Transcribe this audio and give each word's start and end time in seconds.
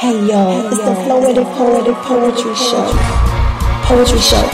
Hey 0.00 0.16
yo, 0.26 0.66
it's 0.66 0.78
the 0.78 0.94
Floetic 1.04 1.44
Poetic 1.58 1.94
Poetry 1.94 2.54
Show. 2.54 2.88
Poetry 3.84 4.18
Show. 4.18 4.48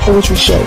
Poetry 0.00 0.34
Show. 0.34 0.66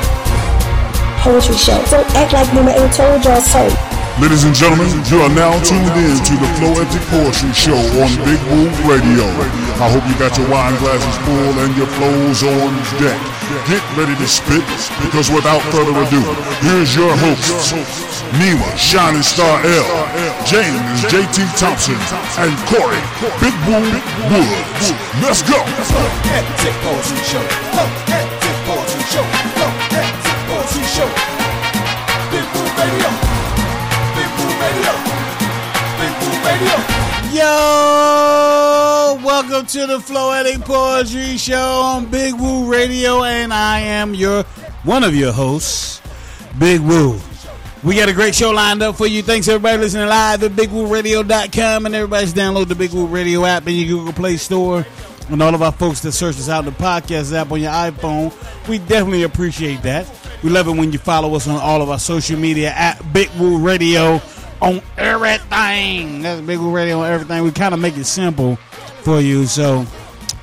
Poetry 1.19 1.55
Show. 1.57 1.75
Don't 1.91 2.09
act 2.15 2.31
like 2.31 2.47
Nima 2.55 2.71
ain't 2.71 2.93
told 2.93 3.25
y'all 3.25 3.41
so. 3.41 3.96
Ladies 4.17 4.49
and 4.49 4.55
gentlemen, 4.57 4.89
you 5.13 5.21
are 5.21 5.29
now 5.37 5.53
tuned 5.61 5.93
in 5.93 6.17
to 6.25 6.33
the 6.41 6.49
Floetic 6.57 7.05
Poetry 7.13 7.53
Show 7.53 7.77
on 8.01 8.09
Big 8.25 8.41
Woo 8.49 8.65
Radio. 8.89 9.29
I 9.77 9.93
hope 9.93 10.01
you 10.09 10.17
got 10.17 10.33
your 10.33 10.49
wine 10.49 10.73
glasses 10.81 11.17
full 11.21 11.53
and 11.61 11.69
your 11.77 11.85
flows 12.01 12.41
on 12.41 12.73
deck. 12.97 13.13
Get 13.69 13.77
ready 13.93 14.17
to 14.17 14.25
spit, 14.25 14.65
because 15.05 15.29
without 15.29 15.61
further 15.69 15.93
ado, 15.93 16.25
here's 16.65 16.97
your 16.97 17.13
hosts, 17.13 17.77
Nima, 18.41 18.65
Shining 18.73 19.21
Star 19.21 19.61
L, 19.61 19.89
James 20.49 20.81
JT 21.13 21.45
Thompson, 21.53 22.01
and 22.41 22.49
Corey 22.65 22.97
Big 23.37 23.53
Woo 23.69 23.85
Woods. 24.33 24.97
Let's 25.21 25.45
go! 25.45 25.61
Floetic 25.93 26.73
Poetry 26.81 27.21
Show. 27.21 27.45
Floetic 27.69 28.57
Poetry 28.65 29.03
Show. 29.13 29.25
Floetic 29.53 30.09
Poetry 30.49 30.85
Show. 30.89 31.09
Big 32.33 32.45
Woo 32.57 32.65
Radio. 32.81 33.36
Radio. 34.67 34.91
Big 35.97 36.13
Radio. 36.43 36.75
Yo, 37.31 39.17
welcome 39.23 39.65
to 39.65 39.87
the 39.87 39.97
Floetic 39.99 40.65
Poetry 40.65 41.37
Show 41.37 41.55
on 41.55 42.07
Big 42.07 42.33
Woo 42.33 42.69
Radio, 42.69 43.23
and 43.23 43.53
I 43.53 43.79
am 43.79 44.13
your 44.13 44.43
one 44.83 45.05
of 45.05 45.15
your 45.15 45.31
hosts, 45.31 46.01
Big 46.59 46.81
Woo. 46.81 47.17
We 47.81 47.95
got 47.95 48.09
a 48.09 48.13
great 48.13 48.35
show 48.35 48.51
lined 48.51 48.83
up 48.83 48.97
for 48.97 49.07
you. 49.07 49.23
Thanks 49.23 49.47
everybody 49.47 49.77
listening 49.77 50.09
live 50.09 50.43
at 50.43 50.51
BigWooRadio.com 50.51 51.85
and 51.85 51.95
everybody's 51.95 52.33
download 52.33 52.67
the 52.67 52.75
Big 52.75 52.91
Woo 52.91 53.05
Radio 53.05 53.45
app 53.45 53.67
in 53.67 53.75
your 53.75 53.99
Google 53.99 54.11
Play 54.11 54.35
Store. 54.35 54.85
And 55.29 55.41
all 55.41 55.55
of 55.55 55.61
our 55.61 55.71
folks 55.71 56.01
that 56.01 56.11
search 56.11 56.35
us 56.35 56.49
out 56.49 56.65
in 56.65 56.73
the 56.73 56.77
podcast 56.77 57.33
app 57.33 57.51
on 57.51 57.61
your 57.61 57.71
iPhone, 57.71 58.33
we 58.67 58.79
definitely 58.79 59.23
appreciate 59.23 59.81
that. 59.83 60.09
We 60.43 60.49
love 60.49 60.67
it 60.67 60.71
when 60.71 60.91
you 60.91 60.99
follow 60.99 61.33
us 61.35 61.47
on 61.47 61.59
all 61.59 61.81
of 61.81 61.89
our 61.89 61.99
social 61.99 62.37
media 62.37 62.71
at 62.71 63.01
Big 63.13 63.29
Woo 63.39 63.57
Radio 63.57 64.21
on 64.61 64.81
everything. 64.97 66.21
That's 66.21 66.41
Big 66.41 66.59
Woo 66.59 66.75
Radio 66.75 66.99
on 67.01 67.11
everything. 67.11 67.43
We 67.43 67.51
kind 67.51 67.73
of 67.73 67.79
make 67.79 67.97
it 67.97 68.05
simple 68.05 68.55
for 69.03 69.21
you. 69.21 69.45
So 69.45 69.85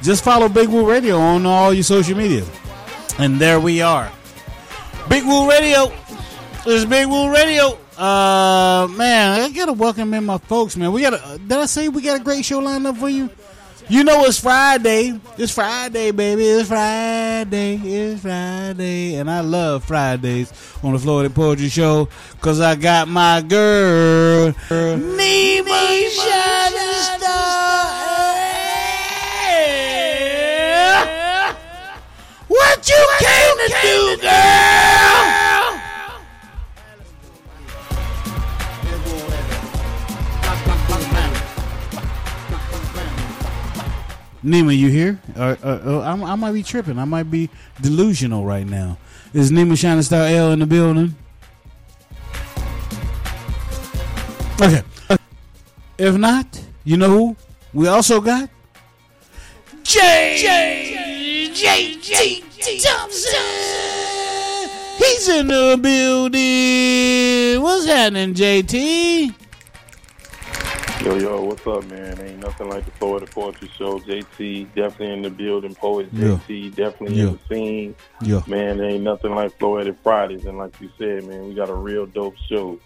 just 0.03 0.25
follow 0.25 0.49
Big 0.49 0.69
Woo 0.69 0.89
Radio 0.89 1.19
on 1.19 1.47
all 1.47 1.73
your 1.73 1.85
social 1.85 2.17
media. 2.17 2.45
And 3.19 3.39
there 3.41 3.61
we 3.61 3.81
are. 3.81 4.11
Big 5.09 5.25
Woo 5.25 5.49
Radio. 5.49 5.93
This 6.65 6.75
is 6.75 6.85
Big 6.87 7.07
Woo 7.07 7.33
Radio. 7.33 7.79
Uh 7.97 8.89
man, 8.97 9.41
I 9.41 9.49
gotta 9.51 9.73
welcome 9.73 10.13
in 10.15 10.25
my 10.25 10.39
folks, 10.39 10.77
man. 10.77 10.91
We 10.91 11.03
got 11.03 11.15
a 11.15 11.39
did 11.39 11.53
I 11.53 11.67
say 11.67 11.89
we 11.89 12.03
got 12.03 12.21
a 12.21 12.25
great 12.25 12.45
show 12.45 12.59
lined 12.59 12.87
up 12.87 12.97
for 12.97 13.09
you? 13.09 13.31
You 13.87 14.03
know 14.03 14.25
it's 14.25 14.41
Friday. 14.41 15.21
It's 15.37 15.53
Friday, 15.53 16.11
baby. 16.11 16.43
It's 16.45 16.69
Friday. 16.69 17.77
It's 17.77 18.23
Friday. 18.23 19.17
And 19.17 19.31
I 19.31 19.41
love 19.41 19.85
Fridays 19.85 20.51
on 20.83 20.95
the 20.95 20.99
Floetic 20.99 21.35
Poetry 21.35 21.69
Show 21.69 22.09
because 22.33 22.61
I 22.61 22.77
got 22.77 23.09
my 23.09 23.43
girl, 23.43 24.53
Nima 24.53 26.09
Shining 26.09 27.21
Star. 27.21 28.05
What 32.49 32.89
you 32.89 33.09
came 33.19 33.57
to 33.59 33.75
do, 33.83 34.17
girl? 34.23 34.84
Nima, 44.45 44.77
you 44.77 44.89
here? 44.89 45.19
Or, 45.37 45.57
or, 45.65 45.81
or 45.87 46.03
I, 46.03 46.13
I 46.13 46.35
might 46.35 46.53
be 46.53 46.63
tripping. 46.63 46.99
I 46.99 47.07
might 47.07 47.31
be 47.31 47.49
delusional 47.81 48.45
right 48.45 48.67
now. 48.67 48.99
Is 49.33 49.51
Nima 49.51 49.77
Shining 49.77 50.03
Star 50.03 50.27
L 50.27 50.53
in 50.53 50.59
the 50.59 50.67
building? 50.67 51.15
Okay. 54.61 54.83
If 55.97 56.17
not, 56.17 56.63
you 56.85 56.97
know 56.97 57.09
who? 57.09 57.37
We 57.73 57.89
also 57.89 58.21
got 58.21 58.51
J 59.83 60.37
J 61.53 61.99
J 62.01 62.43
Thompson. 62.79 63.41
He's 64.99 65.29
in 65.29 65.49
the 65.49 65.79
building. 65.81 67.63
What's 67.63 67.87
happening, 67.87 68.35
JT? 68.35 69.44
Yo, 71.05 71.17
yo, 71.19 71.43
what's 71.43 71.67
up, 71.67 71.85
man? 71.91 72.19
Ain't 72.23 72.39
nothing 72.41 72.71
like 72.71 72.83
the 72.87 72.91
Floetic 72.93 73.31
Poetry 73.31 73.69
Show. 73.77 73.99
JT 73.99 74.75
definitely 74.75 75.13
in 75.13 75.21
the 75.21 75.29
building. 75.29 75.75
Poet 75.75 76.09
Yeah. 76.15 76.39
JT 76.49 76.71
definitely 76.75 77.19
Yeah. 77.19 77.27
in 77.29 77.39
the 77.49 77.55
scene. 77.55 77.95
Yeah. 78.23 78.41
Man, 78.47 78.81
ain't 78.81 79.05
nothing 79.05 79.35
like 79.35 79.57
Florida 79.59 79.95
Fridays. 80.03 80.47
And 80.47 80.57
like 80.57 80.75
you 80.81 80.89
said, 80.97 81.25
man, 81.25 81.47
we 81.49 81.55
got 81.55 81.69
a 81.69 81.75
real 81.75 82.07
dope 82.07 82.37
show 82.49 82.79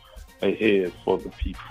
ahead 0.43 0.93
for 1.05 1.19
the 1.19 1.29
people. 1.29 1.63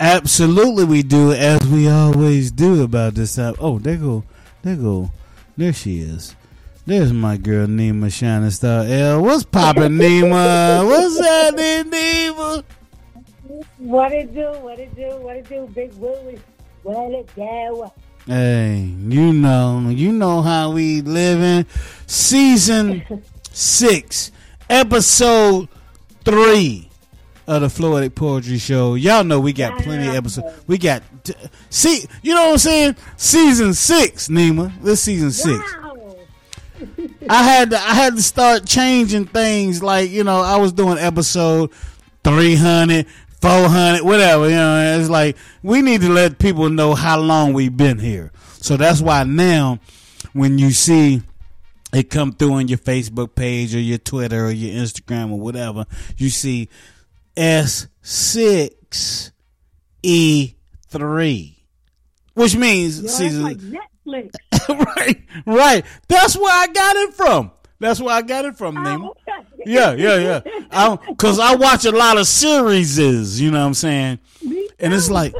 Absolutely, 0.00 0.84
we 0.84 1.02
do, 1.02 1.32
as 1.32 1.60
we 1.68 1.90
always 1.90 2.50
do 2.50 2.82
about 2.82 3.14
this 3.14 3.34
time. 3.34 3.54
Oh, 3.60 3.78
there 3.78 3.96
go, 3.98 4.24
there 4.62 4.76
go, 4.76 5.10
there 5.58 5.74
she 5.74 5.98
is. 5.98 6.34
There's 6.86 7.12
my 7.12 7.36
girl 7.36 7.66
Nima 7.66 8.10
Shining 8.10 8.48
Star 8.50 8.84
L. 8.86 9.22
What's 9.22 9.44
poppin', 9.44 9.98
Nima? 9.98 10.86
What's 10.86 11.20
happening, 11.20 11.92
Nima? 11.92 12.39
What 13.80 14.12
it 14.12 14.34
do? 14.34 14.52
What 14.60 14.78
it 14.78 14.94
do? 14.94 15.08
What 15.16 15.36
it 15.36 15.48
do? 15.48 15.66
Big 15.74 15.92
Willie. 15.94 16.38
What 16.82 17.12
it 17.12 17.34
do? 17.34 17.90
Hey, 18.26 18.92
you 19.08 19.32
know, 19.32 19.88
you 19.88 20.12
know 20.12 20.42
how 20.42 20.72
we 20.72 21.00
living. 21.00 21.64
Season 22.06 23.02
six, 23.52 24.32
episode 24.68 25.68
three 26.26 26.90
of 27.46 27.62
the 27.62 27.68
Floetic 27.68 28.14
Poetry 28.14 28.58
Show. 28.58 28.96
Y'all 28.96 29.24
know 29.24 29.40
we 29.40 29.54
got 29.54 29.80
plenty 29.82 30.08
of 30.08 30.14
episodes. 30.14 30.62
We 30.66 30.76
got 30.76 31.02
t- 31.24 31.32
see, 31.70 32.04
you 32.22 32.34
know 32.34 32.48
what 32.48 32.52
I'm 32.52 32.58
saying? 32.58 32.96
Season 33.16 33.72
six, 33.72 34.28
Nima. 34.28 34.78
This 34.82 35.00
season 35.00 35.30
six. 35.30 35.58
Wow. 35.82 36.16
I 37.30 37.42
had 37.44 37.70
to, 37.70 37.76
I 37.76 37.94
had 37.94 38.16
to 38.16 38.22
start 38.22 38.66
changing 38.66 39.24
things. 39.24 39.82
Like 39.82 40.10
you 40.10 40.22
know, 40.22 40.42
I 40.42 40.58
was 40.58 40.72
doing 40.72 40.98
episode 40.98 41.70
300, 42.24 43.06
400, 43.40 44.02
whatever. 44.02 44.48
You 44.48 44.56
know, 44.56 44.98
it's 44.98 45.08
like 45.08 45.36
we 45.62 45.82
need 45.82 46.02
to 46.02 46.10
let 46.10 46.38
people 46.38 46.68
know 46.68 46.94
how 46.94 47.18
long 47.18 47.52
we've 47.52 47.76
been 47.76 47.98
here. 47.98 48.32
So 48.60 48.76
that's 48.76 49.00
why 49.00 49.24
now, 49.24 49.78
when 50.32 50.58
you 50.58 50.70
see 50.72 51.22
it 51.92 52.10
come 52.10 52.32
through 52.32 52.52
on 52.54 52.68
your 52.68 52.78
Facebook 52.78 53.34
page 53.34 53.74
or 53.74 53.80
your 53.80 53.98
Twitter 53.98 54.46
or 54.46 54.50
your 54.50 54.74
Instagram 54.82 55.32
or 55.32 55.40
whatever, 55.40 55.86
you 56.16 56.28
see 56.28 56.68
S 57.36 57.86
six 58.02 59.32
E 60.02 60.54
three, 60.88 61.64
which 62.34 62.56
means 62.56 63.00
Yo, 63.00 63.08
season 63.08 63.42
like 63.42 63.58
Netflix. 63.58 64.34
right, 64.68 65.22
right. 65.46 65.84
That's 66.08 66.36
where 66.36 66.52
I 66.52 66.66
got 66.66 66.96
it 66.96 67.14
from. 67.14 67.50
That's 67.78 68.00
where 68.00 68.14
I 68.14 68.22
got 68.22 68.44
it 68.44 68.56
from. 68.56 68.76
Oh, 68.76 69.14
okay. 69.28 69.46
Yeah, 69.66 69.92
yeah, 69.92 70.40
yeah. 70.70 70.96
Because 71.08 71.38
I, 71.38 71.54
watch 71.54 71.84
a 71.84 71.90
lot 71.90 72.18
of 72.18 72.26
series, 72.26 73.40
you 73.40 73.50
know 73.50 73.60
what 73.60 73.66
I'm 73.66 73.74
saying? 73.74 74.18
And 74.78 74.94
it's 74.94 75.10
like, 75.10 75.34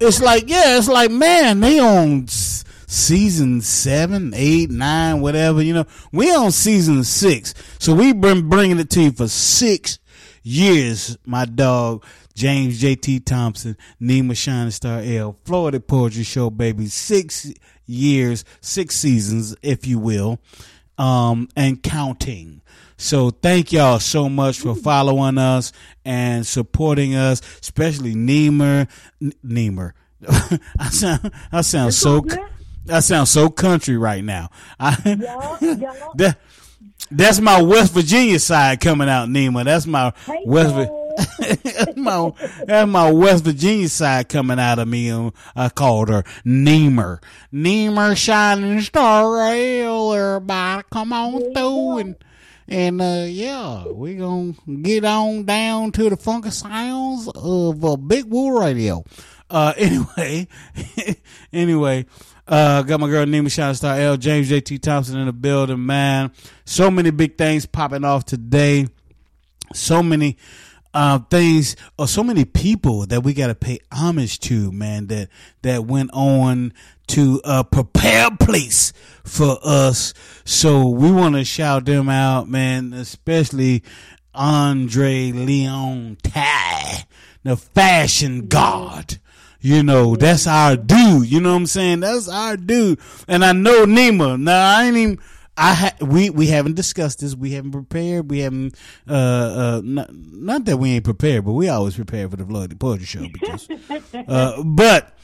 it's 0.00 0.20
like, 0.20 0.48
yeah, 0.48 0.78
it's 0.78 0.88
like, 0.88 1.10
man, 1.10 1.60
they 1.60 1.78
on 1.78 2.28
season 2.28 3.60
seven, 3.60 4.32
eight, 4.34 4.70
nine, 4.70 5.20
whatever. 5.20 5.62
You 5.62 5.74
know, 5.74 5.86
we 6.12 6.34
on 6.34 6.52
season 6.52 7.04
six, 7.04 7.54
so 7.78 7.94
we've 7.94 8.20
been 8.20 8.48
bringing 8.48 8.78
it 8.78 8.90
to 8.90 9.02
you 9.02 9.12
for 9.12 9.28
six 9.28 9.98
years. 10.42 11.18
My 11.24 11.44
dog 11.44 12.04
James 12.38 12.80
J.T. 12.80 13.18
Thompson, 13.20 13.76
Nima 14.00 14.36
Shining 14.36 14.70
Star 14.70 15.00
L, 15.00 15.36
Floetic 15.44 15.88
Poetry 15.88 16.22
Show, 16.22 16.50
baby. 16.50 16.86
Six 16.86 17.52
years, 17.84 18.44
six 18.60 18.94
seasons, 18.94 19.56
if 19.60 19.88
you 19.88 19.98
will, 19.98 20.38
um, 20.98 21.48
and 21.56 21.82
counting. 21.82 22.57
So 23.00 23.30
thank 23.30 23.72
y'all 23.72 24.00
so 24.00 24.28
much 24.28 24.58
for 24.58 24.74
following 24.74 25.38
us 25.38 25.72
and 26.04 26.44
supporting 26.46 27.14
us, 27.14 27.40
especially 27.62 28.14
Neemer. 28.14 28.88
N- 29.22 29.32
Neemer. 29.44 29.92
I 30.28 30.88
sound 30.90 31.32
I 31.52 31.60
sound 31.60 31.94
so. 31.94 32.24
I 32.90 33.00
sound 33.00 33.28
so 33.28 33.50
country 33.50 33.96
right 33.96 34.24
now. 34.24 34.48
I, 34.80 34.96
Yo, 35.60 35.74
yo. 35.74 36.12
that, 36.16 36.38
that's 37.10 37.38
my 37.38 37.62
West 37.62 37.92
Virginia 37.92 38.38
side 38.40 38.80
coming 38.80 39.08
out, 39.08 39.28
Nima. 39.28 39.64
That's 39.64 39.86
my 39.86 40.12
Hey, 40.26 40.42
West. 40.44 40.74
Vi- 40.74 40.82
yo. 40.84 41.04
that's 41.64 41.96
my 41.96 42.32
that's 42.66 42.88
my 42.88 43.12
West 43.12 43.44
Virginia 43.44 43.88
side 43.88 44.28
coming 44.28 44.58
out 44.58 44.78
of 44.80 44.88
me. 44.88 45.10
Um, 45.10 45.32
I 45.54 45.68
called 45.68 46.08
her 46.08 46.24
Neemer. 46.44 47.22
Neemer 47.52 48.16
shining 48.16 48.80
star. 48.80 49.38
Everybody 49.40 50.82
come 50.90 51.12
on 51.12 51.52
through 51.54 51.98
and 51.98 52.16
and 52.68 53.00
uh, 53.00 53.24
yeah, 53.26 53.84
we're 53.86 54.18
gonna 54.18 54.52
get 54.82 55.04
on 55.04 55.44
down 55.44 55.90
to 55.92 56.10
the 56.10 56.16
funky 56.16 56.50
sounds 56.50 57.28
of 57.34 57.84
uh, 57.84 57.96
Big 57.96 58.26
Woo 58.26 58.60
Radio. 58.60 59.04
Uh, 59.50 59.72
anyway, 59.78 60.46
anyway, 61.52 62.06
uh, 62.46 62.82
got 62.82 63.00
my 63.00 63.08
girl 63.08 63.24
Nima 63.24 63.50
Shine 63.50 63.74
Star 63.74 63.98
L, 63.98 64.16
James 64.18 64.50
JT 64.50 64.82
Thompson 64.82 65.18
in 65.18 65.26
the 65.26 65.32
building, 65.32 65.84
man. 65.84 66.30
So 66.66 66.90
many 66.90 67.10
big 67.10 67.38
things 67.38 67.64
popping 67.64 68.04
off 68.04 68.26
today. 68.26 68.86
So 69.72 70.02
many 70.02 70.36
uh, 70.94 71.18
things 71.30 71.76
or 71.98 72.08
so 72.08 72.22
many 72.22 72.44
people 72.44 73.06
that 73.06 73.22
we 73.22 73.34
got 73.34 73.48
to 73.48 73.54
pay 73.54 73.78
homage 73.92 74.40
to, 74.40 74.72
man, 74.72 75.06
that, 75.08 75.28
that 75.62 75.84
went 75.84 76.10
on 76.12 76.72
to 77.08 77.40
uh, 77.44 77.62
prepare 77.62 78.28
a 78.28 78.36
place 78.36 78.92
for 79.24 79.58
us. 79.62 80.14
So 80.44 80.88
we 80.88 81.10
want 81.10 81.34
to 81.34 81.44
shout 81.44 81.84
them 81.84 82.08
out, 82.08 82.48
man, 82.48 82.92
especially 82.92 83.82
Andre 84.34 85.32
Leon 85.32 86.18
Talley, 86.22 87.04
the 87.42 87.56
fashion 87.56 88.46
god. 88.48 89.18
You 89.60 89.82
know, 89.82 90.14
that's 90.14 90.46
our 90.46 90.76
dude. 90.76 91.30
You 91.30 91.40
know 91.40 91.50
what 91.50 91.56
I'm 91.56 91.66
saying? 91.66 92.00
That's 92.00 92.28
our 92.28 92.56
dude. 92.56 93.00
And 93.26 93.44
I 93.44 93.52
know 93.52 93.86
Nima. 93.86 94.40
Now 94.40 94.78
I 94.78 94.84
ain't 94.84 94.96
even. 94.96 95.18
I 95.58 95.74
ha- 95.74 95.96
we 96.00 96.30
we 96.30 96.46
haven't 96.46 96.76
discussed 96.76 97.18
this. 97.18 97.34
We 97.34 97.50
haven't 97.52 97.72
prepared. 97.72 98.30
We 98.30 98.38
haven't. 98.38 98.76
Uh, 99.08 99.12
uh, 99.12 99.80
not, 99.84 100.10
not 100.14 100.64
that 100.66 100.76
we 100.76 100.92
ain't 100.92 101.04
prepared, 101.04 101.44
but 101.44 101.52
we 101.52 101.68
always 101.68 101.96
prepare 101.96 102.28
for 102.28 102.36
the 102.36 102.44
Floetic 102.44 102.78
Poetry 102.78 103.06
Show 103.06 103.26
because. 103.32 103.68
uh, 104.28 104.62
but 104.62 105.18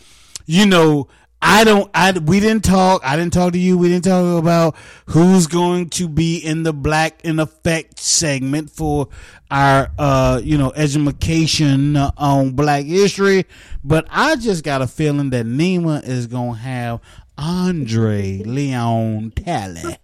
you 0.44 0.66
know, 0.66 1.08
I 1.40 1.62
don't. 1.62 1.88
I 1.94 2.10
we 2.18 2.40
didn't 2.40 2.64
talk. 2.64 3.02
I 3.04 3.16
didn't 3.16 3.32
talk 3.32 3.52
to 3.52 3.58
you. 3.58 3.78
We 3.78 3.88
didn't 3.88 4.04
talk 4.04 4.38
about 4.38 4.74
who's 5.06 5.46
going 5.46 5.90
to 5.90 6.08
be 6.08 6.38
in 6.38 6.64
the 6.64 6.72
Black 6.72 7.24
in 7.24 7.38
Effect 7.38 8.00
segment 8.00 8.70
for 8.70 9.08
our, 9.52 9.90
uh, 9.98 10.40
you 10.42 10.58
know, 10.58 10.72
education 10.74 11.96
on 11.96 12.50
Black 12.52 12.86
history. 12.86 13.46
But 13.84 14.08
I 14.10 14.34
just 14.34 14.64
got 14.64 14.82
a 14.82 14.88
feeling 14.88 15.30
that 15.30 15.46
Nima 15.46 16.02
is 16.02 16.26
gonna 16.26 16.54
have 16.54 17.00
Andre 17.38 18.38
Leon 18.38 19.32
Talley 19.36 19.98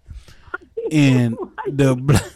in 0.91 1.37
the 1.67 1.95
black, 1.95 2.31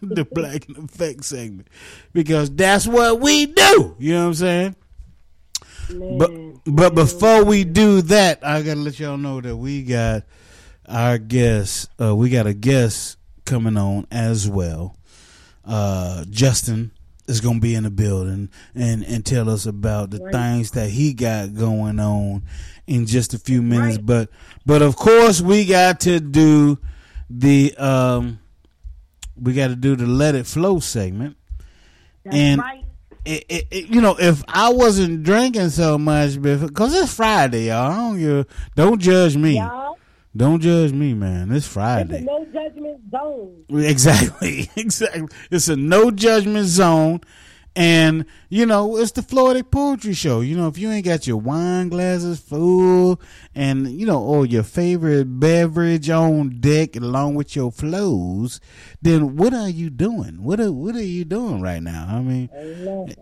the 0.00 0.24
Black 0.24 0.68
in 0.68 0.84
Effect 0.84 1.24
segment 1.24 1.68
because 2.12 2.50
that's 2.50 2.86
what 2.86 3.20
we 3.20 3.46
do. 3.46 3.96
You 3.98 4.14
know 4.14 4.20
what 4.22 4.26
I'm 4.26 4.34
saying? 4.34 4.76
But 5.90 6.30
but 6.66 6.94
before 6.94 7.44
we 7.44 7.64
do 7.64 8.02
that, 8.02 8.44
I 8.44 8.62
gotta 8.62 8.80
let 8.80 8.98
y'all 8.98 9.16
know 9.16 9.40
that 9.40 9.56
we 9.56 9.82
got 9.82 10.22
our 10.88 11.18
guest. 11.18 11.90
Uh, 12.00 12.14
we 12.14 12.30
got 12.30 12.46
a 12.46 12.54
guest 12.54 13.18
coming 13.44 13.76
on 13.76 14.06
as 14.10 14.48
well. 14.48 14.96
Uh, 15.64 16.24
Justin 16.30 16.90
is 17.26 17.40
gonna 17.40 17.60
be 17.60 17.74
in 17.74 17.84
the 17.84 17.90
building 17.90 18.50
and 18.74 19.04
and 19.04 19.24
tell 19.24 19.48
us 19.50 19.66
about 19.66 20.10
the 20.10 20.18
things 20.30 20.72
that 20.72 20.90
he 20.90 21.12
got 21.12 21.54
going 21.54 21.98
on 22.00 22.42
in 22.86 23.06
just 23.06 23.34
a 23.34 23.38
few 23.38 23.62
minutes. 23.62 23.96
Right. 23.96 24.06
But 24.06 24.30
but 24.64 24.82
of 24.82 24.96
course 24.96 25.40
we 25.40 25.66
got 25.66 26.00
to 26.00 26.20
do 26.20 26.78
the 27.30 27.74
um 27.76 28.38
we 29.40 29.52
got 29.52 29.68
to 29.68 29.76
do 29.76 29.96
the 29.96 30.06
Let 30.06 30.34
It 30.34 30.46
Flow 30.46 30.78
segment. 30.80 31.36
That's 32.24 32.36
and 32.36 32.60
right. 32.60 32.84
it, 33.24 33.44
it, 33.48 33.66
it- 33.70 33.86
you 33.88 34.00
know, 34.00 34.16
if 34.18 34.42
I 34.48 34.70
wasn't 34.72 35.22
drinking 35.24 35.70
so 35.70 35.98
much, 35.98 36.40
because 36.40 36.94
it's 36.94 37.12
Friday, 37.14 37.66
y'all. 37.66 37.90
I 37.90 37.96
don't 37.96 38.18
give, 38.18 38.46
don't 38.76 39.00
judge 39.00 39.36
me. 39.36 39.56
Y'all, 39.58 39.98
Don't 40.36 40.60
judge 40.60 40.92
me, 40.92 41.14
man. 41.14 41.50
It's 41.50 41.58
it's 41.58 41.66
a 41.66 41.70
Friday. 41.70 42.20
no 42.22 42.44
judgment 42.52 43.00
zone. 43.10 43.64
Exactly, 43.70 44.70
exactly. 44.76 45.28
It's 45.50 45.68
a 45.68 45.76
no 45.76 46.10
judgment 46.10 46.66
zone, 46.66 47.20
and 47.76 48.24
you 48.48 48.66
know 48.66 48.96
it's 48.96 49.12
the 49.12 49.20
Floetic 49.22 49.70
Poetry 49.70 50.14
Show. 50.14 50.40
You 50.40 50.56
know, 50.56 50.68
if 50.68 50.78
you 50.78 50.90
ain't 50.90 51.04
got 51.04 51.26
your 51.26 51.38
wine 51.38 51.88
glasses 51.88 52.40
full, 52.40 53.20
and 53.54 53.90
you 53.90 54.06
know, 54.06 54.20
or 54.22 54.46
your 54.46 54.62
favorite 54.62 55.24
beverage 55.40 56.08
on 56.08 56.60
deck 56.60 56.96
along 56.96 57.34
with 57.34 57.56
your 57.56 57.72
flows, 57.72 58.60
then 59.02 59.36
what 59.36 59.52
are 59.52 59.68
you 59.68 59.90
doing? 59.90 60.42
What 60.42 60.60
are 60.60 60.72
what 60.72 60.94
are 60.94 61.02
you 61.02 61.24
doing 61.24 61.60
right 61.60 61.82
now? 61.82 62.06
I 62.08 62.20
mean, 62.20 62.48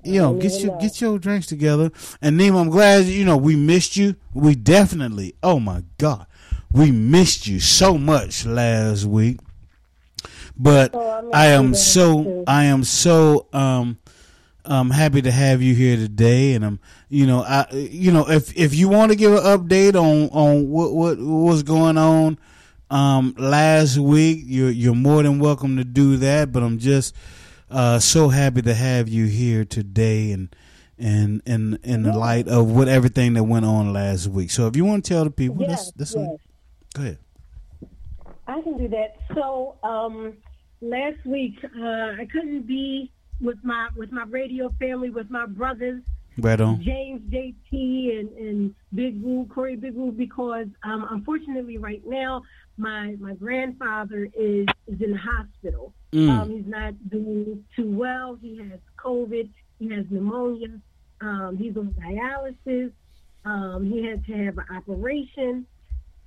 you 0.04 0.20
know, 0.20 0.34
get 0.34 0.60
your 0.60 0.78
get 0.78 1.00
your 1.00 1.18
drinks 1.18 1.46
together. 1.46 1.90
And 2.20 2.38
Nima, 2.38 2.60
I'm 2.60 2.70
glad 2.70 3.06
you 3.06 3.24
know 3.24 3.36
we 3.36 3.56
missed 3.56 3.96
you. 3.96 4.16
We 4.34 4.54
definitely. 4.54 5.34
Oh 5.42 5.60
my 5.60 5.84
God, 5.98 6.26
we 6.72 6.90
missed 6.90 7.46
you 7.46 7.60
so 7.60 7.96
much 7.96 8.44
last 8.44 9.04
week. 9.06 9.40
But 10.56 10.90
Oh, 10.94 11.30
I 11.32 11.46
am 11.46 11.74
so 11.74 12.22
too. 12.22 12.44
I 12.46 12.64
am 12.64 12.84
so 12.84 13.46
um 13.52 13.98
um 14.64 14.90
happy 14.90 15.22
to 15.22 15.30
have 15.30 15.60
you 15.62 15.74
here 15.74 15.96
today, 15.96 16.54
and 16.54 16.64
I'm 16.64 16.80
you 17.08 17.26
know 17.26 17.42
I 17.42 17.66
you 17.72 18.12
know 18.12 18.28
if 18.28 18.56
if 18.56 18.74
you 18.74 18.88
want 18.88 19.10
to 19.12 19.16
give 19.16 19.32
an 19.32 19.40
update 19.40 19.94
on 19.94 20.28
on 20.30 20.68
what 20.68 20.92
what, 20.92 21.18
was 21.18 21.62
going 21.62 21.98
on 21.98 22.38
um 22.90 23.34
last 23.38 23.98
week, 23.98 24.42
you're 24.44 24.70
you're 24.70 24.94
more 24.94 25.22
than 25.22 25.38
welcome 25.38 25.76
to 25.76 25.84
do 25.84 26.16
that. 26.18 26.52
But 26.52 26.62
I'm 26.62 26.78
just 26.78 27.14
uh 27.70 27.98
so 27.98 28.28
happy 28.28 28.62
to 28.62 28.74
have 28.74 29.08
you 29.08 29.26
here 29.26 29.64
today, 29.64 30.32
and 30.32 30.54
and 30.98 31.42
in 31.46 31.78
in 31.82 32.02
the 32.04 32.12
light 32.12 32.46
of 32.48 32.70
what 32.70 32.86
everything 32.88 33.34
that 33.34 33.44
went 33.44 33.64
on 33.64 33.92
last 33.92 34.28
week. 34.28 34.50
So 34.50 34.66
if 34.66 34.76
you 34.76 34.84
want 34.84 35.04
to 35.04 35.08
tell 35.14 35.24
the 35.24 35.30
people, 35.30 35.62
Yes, 35.62 35.90
that's 35.96 36.12
that's 36.12 36.14
yes. 36.14 36.38
go 36.94 37.02
ahead. 37.02 37.18
I 38.46 38.60
can 38.60 38.76
do 38.76 38.88
that. 38.88 39.16
So 39.34 39.76
um, 39.82 40.34
last 40.80 41.24
week 41.24 41.58
uh, 41.64 42.20
I 42.20 42.28
couldn't 42.30 42.66
be 42.66 43.10
with 43.42 43.58
my 43.62 43.88
with 43.96 44.12
my 44.12 44.24
radio 44.24 44.72
family 44.78 45.10
with 45.10 45.30
my 45.30 45.46
brothers. 45.46 46.02
James 46.80 47.20
JT 47.30 48.18
and, 48.18 48.30
and 48.38 48.74
Big 48.94 49.22
Woo 49.22 49.46
Corey 49.52 49.76
Big 49.76 49.94
Woo 49.94 50.12
because 50.12 50.66
um, 50.82 51.06
unfortunately 51.10 51.76
right 51.76 52.02
now 52.06 52.42
my 52.78 53.16
my 53.20 53.34
grandfather 53.34 54.28
is 54.34 54.66
is 54.86 55.00
in 55.00 55.12
the 55.12 55.18
hospital. 55.18 55.92
Mm. 56.12 56.30
Um, 56.30 56.50
he's 56.50 56.66
not 56.66 57.10
doing 57.10 57.64
too 57.76 57.90
well. 57.90 58.38
He 58.40 58.58
has 58.58 58.80
COVID. 58.96 59.48
He 59.78 59.88
has 59.90 60.04
pneumonia. 60.10 60.80
Um, 61.20 61.56
he's 61.58 61.76
on 61.76 61.94
dialysis. 62.00 62.92
Um, 63.44 63.90
he 63.90 64.04
had 64.04 64.24
to 64.26 64.32
have 64.32 64.58
an 64.58 64.64
operation. 64.74 65.66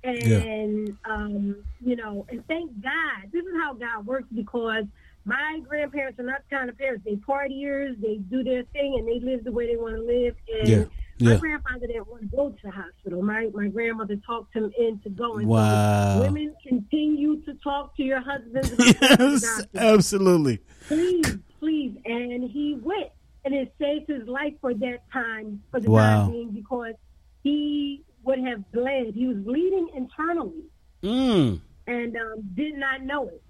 And, 0.04 0.96
um, 1.04 1.64
you 1.80 1.96
know, 1.96 2.26
and 2.28 2.46
thank 2.46 2.70
God, 2.82 3.30
this 3.32 3.44
is 3.44 3.52
how 3.60 3.74
God 3.74 4.06
works 4.06 4.28
because 4.34 4.84
my 5.26 5.60
grandparents 5.68 6.18
are 6.18 6.22
not 6.22 6.40
the 6.48 6.56
kind 6.56 6.70
of 6.70 6.78
parents. 6.78 7.04
They 7.04 7.16
partiers, 7.16 8.00
they 8.00 8.16
do 8.16 8.42
their 8.44 8.62
thing, 8.72 8.94
and 8.98 9.06
they 9.06 9.18
live 9.24 9.44
the 9.44 9.52
way 9.52 9.66
they 9.66 9.76
want 9.76 9.96
to 9.96 10.02
live. 10.02 10.34
And 10.60 10.68
Yeah, 10.68 10.84
my 11.20 11.32
yeah. 11.32 11.38
grandfather 11.38 11.86
didn't 11.88 12.08
want 12.08 12.22
to 12.30 12.36
go 12.36 12.50
to 12.50 12.56
the 12.62 12.70
hospital. 12.70 13.22
My 13.22 13.50
my 13.52 13.68
grandmother 13.68 14.16
talked 14.24 14.54
him 14.54 14.72
into 14.78 15.10
going. 15.10 15.48
Wow. 15.48 16.20
Women 16.20 16.54
continue 16.66 17.42
to 17.42 17.54
talk 17.54 17.96
to 17.96 18.02
your 18.02 18.20
husbands 18.20 18.72
about 18.72 18.78
going 18.78 19.18
to 19.18 19.18
the 19.18 19.40
Yes, 19.42 19.66
absolutely. 19.74 20.60
please, 20.86 21.38
please. 21.58 21.96
And 22.04 22.48
he 22.48 22.78
went, 22.80 23.10
and 23.44 23.52
it 23.54 23.74
saved 23.80 24.08
his 24.08 24.26
life 24.28 24.54
for 24.60 24.72
that 24.74 25.10
time, 25.12 25.60
for 25.72 25.80
the 25.80 25.90
Wow. 25.90 26.24
time 26.26 26.30
being, 26.32 26.50
because 26.52 26.94
he 27.42 28.04
would 28.22 28.38
have 28.40 28.70
bled. 28.72 29.12
He 29.14 29.26
was 29.26 29.38
bleeding 29.38 29.88
internally 29.94 30.64
Mm. 31.02 31.60
and 31.86 32.16
um, 32.16 32.42
did 32.54 32.74
not 32.76 33.02
know 33.02 33.28
it. 33.28 33.42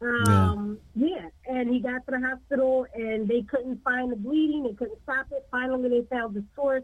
Um, 0.00 0.78
yeah. 0.94 1.28
and 1.46 1.70
he 1.70 1.80
got 1.80 2.04
to 2.06 2.10
the 2.10 2.20
hospital, 2.20 2.86
and 2.94 3.26
they 3.28 3.42
couldn't 3.42 3.82
find 3.82 4.12
the 4.12 4.16
bleeding. 4.16 4.64
They 4.64 4.74
couldn't 4.74 4.98
stop 5.02 5.26
it. 5.30 5.46
Finally, 5.50 5.88
they 5.88 6.06
found 6.14 6.34
the 6.34 6.44
source, 6.54 6.82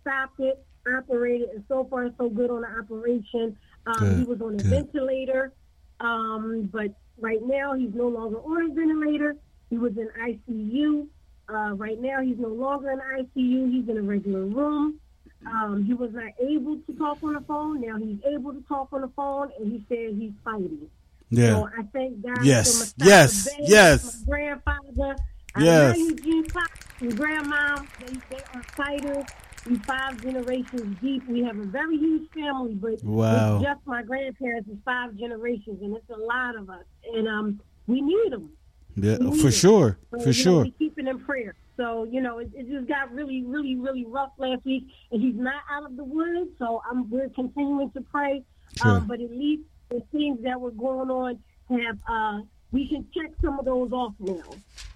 stopped 0.00 0.40
it, 0.40 0.64
operated, 0.86 1.50
and 1.50 1.64
so 1.68 1.86
far 1.88 2.08
so 2.18 2.28
good 2.28 2.50
on 2.50 2.62
the 2.62 2.78
operation. 2.78 3.56
Um, 3.86 3.94
Good, 3.98 4.18
he 4.18 4.24
was 4.24 4.40
on 4.40 4.54
a 4.54 4.56
good. 4.56 4.66
ventilator, 4.66 5.52
um, 6.00 6.68
but 6.72 6.94
right 7.20 7.42
now 7.42 7.74
he's 7.74 7.94
no 7.94 8.08
longer 8.08 8.38
on 8.38 8.70
a 8.70 8.74
ventilator. 8.74 9.36
He 9.70 9.78
was 9.78 9.92
in 9.96 10.08
ICU. 10.20 11.06
Uh, 11.48 11.74
right 11.74 12.00
now, 12.00 12.20
he's 12.22 12.38
no 12.38 12.48
longer 12.48 12.90
in 12.90 12.98
ICU. 12.98 13.72
He's 13.72 13.88
in 13.88 13.98
a 13.98 14.02
regular 14.02 14.44
room. 14.44 14.98
Um, 15.46 15.84
he 15.84 15.94
was 15.94 16.10
not 16.12 16.32
able 16.40 16.78
to 16.78 16.92
talk 16.94 17.22
on 17.22 17.34
the 17.34 17.40
phone. 17.42 17.80
Now 17.80 17.98
he's 17.98 18.18
able 18.26 18.52
to 18.52 18.62
talk 18.62 18.88
on 18.92 19.02
the 19.02 19.10
phone, 19.14 19.50
and 19.58 19.70
he 19.70 19.84
said 19.88 20.16
he's 20.18 20.32
fighting. 20.44 20.90
Yeah. 21.30 21.54
So 21.54 21.68
I 21.78 21.82
thank 21.92 22.22
God 22.22 22.44
Yes, 22.44 22.72
for 22.72 22.78
Mustafa 22.84 23.08
yes, 23.10 23.44
Bay, 23.48 23.64
yes. 23.66 24.22
my 24.26 24.32
grandfather. 24.32 25.16
Yes. 25.58 25.94
I 25.94 25.98
met 25.98 25.98
Eugene 25.98 26.44
Fox 26.50 26.70
and 27.00 27.16
grandma. 27.16 27.82
They, 28.00 28.12
they 28.30 28.42
are 28.54 28.62
fighters. 28.62 29.24
We 29.66 29.76
five 29.78 30.22
generations 30.22 30.96
deep. 31.00 31.26
We 31.28 31.42
have 31.42 31.58
a 31.58 31.64
very 31.64 31.96
huge 31.96 32.30
family, 32.32 32.74
but 32.74 33.02
Wow. 33.02 33.60
just 33.60 33.80
my 33.84 34.02
grandparents 34.04 34.68
is 34.68 34.76
five 34.84 35.16
generations, 35.16 35.82
and 35.82 35.96
it's 35.96 36.08
a 36.10 36.16
lot 36.16 36.54
of 36.56 36.70
us. 36.70 36.84
And 37.12 37.26
um, 37.26 37.60
we 37.88 38.00
need 38.00 38.32
them. 38.32 38.50
Yeah, 38.94 39.16
need 39.16 39.40
for 39.40 39.50
sure, 39.50 39.98
So, 40.12 40.18
for 40.18 40.20
you 40.20 40.26
know, 40.26 40.32
sure. 40.32 40.62
we 40.62 40.70
keep 40.72 40.98
it 40.98 41.06
in 41.08 41.18
prayer. 41.18 41.54
So 41.76 42.04
you 42.04 42.20
know, 42.22 42.38
it, 42.38 42.50
it 42.54 42.68
just 42.70 42.86
got 42.86 43.12
really, 43.12 43.42
really, 43.42 43.74
really 43.76 44.04
rough 44.06 44.30
last 44.38 44.64
week, 44.64 44.84
and 45.10 45.20
he's 45.20 45.34
not 45.34 45.62
out 45.70 45.84
of 45.84 45.96
the 45.96 46.04
woods. 46.04 46.50
So 46.58 46.80
I'm 46.88 47.10
we're 47.10 47.28
continuing 47.30 47.90
to 47.90 48.00
pray. 48.02 48.42
Sure. 48.80 48.92
Um, 48.92 49.06
but 49.08 49.20
at 49.20 49.30
least 49.30 49.62
the 49.88 50.02
things 50.12 50.42
that 50.42 50.60
were 50.60 50.70
going 50.70 51.10
on 51.10 51.38
have 51.70 51.98
uh, 52.08 52.40
we 52.72 52.88
can 52.88 53.06
check 53.14 53.32
some 53.42 53.58
of 53.58 53.64
those 53.64 53.92
off 53.92 54.14
now. 54.18 54.42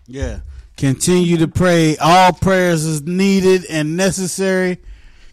Yeah. 0.07 0.41
Continue 0.77 1.37
to 1.39 1.49
pray. 1.49 1.97
All 1.99 2.33
prayers 2.33 2.85
is 2.85 3.03
needed 3.03 3.65
and 3.67 3.97
necessary. 3.97 4.79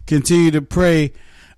continue 0.06 0.50
to 0.50 0.62
pray. 0.62 1.12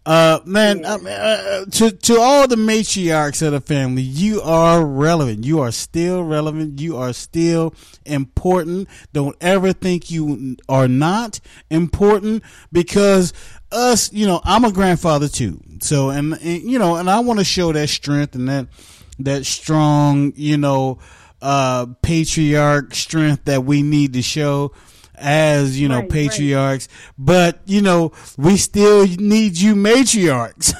Uh, 0.07 0.41
man, 0.47 0.85
uh, 0.85 0.99
uh, 1.07 1.65
to 1.67 1.91
to 1.91 2.19
all 2.19 2.49
the 2.49 2.57
matriarchs 2.57 3.43
of 3.47 3.53
the 3.53 3.61
family, 3.61 4.01
you 4.01 4.41
are 4.41 4.85
relevant. 4.85 5.45
You 5.45 5.61
are 5.61 5.71
still 5.71 6.25
relevant. 6.25 6.81
You 6.81 6.97
are 6.97 7.13
still 7.13 7.75
important. 8.07 8.89
Don't 9.13 9.37
ever 9.43 9.75
think 9.75 10.11
you 10.11 10.57
are 10.71 10.89
not 10.89 11.41
important 11.69 12.43
because 12.73 13.35
us, 13.71 14.11
you 14.13 14.27
know, 14.27 14.41
I'm 14.43 14.65
a 14.65 14.73
grandfather 14.73 15.29
too. 15.29 15.61
So, 15.81 16.09
and, 16.11 16.33
and 16.33 16.63
you 16.63 16.79
know, 16.79 16.97
and 16.97 17.11
I 17.11 17.21
want 17.21 17.39
to 17.39 17.45
show 17.45 17.73
that 17.73 17.89
strength 17.89 18.35
and 18.35 18.49
that 18.49 18.69
that 19.19 19.45
strong, 19.45 20.33
you 20.35 20.57
know, 20.57 20.99
uh, 21.43 21.87
patriarch 22.01 22.95
strength 22.95 23.45
that 23.45 23.65
we 23.65 23.83
need 23.83 24.15
to 24.15 24.23
show 24.23 24.73
as 25.21 25.79
you 25.81 25.89
know 25.89 26.01
Right, 26.01 26.09
patriarchs 26.11 26.89
but 27.19 27.61
you 27.67 27.81
know 27.83 28.13
we 28.37 28.57
still 28.57 29.07
need 29.07 29.57
you 29.59 29.75
matriarchs 29.75 30.73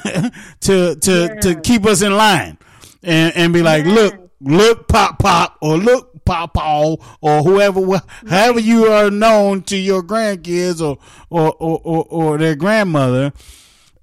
to 0.61 0.95
to 0.95 1.39
to 1.41 1.61
keep 1.61 1.85
us 1.85 2.01
in 2.01 2.15
line 2.15 2.57
and 3.03 3.33
and 3.35 3.53
be 3.53 3.61
like 3.61 3.85
Yeah. 3.85 3.93
look 3.93 4.31
look 4.41 4.87
pop 4.87 5.19
pop 5.19 5.57
or 5.61 5.77
look 5.77 6.23
pop 6.25 6.53
paul 6.55 7.03
or 7.21 7.43
whoever 7.43 7.79
wh- 7.85 8.27
however 8.29 8.59
you 8.59 8.85
are 8.87 9.09
known 9.11 9.61
to 9.63 9.77
your 9.77 10.01
grandkids 10.03 10.81
or 10.81 10.97
or 11.29 11.53
or, 11.59 11.79
or, 11.83 12.05
or 12.09 12.37
their 12.37 12.55
grandmother 12.55 13.31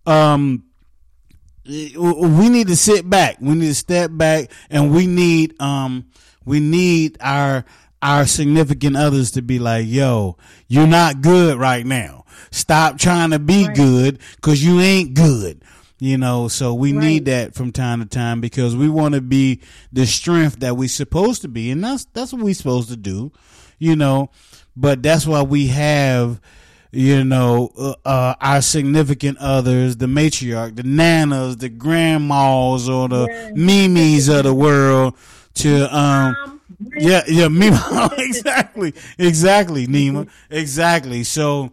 um 0.06 0.64
we 1.66 2.48
need 2.48 2.68
to 2.68 2.76
sit 2.76 3.08
back. 3.10 3.36
We 3.40 3.54
need 3.54 3.66
to 3.66 3.74
step 3.74 4.10
back, 4.14 4.50
and 4.70 4.90
we 4.94 5.06
need 5.06 5.60
um 5.60 6.06
we 6.46 6.60
need 6.60 7.18
our 7.20 7.66
our 8.02 8.26
significant 8.26 8.96
others 8.96 9.30
to 9.32 9.42
be 9.42 9.58
like, 9.58 9.86
"Yo, 9.86 10.36
you're 10.68 10.86
not 10.86 11.20
good 11.20 11.58
right 11.58 11.84
now. 11.84 12.24
Stop 12.50 12.98
trying 12.98 13.30
to 13.30 13.38
be 13.38 13.66
good 13.74 14.18
because 14.36 14.64
you 14.64 14.80
ain't 14.80 15.14
good." 15.14 15.62
You 16.00 16.16
know, 16.16 16.46
so 16.46 16.74
we 16.74 16.92
need 16.92 17.24
that 17.24 17.54
from 17.56 17.72
time 17.72 17.98
to 18.00 18.06
time 18.06 18.40
because 18.40 18.76
we 18.76 18.88
want 18.88 19.14
to 19.16 19.20
be 19.20 19.60
the 19.92 20.06
strength 20.06 20.60
that 20.60 20.76
we're 20.76 20.88
supposed 20.88 21.42
to 21.42 21.48
be, 21.48 21.70
and 21.72 21.82
that's 21.82 22.04
that's 22.12 22.32
what 22.32 22.42
we're 22.42 22.54
supposed 22.54 22.88
to 22.90 22.96
do. 22.96 23.32
You 23.80 23.96
know, 23.96 24.30
but 24.76 25.02
that's 25.02 25.26
why 25.26 25.42
we 25.42 25.66
have 25.68 26.40
you 26.90 27.22
know, 27.22 27.70
uh, 27.76 27.94
uh, 28.06 28.34
our 28.40 28.62
significant 28.62 29.36
others, 29.38 29.98
the 29.98 30.06
matriarch, 30.06 30.74
the 30.74 30.82
nanas, 30.82 31.58
the 31.58 31.68
grandmas, 31.68 32.88
or 32.88 33.08
the 33.10 33.52
mimis 33.54 34.28
of 34.28 34.44
the 34.44 34.54
world 34.54 35.14
to, 35.52 35.94
um, 35.94 36.34
Um, 36.44 36.57
yeah, 36.80 37.22
yeah, 37.26 37.48
Mima, 37.48 38.10
exactly, 38.18 38.94
exactly, 39.18 39.86
Nima, 39.86 40.28
exactly. 40.50 41.24
So 41.24 41.72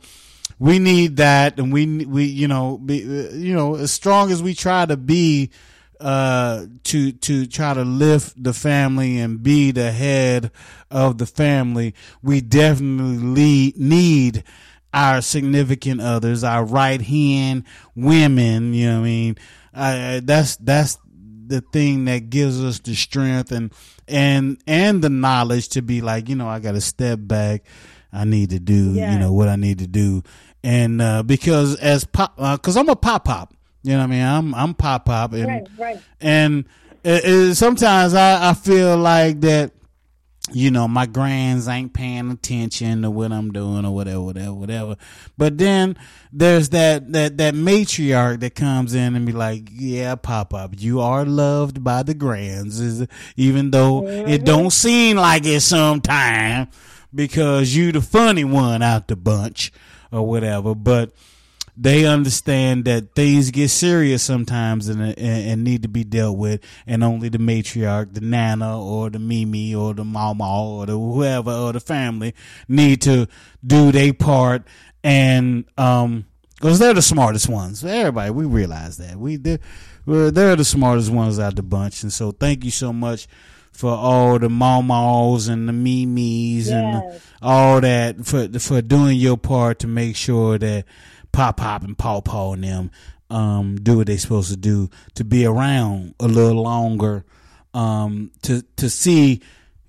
we 0.59 0.79
need 0.79 1.17
that, 1.17 1.59
and 1.59 1.71
we 1.71 2.05
we 2.05 2.25
you 2.25 2.47
know 2.47 2.77
be, 2.77 2.97
you 2.97 3.53
know 3.55 3.75
as 3.75 3.91
strong 3.91 4.31
as 4.31 4.41
we 4.41 4.53
try 4.53 4.85
to 4.85 4.97
be, 4.97 5.51
uh, 5.99 6.65
to 6.85 7.11
to 7.11 7.45
try 7.45 7.73
to 7.73 7.83
lift 7.83 8.41
the 8.41 8.53
family 8.53 9.19
and 9.19 9.41
be 9.43 9.71
the 9.71 9.91
head 9.91 10.51
of 10.89 11.17
the 11.17 11.25
family, 11.25 11.93
we 12.23 12.41
definitely 12.41 13.17
lead, 13.17 13.77
need 13.77 14.43
our 14.93 15.21
significant 15.21 16.01
others, 16.01 16.43
our 16.43 16.63
right 16.65 17.01
hand 17.01 17.63
women. 17.95 18.73
You 18.73 18.87
know 18.87 18.93
what 18.99 19.01
I 19.01 19.09
mean? 19.09 19.35
Uh, 19.73 20.21
that's 20.23 20.55
that's 20.57 20.97
the 21.47 21.61
thing 21.61 22.05
that 22.05 22.29
gives 22.29 22.63
us 22.63 22.79
the 22.79 22.95
strength 22.95 23.51
and 23.51 23.71
and 24.07 24.61
and 24.67 25.01
the 25.01 25.09
knowledge 25.09 25.69
to 25.69 25.81
be 25.81 26.01
like, 26.01 26.29
you 26.29 26.35
know, 26.35 26.47
I 26.47 26.59
got 26.59 26.73
to 26.73 26.81
step 26.81 27.19
back. 27.21 27.63
I 28.13 28.23
need 28.23 28.51
to 28.51 28.59
do, 28.59 28.93
you 29.13 29.19
know, 29.19 29.33
what 29.33 29.49
I 29.49 29.57
need 29.57 29.79
to 29.79 29.87
do, 29.87 30.23
and 30.63 31.01
uh, 31.01 31.21
because 31.23 31.75
as 31.77 32.05
pop, 32.05 32.33
uh, 32.37 32.55
because 32.55 32.77
I'm 32.77 32.87
a 32.89 32.95
pop 32.95 33.25
pop. 33.25 33.53
You 33.83 33.91
know 33.93 33.99
what 33.99 34.03
I 34.05 34.07
mean? 34.07 34.23
I'm 34.23 34.55
I'm 34.55 34.73
pop 34.73 35.05
pop, 35.05 35.33
and 35.33 35.47
Right, 35.47 35.67
right. 35.77 36.01
and 36.21 36.65
it, 37.03 37.25
it, 37.25 37.55
sometimes 37.55 38.13
I, 38.13 38.49
I 38.49 38.53
feel 38.53 38.97
like 38.97 39.41
that 39.41 39.71
you 40.51 40.69
know 40.69 40.87
my 40.87 41.05
grands 41.05 41.67
ain't 41.67 41.93
paying 41.93 42.29
attention 42.29 43.01
to 43.01 43.09
what 43.09 43.31
I'm 43.31 43.51
doing 43.51 43.85
or 43.85 43.93
whatever, 43.93 44.21
whatever, 44.21 44.53
whatever. 44.53 44.95
But 45.37 45.57
then 45.57 45.97
there's 46.31 46.69
that 46.69 47.11
that 47.13 47.37
that 47.37 47.55
matriarch 47.55 48.41
that 48.41 48.55
comes 48.55 48.93
in 48.93 49.15
and 49.15 49.25
be 49.25 49.31
like, 49.31 49.69
"Yeah, 49.71 50.15
pop 50.15 50.53
up, 50.53 50.73
you 50.77 51.01
are 51.01 51.25
loved 51.25 51.83
by 51.83 52.03
the 52.03 52.13
grands, 52.13 52.79
even 53.35 53.71
though 53.71 54.07
it 54.07 54.11
mm-hmm. 54.11 54.43
don't 54.43 54.71
seem 54.71 55.17
like 55.17 55.45
it 55.45 55.61
sometime 55.61 56.67
because 57.13 57.75
you 57.75 57.91
the 57.91 58.01
funny 58.01 58.43
one 58.43 58.81
out 58.81 59.07
the 59.07 59.15
bunch 59.15 59.71
or 60.11 60.27
whatever." 60.27 60.75
But 60.75 61.11
they 61.77 62.05
understand 62.05 62.85
that 62.85 63.13
things 63.15 63.51
get 63.51 63.69
serious 63.69 64.23
sometimes 64.23 64.87
and, 64.87 65.01
and, 65.01 65.17
and 65.17 65.63
need 65.63 65.81
to 65.83 65.87
be 65.87 66.03
dealt 66.03 66.37
with, 66.37 66.61
and 66.87 67.03
only 67.03 67.29
the 67.29 67.37
matriarch, 67.37 68.13
the 68.13 68.21
nana, 68.21 68.81
or 68.81 69.09
the 69.09 69.19
mimi, 69.19 69.75
or 69.75 69.93
the 69.93 70.05
mama, 70.05 70.63
or 70.63 70.85
the 70.85 70.93
whoever, 70.93 71.51
or 71.51 71.73
the 71.73 71.79
family 71.79 72.33
need 72.67 73.01
to 73.01 73.27
do 73.65 73.91
their 73.91 74.13
part, 74.13 74.63
and 75.03 75.65
um, 75.77 76.25
because 76.55 76.79
they're 76.79 76.93
the 76.93 77.01
smartest 77.01 77.49
ones. 77.49 77.83
Everybody, 77.83 78.31
we 78.31 78.45
realize 78.45 78.97
that. 78.97 79.17
We 79.17 79.35
they're, 79.35 79.59
they're 80.05 80.55
the 80.55 80.65
smartest 80.65 81.11
ones 81.11 81.39
out 81.39 81.55
the 81.55 81.63
bunch, 81.63 82.03
and 82.03 82.13
so 82.13 82.31
thank 82.31 82.63
you 82.63 82.71
so 82.71 82.93
much 82.93 83.27
for 83.75 83.91
all 83.91 84.39
the 84.39 84.47
mamas 84.49 85.49
and 85.49 85.67
the 85.67 85.73
mimis 85.73 86.69
and 86.69 87.19
all 87.41 87.81
that 87.81 88.25
for 88.25 88.47
for 88.59 88.81
doing 88.81 89.17
your 89.17 89.37
part 89.37 89.79
to 89.79 89.87
make 89.87 90.15
sure 90.15 90.57
that 90.57 90.85
Pop 91.35 91.57
Pop 91.57 91.83
and 91.83 91.97
Paw 91.97 92.21
Paw 92.21 92.53
and 92.53 92.63
them 92.63 92.91
um, 93.29 93.75
do 93.75 93.97
what 93.97 94.07
they're 94.07 94.17
supposed 94.17 94.49
to 94.49 94.57
do 94.57 94.89
to 95.15 95.23
be 95.23 95.45
around 95.45 96.15
a 96.19 96.27
little 96.27 96.61
longer 96.61 97.25
um, 97.73 98.31
to 98.43 98.61
to 98.77 98.89
see 98.89 99.41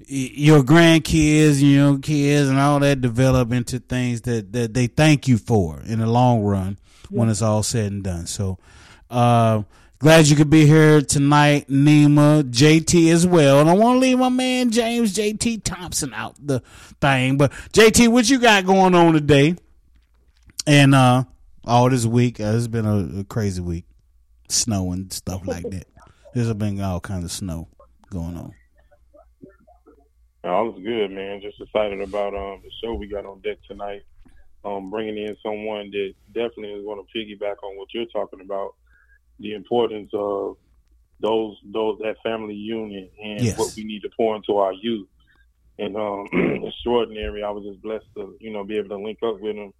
your 0.08 0.62
grandkids, 0.62 1.60
you 1.60 1.78
know, 1.78 1.98
kids 1.98 2.48
and 2.48 2.58
all 2.58 2.78
that 2.80 3.00
develop 3.00 3.52
into 3.52 3.78
things 3.78 4.22
that, 4.22 4.52
that 4.52 4.72
they 4.72 4.86
thank 4.86 5.26
you 5.26 5.36
for 5.36 5.80
in 5.80 5.98
the 5.98 6.06
long 6.06 6.42
run 6.42 6.78
when 7.10 7.28
it's 7.28 7.42
all 7.42 7.62
said 7.62 7.90
and 7.90 8.04
done. 8.04 8.26
So, 8.26 8.58
uh, 9.10 9.62
glad 9.98 10.28
you 10.28 10.36
could 10.36 10.50
be 10.50 10.66
here 10.66 11.00
tonight, 11.00 11.68
Nima, 11.68 12.44
JT 12.44 13.12
as 13.12 13.26
well. 13.26 13.60
And 13.60 13.68
I 13.68 13.72
want 13.72 13.96
to 13.96 14.00
leave 14.00 14.18
my 14.18 14.28
man 14.28 14.70
James 14.70 15.12
JT 15.14 15.64
Thompson 15.64 16.14
out 16.14 16.34
the 16.44 16.60
thing. 17.00 17.36
But 17.36 17.50
JT, 17.72 18.08
what 18.08 18.30
you 18.30 18.38
got 18.38 18.64
going 18.64 18.94
on 18.94 19.12
today? 19.12 19.56
And, 20.68 20.94
uh, 20.94 21.24
all 21.66 21.90
this 21.90 22.06
week, 22.06 22.40
uh, 22.40 22.52
it's 22.54 22.68
been 22.68 22.87
a, 22.87 23.20
a 23.20 23.25
crazy 23.25 23.61
week. 23.61 23.85
Snow 24.49 24.92
and 24.92 25.12
stuff 25.12 25.42
like 25.46 25.68
that. 25.70 25.87
There's 26.35 26.52
been 26.54 26.80
all 26.80 27.00
kinds 27.00 27.25
of 27.25 27.32
snow 27.32 27.68
going 28.11 28.37
on. 28.37 28.52
All 30.44 30.76
is 30.76 30.85
good, 30.85 31.11
man. 31.11 31.40
Just 31.40 31.61
excited 31.61 32.00
about 32.00 32.35
um 32.35 32.61
the 32.62 32.70
show 32.80 32.94
we 32.94 33.08
got 33.08 33.26
on 33.26 33.40
deck 33.40 33.58
tonight. 33.68 34.02
Um, 34.64 34.90
bringing 34.90 35.16
in 35.18 35.37
someone 35.42 35.90
that 35.90 36.14
definitely 36.32 36.73
is 36.73 36.85
going 36.85 37.04
to 37.04 37.18
piggyback 37.18 37.56
on 37.62 37.76
what 37.76 37.88
you're 37.94 38.06
talking 38.06 38.40
about, 38.40 38.75
the 39.40 39.54
importance 39.54 40.11
of 40.12 40.56
those 41.20 41.56
those 41.73 41.99
that 41.99 42.16
family 42.23 42.54
union 42.54 43.08
and 43.23 43.40
Yes. 43.42 43.58
what 43.58 43.73
we 43.76 43.85
need 43.85 44.02
to 44.02 44.11
pour 44.16 44.37
into 44.37 44.56
our 44.58 44.73
youth. 44.73 45.08
And 45.78 45.96
um, 45.96 46.28
extraordinary. 46.64 47.42
I 47.42 47.50
was 47.50 47.64
just 47.64 47.82
blessed 47.82 48.06
to 48.16 48.37
you 48.40 48.52
know 48.52 48.62
be 48.62 48.76
able 48.78 48.90
to 48.90 49.02
link 49.04 49.18
up 49.25 49.40
with 49.40 49.56
him 49.56 49.73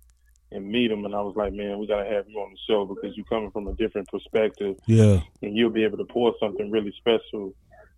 and 0.57 0.69
meet 0.69 0.91
him. 0.91 1.05
And 1.05 1.15
I 1.15 1.21
was 1.21 1.35
like, 1.37 1.53
man, 1.53 1.79
we 1.79 1.87
got 1.87 2.03
to 2.03 2.11
have 2.11 2.29
you 2.29 2.39
on 2.41 2.51
the 2.53 2.59
show 2.69 2.85
because 2.87 3.17
you're 3.17 3.27
coming 3.27 3.51
from 3.51 3.69
a 3.69 3.75
different 3.75 4.09
perspective 4.09 4.77
Yeah. 4.87 5.21
and 5.43 5.55
you'll 5.57 5.71
be 5.71 5.85
able 5.85 5.99
to 5.99 6.05
pour 6.05 6.35
something 6.41 6.71
really 6.71 6.93
special 6.99 7.55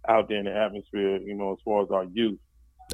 out 0.09 0.29
there 0.29 0.39
in 0.39 0.45
the 0.47 0.55
atmosphere, 0.55 1.17
you 1.19 1.35
know, 1.35 1.53
as 1.53 1.59
far 1.65 1.83
as 1.83 1.91
our 1.91 2.05
youth. 2.05 2.39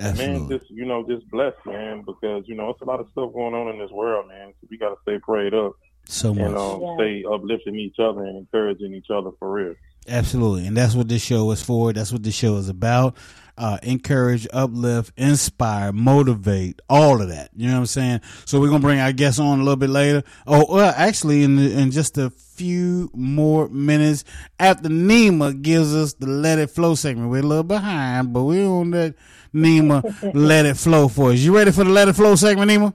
Man, 0.00 0.48
just 0.48 0.68
you 0.70 0.84
know, 0.84 1.06
just 1.08 1.28
blessed, 1.30 1.64
man, 1.66 2.02
because 2.04 2.42
you 2.48 2.56
know 2.56 2.70
it's 2.70 2.80
a 2.80 2.84
lot 2.84 2.98
of 2.98 3.06
stuff 3.12 3.32
going 3.32 3.54
on 3.54 3.68
in 3.72 3.78
this 3.78 3.92
world, 3.92 4.26
man. 4.26 4.52
So 4.60 4.66
we 4.68 4.76
gotta 4.76 4.96
stay 5.02 5.18
prayed 5.20 5.54
up 5.54 5.74
So 6.06 6.30
and 6.30 6.38
much. 6.38 6.56
um, 6.56 6.80
Yeah. 6.82 6.94
stay 6.96 7.24
uplifting 7.32 7.76
each 7.78 8.00
other 8.00 8.24
and 8.24 8.36
encouraging 8.36 8.92
each 8.92 9.10
other 9.10 9.30
for 9.38 9.52
real. 9.52 9.74
Absolutely. 10.08 10.66
And 10.66 10.76
that's 10.76 10.96
what 10.96 11.06
this 11.08 11.22
show 11.24 11.48
is 11.52 11.62
for. 11.62 11.92
That's 11.92 12.10
what 12.10 12.24
this 12.24 12.34
show 12.34 12.56
is 12.56 12.68
about. 12.68 13.16
Uh, 13.56 13.78
encourage, 13.84 14.48
uplift, 14.52 15.12
inspire, 15.16 15.92
motivate, 15.92 16.80
all 16.88 17.22
of 17.22 17.28
that. 17.28 17.50
You 17.54 17.68
know 17.68 17.74
what 17.74 17.80
I'm 17.80 17.86
saying? 17.86 18.20
So 18.46 18.60
we're 18.60 18.68
going 18.68 18.80
to 18.80 18.86
bring 18.86 18.98
our 18.98 19.12
guests 19.12 19.38
on 19.38 19.60
a 19.60 19.62
little 19.62 19.76
bit 19.76 19.90
later. 19.90 20.24
Oh, 20.44 20.66
well, 20.68 20.92
actually, 20.96 21.44
in, 21.44 21.58
in 21.60 21.92
just 21.92 22.18
a 22.18 22.30
few 22.30 23.10
more 23.14 23.68
minutes 23.68 24.24
after 24.58 24.88
Nima 24.88 25.60
gives 25.60 25.94
us 25.94 26.14
the 26.14 26.26
Let 26.26 26.58
It 26.58 26.70
Flow 26.70 26.94
segment. 26.96 27.30
We're 27.30 27.38
a 27.38 27.42
little 27.42 27.62
behind, 27.62 28.32
but 28.32 28.42
we're 28.42 28.66
on 28.66 28.90
that 28.90 29.14
Nima 29.54 30.32
Let 30.34 30.66
It 30.66 30.76
Flow 30.76 31.08
for 31.08 31.30
us. 31.30 31.38
You 31.38 31.54
ready 31.54 31.70
for 31.70 31.84
the 31.84 31.90
Let 31.90 32.08
It 32.08 32.14
Flow 32.14 32.34
segment, 32.34 32.70
Nima? 32.70 32.92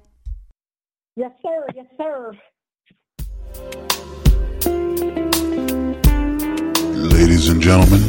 Yes, 1.16 1.32
sir. 1.42 1.68
Yes, 1.76 1.86
sir. 1.98 2.34
Ladies 6.96 7.50
and 7.50 7.62
gentlemen, 7.62 8.02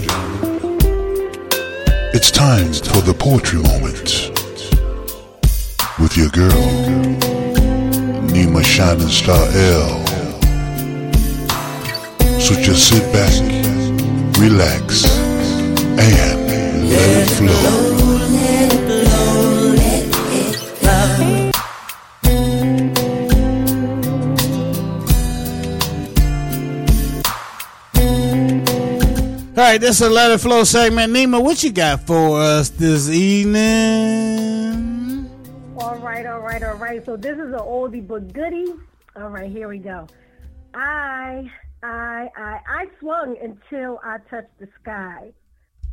it's 2.13 2.33
time 2.33 2.73
for 2.73 3.03
the 3.03 3.15
poetry 3.15 3.63
moment 3.63 4.31
with 6.01 6.17
your 6.17 6.29
girl, 6.31 6.51
Nima 8.27 8.65
Shining 8.65 9.07
Star 9.07 9.39
L. 9.39 10.05
So 12.41 12.61
just 12.61 12.89
sit 12.89 13.13
back, 13.13 13.33
relax, 14.41 15.05
and 16.01 16.91
let 16.91 17.17
it 17.17 17.31
flow. 17.31 17.90
All 29.61 29.67
right, 29.67 29.79
this 29.79 30.01
is 30.01 30.07
a 30.07 30.09
Let 30.09 30.31
It 30.31 30.39
Flow 30.39 30.65
segment. 30.65 31.13
Nima, 31.13 31.45
what 31.45 31.63
you 31.63 31.71
got 31.71 32.07
for 32.07 32.41
us 32.41 32.71
this 32.71 33.11
evening? 33.11 33.61
All 35.77 35.99
right, 35.99 36.25
all 36.25 36.41
right, 36.41 36.63
all 36.63 36.77
right. 36.77 37.05
So 37.05 37.15
this 37.15 37.35
is 37.35 37.53
an 37.53 37.59
oldie 37.59 38.09
but 38.09 38.33
goodie. 38.33 38.73
All 39.17 39.29
right, 39.29 39.51
here 39.51 39.69
we 39.69 39.77
go. 39.77 40.07
I, 40.73 41.53
I, 41.83 42.31
I, 42.35 42.61
I 42.67 42.87
swung 43.01 43.37
until 43.37 44.01
I 44.03 44.17
touched 44.31 44.59
the 44.59 44.69
sky. 44.81 45.31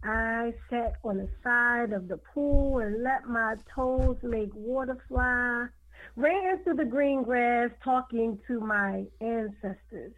I 0.02 0.54
sat 0.70 0.94
on 1.04 1.18
the 1.18 1.28
side 1.44 1.92
of 1.92 2.08
the 2.08 2.16
pool 2.34 2.80
and 2.80 3.04
let 3.04 3.28
my 3.28 3.56
toes 3.76 4.16
make 4.24 4.52
water 4.56 4.98
fly. 5.10 5.68
Ran 6.16 6.64
through 6.64 6.76
the 6.76 6.86
green 6.86 7.24
grass 7.24 7.72
talking 7.84 8.40
to 8.48 8.62
my 8.62 9.04
ancestors. 9.20 10.14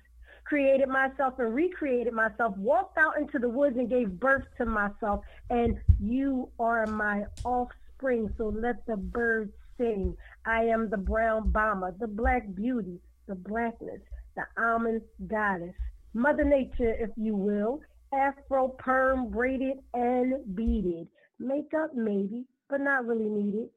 Created 0.50 0.90
myself 0.90 1.36
and 1.38 1.54
recreated 1.54 2.12
myself. 2.12 2.58
Walked 2.58 2.98
out 2.98 3.20
into 3.20 3.38
the 3.38 3.48
woods 3.48 3.78
and 3.78 3.88
gave 3.88 4.20
birth 4.20 4.46
to 4.58 4.66
myself. 4.66 5.24
And 5.52 5.78
you 6.02 6.50
are 6.60 6.88
my 6.88 7.26
offspring, 7.46 8.34
so 8.36 8.48
let 8.48 8.84
the 8.88 8.98
birds 8.98 9.52
sing. 9.78 10.18
I 10.48 10.64
am 10.64 10.90
the 10.90 10.98
brown 10.98 11.52
bomber, 11.52 11.94
the 12.00 12.08
black 12.08 12.52
beauty, 12.56 13.00
the 13.28 13.36
blackness, 13.36 14.02
the 14.36 14.44
almond 14.60 15.02
goddess. 15.28 15.76
Mother 16.16 16.44
Nature, 16.44 16.96
if 17.00 17.12
you 17.16 17.36
will. 17.36 17.82
Afro 18.12 18.70
perm 18.70 19.30
braided 19.30 19.78
and 19.94 20.56
beaded. 20.56 21.08
Makeup 21.38 21.92
maybe, 21.94 22.46
but 22.72 22.82
not 22.82 23.06
really 23.06 23.30
needed. 23.30 23.70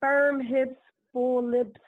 Firm 0.00 0.40
hips, 0.40 0.76
full 1.12 1.42
lips. 1.42 1.80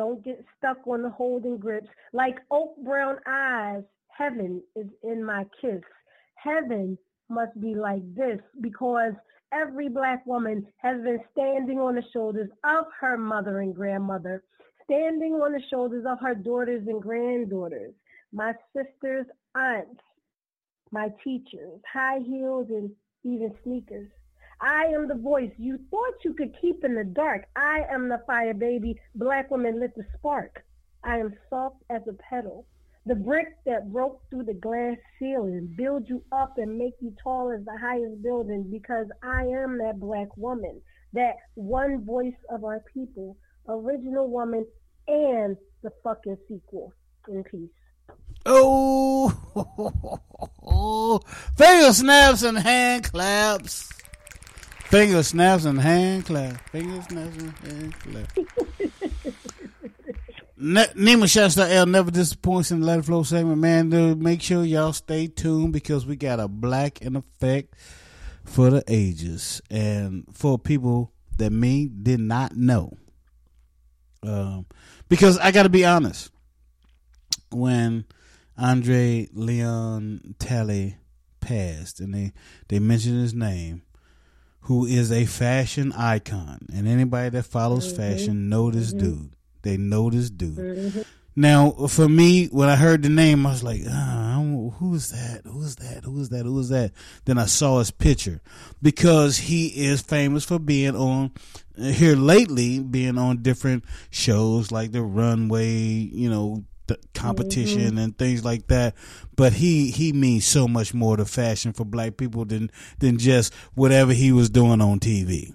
Don't 0.00 0.24
get 0.24 0.42
stuck 0.56 0.78
on 0.86 1.02
the 1.02 1.10
holding 1.10 1.58
grips. 1.58 1.90
Like 2.14 2.38
oak 2.50 2.74
brown 2.82 3.18
eyes, 3.26 3.82
heaven 4.08 4.62
is 4.74 4.86
in 5.02 5.22
my 5.22 5.44
kiss. 5.60 5.82
Heaven 6.36 6.96
must 7.28 7.60
be 7.60 7.74
like 7.74 8.00
this 8.14 8.40
because 8.62 9.12
every 9.52 9.90
black 9.90 10.24
woman 10.24 10.66
has 10.78 11.02
been 11.02 11.20
standing 11.32 11.78
on 11.80 11.96
the 11.96 12.04
shoulders 12.14 12.48
of 12.64 12.86
her 12.98 13.18
mother 13.18 13.60
and 13.60 13.74
grandmother, 13.74 14.42
standing 14.84 15.34
on 15.34 15.52
the 15.52 15.60
shoulders 15.68 16.06
of 16.08 16.18
her 16.20 16.34
daughters 16.34 16.88
and 16.88 17.02
granddaughters, 17.02 17.92
my 18.32 18.54
sisters, 18.74 19.26
aunts, 19.54 20.00
my 20.90 21.10
teachers, 21.22 21.78
high 21.92 22.20
heels 22.20 22.68
and 22.70 22.90
even 23.22 23.54
sneakers. 23.64 24.08
I 24.60 24.84
am 24.94 25.08
the 25.08 25.14
voice 25.14 25.52
you 25.58 25.78
thought 25.90 26.24
you 26.24 26.34
could 26.34 26.54
keep 26.60 26.84
in 26.84 26.94
the 26.94 27.04
dark. 27.04 27.46
I 27.56 27.84
am 27.90 28.08
the 28.08 28.22
fire 28.26 28.54
baby. 28.54 29.00
Black 29.14 29.50
woman 29.50 29.80
lit 29.80 29.94
the 29.96 30.04
spark. 30.18 30.64
I 31.02 31.18
am 31.18 31.34
soft 31.48 31.82
as 31.88 32.02
a 32.08 32.12
petal. 32.12 32.66
The 33.06 33.14
brick 33.14 33.48
that 33.64 33.90
broke 33.90 34.20
through 34.28 34.44
the 34.44 34.54
glass 34.54 34.98
ceiling, 35.18 35.74
build 35.76 36.06
you 36.08 36.22
up 36.32 36.58
and 36.58 36.76
make 36.76 36.92
you 37.00 37.14
tall 37.22 37.50
as 37.50 37.64
the 37.64 37.78
highest 37.78 38.22
building 38.22 38.68
because 38.70 39.06
I 39.22 39.44
am 39.44 39.78
that 39.78 39.98
black 39.98 40.36
woman, 40.36 40.82
that 41.14 41.36
one 41.54 42.04
voice 42.04 42.36
of 42.50 42.62
our 42.64 42.84
people, 42.92 43.38
original 43.66 44.28
woman, 44.28 44.66
and 45.08 45.56
the 45.82 45.90
fucking 46.04 46.36
sequel. 46.46 46.92
In 47.28 47.42
peace. 47.44 47.70
Oh, 48.44 49.30
finger 51.56 51.92
snaps 51.92 52.42
and 52.42 52.58
hand 52.58 53.04
claps. 53.04 53.99
Finger 54.90 55.22
snaps 55.22 55.64
and 55.66 55.80
hand 55.80 56.26
claps. 56.26 56.60
Finger 56.70 57.00
snaps 57.02 57.36
and 57.36 57.54
hand 57.58 57.94
claps. 58.00 58.34
Ne- 60.62 60.86
Nima 60.88 61.30
Shasta 61.30 61.72
L 61.72 61.86
never 61.86 62.10
disappoints 62.10 62.70
in 62.70 62.80
the 62.80 62.86
Let 62.86 62.98
It 62.98 63.04
Flow 63.06 63.22
segment, 63.22 63.58
man. 63.58 63.88
Dude, 63.88 64.20
make 64.20 64.42
sure 64.42 64.62
y'all 64.62 64.92
stay 64.92 65.26
tuned 65.26 65.72
because 65.72 66.04
we 66.04 66.16
got 66.16 66.38
a 66.38 66.48
black 66.48 67.00
in 67.00 67.16
effect 67.16 67.74
for 68.44 68.68
the 68.68 68.84
ages 68.86 69.62
and 69.70 70.26
for 70.34 70.58
people 70.58 71.12
that 71.38 71.50
me 71.50 71.88
did 71.88 72.20
not 72.20 72.56
know. 72.56 72.92
Um, 74.22 74.66
because 75.08 75.38
I 75.38 75.50
got 75.50 75.62
to 75.62 75.70
be 75.70 75.86
honest, 75.86 76.30
when 77.50 78.04
Andre 78.58 79.28
Leon 79.32 80.34
Talley 80.38 80.96
passed, 81.40 82.00
and 82.00 82.12
they 82.12 82.32
they 82.68 82.80
mentioned 82.80 83.20
his 83.22 83.32
name, 83.32 83.80
who 84.62 84.86
is 84.86 85.10
a 85.10 85.24
fashion 85.26 85.92
icon, 85.92 86.66
and 86.72 86.86
anybody 86.86 87.30
that 87.30 87.44
follows 87.44 87.92
mm-hmm. 87.92 88.02
fashion 88.02 88.48
know 88.48 88.70
this 88.70 88.90
mm-hmm. 88.90 88.98
dude. 88.98 89.36
They 89.62 89.76
know 89.76 90.10
this 90.10 90.30
dude. 90.30 90.56
Mm-hmm. 90.56 91.00
Now, 91.36 91.70
for 91.88 92.08
me, 92.08 92.46
when 92.46 92.68
I 92.68 92.76
heard 92.76 93.02
the 93.02 93.08
name, 93.08 93.46
I 93.46 93.50
was 93.50 93.62
like, 93.62 93.82
uh, 93.88 94.30
don't- 94.40 94.70
"Who's 94.78 95.10
that? 95.10 95.42
Who's 95.44 95.76
that? 95.76 96.04
Who's 96.04 96.28
that? 96.30 96.44
Who's 96.44 96.68
that?" 96.70 96.92
Then 97.24 97.38
I 97.38 97.46
saw 97.46 97.78
his 97.78 97.90
picture 97.90 98.40
because 98.82 99.38
he 99.38 99.68
is 99.68 100.00
famous 100.00 100.44
for 100.44 100.58
being 100.58 100.96
on 100.96 101.32
uh, 101.78 101.84
here 101.84 102.16
lately, 102.16 102.80
being 102.80 103.18
on 103.18 103.42
different 103.42 103.84
shows 104.10 104.70
like 104.70 104.92
the 104.92 105.02
Runway, 105.02 105.68
you 105.68 106.30
know, 106.30 106.64
the 106.90 106.98
competition 107.14 107.98
and 107.98 108.16
things 108.16 108.44
like 108.44 108.66
that. 108.68 108.94
But 109.36 109.54
he 109.54 109.90
he 109.90 110.12
means 110.12 110.44
so 110.44 110.68
much 110.68 110.92
more 110.92 111.16
to 111.16 111.24
fashion 111.24 111.72
for 111.72 111.84
black 111.84 112.16
people 112.16 112.44
than 112.44 112.70
than 112.98 113.18
just 113.18 113.54
whatever 113.74 114.12
he 114.12 114.32
was 114.32 114.50
doing 114.50 114.80
on 114.80 115.00
TV. 115.00 115.54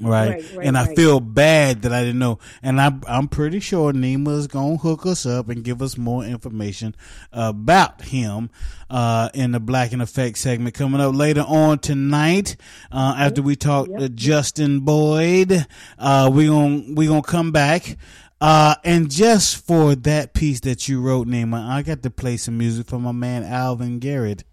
Right. 0.00 0.28
Right, 0.28 0.56
right, 0.56 0.66
and 0.66 0.76
I 0.76 0.86
right. 0.86 0.96
feel 0.96 1.20
bad 1.20 1.82
that 1.82 1.92
I 1.92 2.02
didn't 2.02 2.18
know. 2.18 2.38
And 2.62 2.80
I, 2.80 2.92
I'm 3.08 3.28
pretty 3.28 3.60
sure 3.60 3.94
Nima's 3.94 4.46
going 4.46 4.76
to 4.76 4.82
hook 4.82 5.06
us 5.06 5.24
up 5.24 5.48
and 5.48 5.64
give 5.64 5.80
us 5.80 5.96
more 5.96 6.22
information 6.22 6.94
about 7.32 8.02
him 8.02 8.50
uh, 8.90 9.30
in 9.32 9.52
the 9.52 9.60
Black 9.60 9.92
and 9.92 10.02
Effect 10.02 10.36
segment 10.36 10.74
coming 10.74 11.00
up 11.00 11.14
later 11.14 11.44
on 11.46 11.78
tonight 11.78 12.56
uh, 12.92 13.14
after 13.16 13.40
we 13.40 13.56
talk 13.56 13.86
to 13.96 14.10
Justin 14.10 14.80
Boyd. 14.80 15.66
Uh, 15.98 16.30
we're 16.32 16.50
going 16.50 16.94
we 16.94 17.06
gonna 17.06 17.22
come 17.22 17.52
back. 17.52 17.96
Uh, 18.40 18.74
and 18.84 19.10
just 19.10 19.66
for 19.66 19.94
that 19.94 20.34
piece 20.34 20.60
that 20.60 20.88
you 20.88 21.00
wrote, 21.00 21.26
Nima, 21.26 21.66
I 21.66 21.82
got 21.82 22.02
to 22.02 22.10
play 22.10 22.36
some 22.36 22.58
music 22.58 22.86
for 22.86 22.98
my 22.98 23.12
man 23.12 23.44
Alvin 23.44 23.98
Garrett 23.98 24.44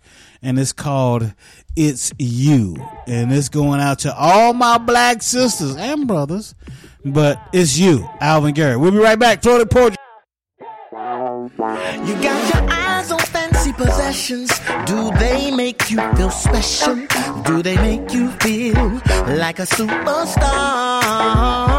and 0.43 0.59
it's 0.59 0.73
called 0.73 1.33
It's 1.75 2.11
You. 2.19 2.75
And 3.07 3.33
it's 3.33 3.49
going 3.49 3.79
out 3.79 3.99
to 3.99 4.15
all 4.15 4.53
my 4.53 4.77
black 4.77 5.23
sisters 5.23 5.75
and 5.75 6.07
brothers, 6.07 6.53
but 7.03 7.41
it's 7.53 7.77
you, 7.77 8.07
Alvin 8.19 8.53
Garrett. 8.53 8.79
We'll 8.79 8.91
be 8.91 8.97
right 8.97 9.17
back. 9.17 9.41
Throw 9.41 9.65
Floetic 9.65 9.71
Poetry. 9.71 9.97
You 12.07 12.13
got 12.21 12.53
your 12.53 12.69
eyes 12.69 13.11
on 13.11 13.19
fancy 13.19 13.73
possessions. 13.73 14.51
Do 14.85 15.09
they 15.17 15.49
make 15.49 15.89
you 15.89 15.97
feel 16.15 16.29
special? 16.29 17.07
Do 17.43 17.63
they 17.63 17.75
make 17.77 18.13
you 18.13 18.29
feel 18.31 19.01
like 19.25 19.59
a 19.59 19.65
superstar? 19.65 21.72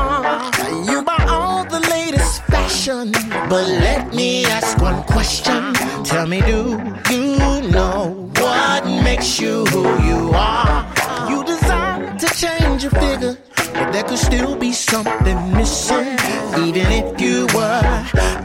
But 2.87 3.67
let 3.67 4.13
me 4.15 4.45
ask 4.45 4.77
one 4.79 5.03
question. 5.05 5.73
Tell 6.05 6.27
me, 6.27 6.43
do 6.43 6.79
you 7.11 7.39
know 7.71 8.31
what 8.37 8.85
makes 9.03 9.41
you 9.41 9.65
who 9.67 9.85
you 10.05 10.31
are? 10.35 10.85
You 11.31 11.43
desire 11.45 12.15
to 12.19 12.27
change 12.27 12.83
your 12.83 12.93
figure, 12.93 13.39
but 13.57 13.91
there 13.91 14.03
could 14.03 14.19
still 14.19 14.55
be 14.57 14.73
something 14.73 15.53
missing, 15.53 16.19
even 16.59 16.87
if 16.93 17.19
you 17.19 17.47
were 17.55 17.81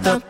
the 0.04 0.24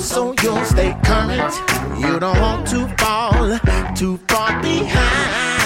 so 0.00 0.34
you'll 0.42 0.64
stay 0.64 0.96
current. 1.04 1.54
You 1.98 2.18
don't 2.18 2.40
want 2.40 2.66
to 2.68 2.88
fall 2.96 3.58
too 3.94 4.16
far 4.28 4.60
behind. 4.62 5.60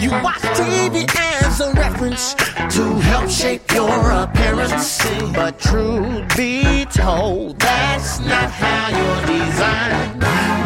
You 0.00 0.10
watch 0.22 0.40
TV 0.56 1.06
as 1.42 1.60
a 1.60 1.72
reference 1.74 2.34
to 2.34 2.82
help 3.10 3.28
shape 3.28 3.70
your 3.72 4.10
appearance. 4.10 5.04
But 5.34 5.58
truth 5.58 6.36
be 6.36 6.86
told, 6.86 7.58
that's 7.58 8.20
not 8.20 8.50
how 8.50 8.88
you're 8.98 9.26
designed. 9.26 10.20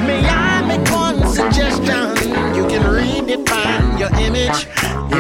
May 0.06 0.24
I 0.24 0.62
make 0.66 0.88
one 0.90 1.26
suggestion? 1.28 2.54
You 2.54 2.66
can 2.68 2.82
redefine 2.82 3.98
your 3.98 4.12
image 4.20 4.66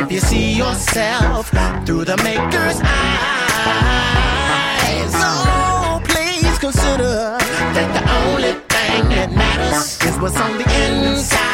if 0.00 0.12
you 0.12 0.20
see 0.20 0.52
yourself 0.52 1.50
through 1.84 2.04
the 2.04 2.16
maker's 2.18 2.80
eyes. 2.84 4.12
Please 4.80 5.14
consider 6.72 7.36
that 7.74 7.88
the 7.92 8.04
only 8.24 8.52
thing 8.72 9.08
that 9.10 9.30
matters 9.32 10.02
is 10.06 10.18
what's 10.18 10.40
on 10.40 10.56
the 10.56 10.64
inside. 10.64 11.51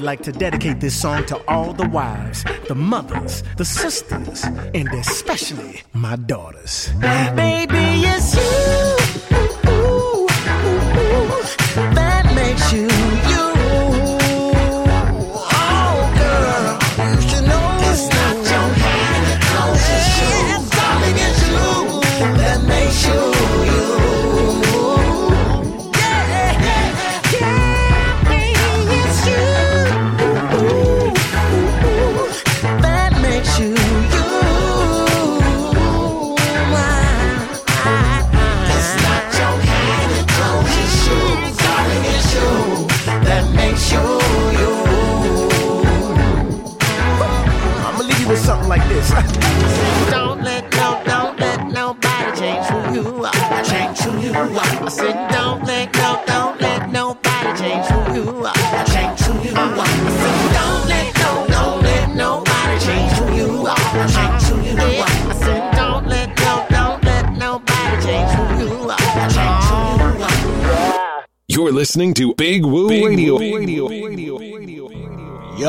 I'd 0.00 0.04
like 0.04 0.22
to 0.22 0.32
dedicate 0.32 0.80
this 0.80 0.98
song 0.98 1.26
to 1.26 1.36
all 1.46 1.74
the 1.74 1.86
wives, 1.86 2.42
the 2.68 2.74
mothers, 2.74 3.42
the 3.58 3.66
sisters, 3.66 4.44
and 4.44 4.88
especially 4.94 5.82
my 5.92 6.16
daughters. 6.16 6.90
Baby, 7.00 8.08
it's 8.08 8.34
you 8.34 8.69
listening 71.90 72.14
to 72.14 72.32
Big 72.36 72.64
Woo 72.64 72.88
Radio. 72.88 73.40
Yo. 75.58 75.66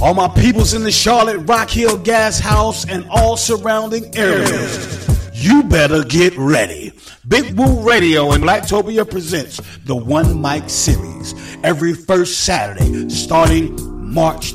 All 0.00 0.14
my 0.14 0.28
peoples 0.28 0.72
in 0.72 0.84
the 0.84 0.92
Charlotte 0.92 1.38
Rock 1.38 1.70
Hill 1.70 1.98
Gas 1.98 2.38
House 2.38 2.88
and 2.88 3.04
all 3.10 3.36
surrounding 3.36 4.16
areas, 4.16 5.08
you 5.34 5.64
better 5.64 6.04
get 6.04 6.36
ready. 6.36 6.92
Big 7.26 7.58
Woo 7.58 7.82
Radio 7.82 8.30
and 8.30 8.44
Blacktopia 8.44 9.10
presents 9.10 9.60
the 9.78 9.96
One 9.96 10.40
Mic 10.40 10.70
Series 10.70 11.34
every 11.64 11.94
first 11.94 12.44
Saturday 12.44 13.08
starting 13.10 13.74
March 14.14 14.52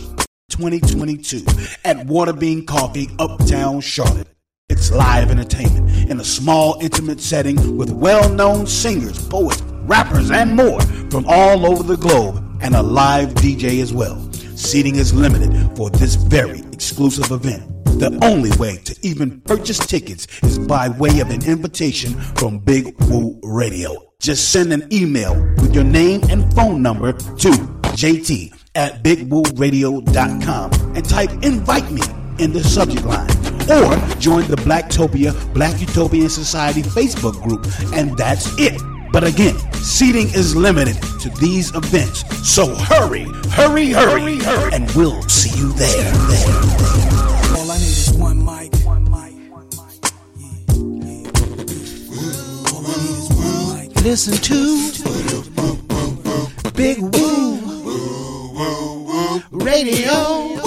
2022 0.52 1.40
at 1.84 1.98
Waterbean 2.08 2.66
Coffee, 2.66 3.10
Uptown 3.20 3.82
Charlotte. 3.82 4.37
It's 4.70 4.92
live 4.92 5.32
entertainment 5.32 6.12
in 6.12 6.20
a 6.20 6.26
small, 6.26 6.78
intimate 6.82 7.22
setting 7.22 7.78
with 7.78 7.90
well 7.90 8.28
known 8.28 8.68
singers, 8.68 9.26
poets, 9.30 9.62
rappers, 9.86 10.30
and 10.30 10.58
more 10.58 10.82
from 11.10 11.24
all 11.26 11.66
over 11.66 11.84
the 11.84 11.96
globe, 11.96 12.44
and 12.62 12.76
a 12.76 12.84
live 12.84 13.30
DJ 13.36 13.82
as 13.82 13.94
well. 13.94 14.30
Seating 14.58 14.98
is 14.98 15.14
limited 15.14 15.54
for 15.78 15.90
this 15.90 16.16
very 16.16 16.60
exclusive 16.74 17.32
event. 17.32 17.64
The 17.98 18.20
only 18.22 18.52
way 18.58 18.76
to 18.84 18.96
even 19.04 19.40
purchase 19.40 19.80
tickets 19.80 20.28
is 20.44 20.60
by 20.60 20.90
way 20.90 21.22
of 21.22 21.30
an 21.30 21.46
invitation 21.46 22.16
from 22.36 22.60
Big 22.60 22.94
Woo 23.06 23.40
Radio. 23.44 24.12
Just 24.20 24.52
send 24.52 24.74
an 24.74 24.86
email 24.92 25.34
with 25.62 25.74
your 25.74 25.86
name 25.86 26.24
and 26.30 26.54
phone 26.54 26.82
number 26.82 27.14
to 27.14 27.52
jt 27.96 28.54
at 28.76 29.02
bigwooradio.com 29.02 30.72
and 30.94 31.08
type 31.08 31.32
invite 31.42 31.90
me 31.90 32.02
in 32.38 32.52
the 32.52 32.62
subject 32.62 33.06
line. 33.06 33.37
Or 33.70 33.96
join 34.18 34.48
the 34.48 34.56
Blacktopia 34.58 35.34
Black 35.54 35.80
Utopian 35.82 36.30
Society 36.30 36.82
Facebook 36.82 37.42
group, 37.44 37.66
and 37.94 38.18
that's 38.18 38.58
it. 38.58 38.82
But 39.12 39.24
again, 39.24 39.58
seating 39.74 40.28
is 40.28 40.56
limited 40.56 40.96
to 41.22 41.30
these 41.40 41.74
events. 41.76 42.24
So 42.48 42.74
hurry, 42.76 43.26
hurry, 43.50 43.92
hurry, 43.92 44.38
hurry, 44.38 44.74
and 44.74 44.90
we'll 44.92 45.22
see 45.24 45.58
you 45.58 45.74
there. 45.74 46.14
All 47.58 47.72
I 47.72 47.78
need 47.78 47.84
is 47.84 48.14
one 48.14 48.44
mic. 48.44 48.78
Listen 54.04 54.38
to 54.38 54.92
Big 56.72 57.00
Woo 57.00 57.58
Radio. 59.52 60.67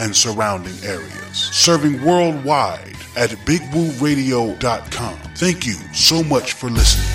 and 0.00 0.16
surrounding 0.16 0.74
areas, 0.82 1.36
serving 1.52 2.02
worldwide 2.02 2.96
at 3.16 3.30
bigwooradio.com. 3.44 5.18
Thank 5.36 5.66
you 5.66 5.74
so 5.92 6.22
much 6.24 6.54
for 6.54 6.70
listening. 6.70 7.06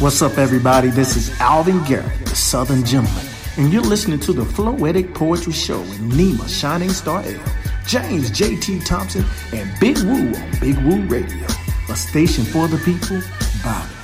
What's 0.00 0.20
up, 0.20 0.36
everybody? 0.36 0.88
This 0.88 1.16
is 1.16 1.40
Alvin 1.40 1.82
Garrett, 1.84 2.18
the 2.26 2.36
Southern 2.36 2.84
Gentleman, 2.84 3.24
and 3.56 3.72
you're 3.72 3.82
listening 3.82 4.20
to 4.20 4.32
the 4.32 4.42
Floetic 4.42 5.14
Poetry 5.14 5.52
Show 5.52 5.78
with 5.78 6.00
Nima 6.00 6.48
Shining 6.48 6.90
Star 6.90 7.22
L, 7.22 7.40
James 7.86 8.30
J.T. 8.30 8.80
Thompson, 8.80 9.24
and 9.54 9.70
Big 9.80 9.96
Woo 9.98 10.34
on 10.34 10.50
Big 10.60 10.76
Woo 10.80 11.00
Radio, 11.06 11.46
a 11.88 11.96
station 11.96 12.44
for 12.44 12.68
the 12.68 12.78
people, 12.78 13.20
by 13.64 13.95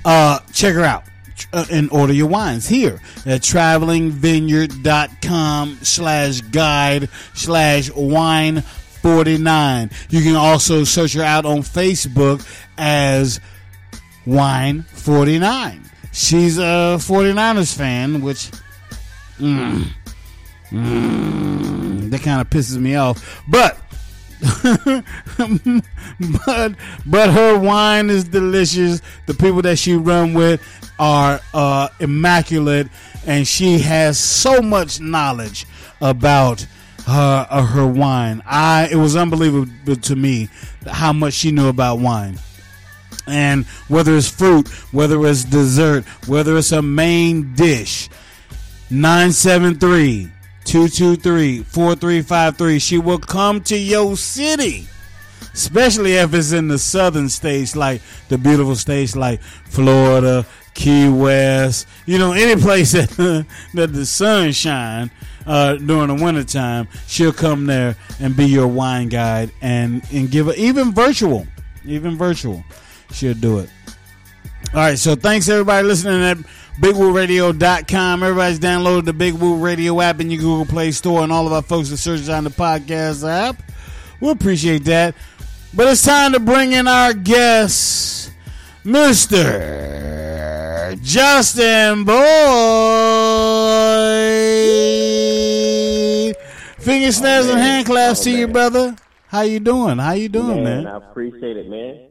Uh, 0.04 0.40
check 0.52 0.74
her 0.74 0.84
out 0.84 1.04
uh, 1.52 1.64
and 1.70 1.90
order 1.90 2.12
your 2.12 2.28
wines 2.28 2.68
here 2.68 3.00
at 3.26 3.42
travelingvineyard.com 3.42 5.78
slash 5.82 6.40
guide 6.42 7.08
slash 7.34 7.90
wine 7.92 8.62
49. 9.02 9.90
You 10.08 10.22
can 10.22 10.36
also 10.36 10.84
search 10.84 11.14
her 11.14 11.22
out 11.22 11.44
on 11.46 11.58
Facebook 11.58 12.46
as 12.78 13.40
Wine 14.26 14.82
49. 14.82 15.90
She's 16.12 16.58
a 16.58 16.98
49ers 16.98 17.76
fan, 17.76 18.20
which 18.20 18.50
mm, 19.38 19.86
mm, 20.70 22.10
that 22.10 22.22
kind 22.22 22.40
of 22.40 22.50
pisses 22.50 22.78
me 22.78 22.96
off. 22.96 23.42
But 23.48 23.78
but 26.46 26.74
but 27.06 27.30
her 27.30 27.58
wine 27.58 28.10
is 28.10 28.24
delicious. 28.24 29.02
The 29.26 29.34
people 29.34 29.62
that 29.62 29.78
she 29.78 29.94
run 29.94 30.34
with 30.34 30.62
are 30.98 31.40
uh, 31.54 31.88
immaculate, 32.00 32.88
and 33.26 33.46
she 33.46 33.78
has 33.80 34.18
so 34.18 34.60
much 34.60 35.00
knowledge 35.00 35.66
about 36.00 36.66
her 37.06 37.46
uh, 37.50 37.64
her 37.64 37.86
wine. 37.86 38.42
I 38.46 38.88
it 38.90 38.96
was 38.96 39.16
unbelievable 39.16 39.96
to 39.96 40.16
me 40.16 40.48
how 40.86 41.12
much 41.12 41.34
she 41.34 41.50
knew 41.50 41.68
about 41.68 41.98
wine. 41.98 42.38
And 43.26 43.66
whether 43.88 44.16
it's 44.16 44.28
fruit, 44.28 44.68
whether 44.92 45.24
it's 45.26 45.44
dessert, 45.44 46.04
whether 46.26 46.56
it's 46.56 46.72
a 46.72 46.82
main 46.82 47.54
dish, 47.54 48.08
973 48.90 50.30
223 50.64 51.62
4353. 51.62 52.78
She 52.78 52.98
will 52.98 53.18
come 53.18 53.60
to 53.62 53.76
your 53.76 54.16
city, 54.16 54.88
especially 55.54 56.14
if 56.14 56.34
it's 56.34 56.52
in 56.52 56.68
the 56.68 56.78
southern 56.78 57.28
states, 57.28 57.76
like 57.76 58.00
the 58.28 58.38
beautiful 58.38 58.74
states 58.74 59.14
like 59.14 59.40
Florida, 59.42 60.44
Key 60.74 61.08
West, 61.08 61.86
you 62.06 62.18
know, 62.18 62.32
any 62.32 62.60
place 62.60 62.92
that, 62.92 63.46
that 63.74 63.92
the 63.92 64.06
sun 64.06 64.52
shine 64.52 65.10
uh, 65.46 65.76
during 65.76 66.08
the 66.08 66.22
wintertime, 66.22 66.88
she'll 67.06 67.32
come 67.32 67.66
there 67.66 67.96
and 68.20 68.36
be 68.36 68.46
your 68.46 68.68
wine 68.68 69.08
guide 69.08 69.50
and, 69.60 70.02
and 70.12 70.30
give 70.30 70.48
it, 70.48 70.58
even 70.58 70.92
virtual, 70.92 71.46
even 71.84 72.16
virtual, 72.16 72.64
she'll 73.12 73.34
do 73.34 73.58
it. 73.58 73.70
All 74.72 74.80
right, 74.80 74.98
so 74.98 75.16
thanks 75.16 75.48
everybody 75.48 75.86
listening 75.86 76.22
at 76.22 76.36
BigWooRadio.com. 76.80 78.22
Everybody's 78.22 78.60
downloaded 78.60 79.04
the 79.04 79.12
Big 79.12 79.34
Woo 79.34 79.56
Radio 79.56 80.00
app 80.00 80.20
in 80.20 80.30
your 80.30 80.40
Google 80.40 80.66
Play 80.66 80.92
Store, 80.92 81.22
and 81.22 81.32
all 81.32 81.46
of 81.46 81.52
our 81.52 81.62
folks 81.62 81.90
that 81.90 81.96
search 81.96 82.28
on 82.28 82.44
the 82.44 82.50
podcast 82.50 83.28
app. 83.28 83.62
We 84.20 84.30
appreciate 84.30 84.84
that. 84.84 85.14
But 85.74 85.88
it's 85.88 86.02
time 86.02 86.32
to 86.32 86.40
bring 86.40 86.72
in 86.72 86.88
our 86.88 87.12
guest, 87.12 88.32
Mr. 88.84 90.09
Justin 90.96 92.04
Boyd. 92.04 92.20
Finger 96.78 97.12
snares 97.12 97.46
Oh, 97.46 97.50
and 97.50 97.58
man. 97.60 97.66
hand 97.66 97.86
claps 97.86 98.20
Oh, 98.20 98.24
to 98.24 98.30
you, 98.30 98.48
brother. 98.48 98.96
How 99.28 99.42
you 99.42 99.60
doing? 99.60 99.98
How 99.98 100.12
you 100.12 100.28
doing, 100.28 100.64
man? 100.64 100.86
I 100.86 100.96
appreciate 100.96 101.56
it, 101.56 101.68
man. 101.68 102.09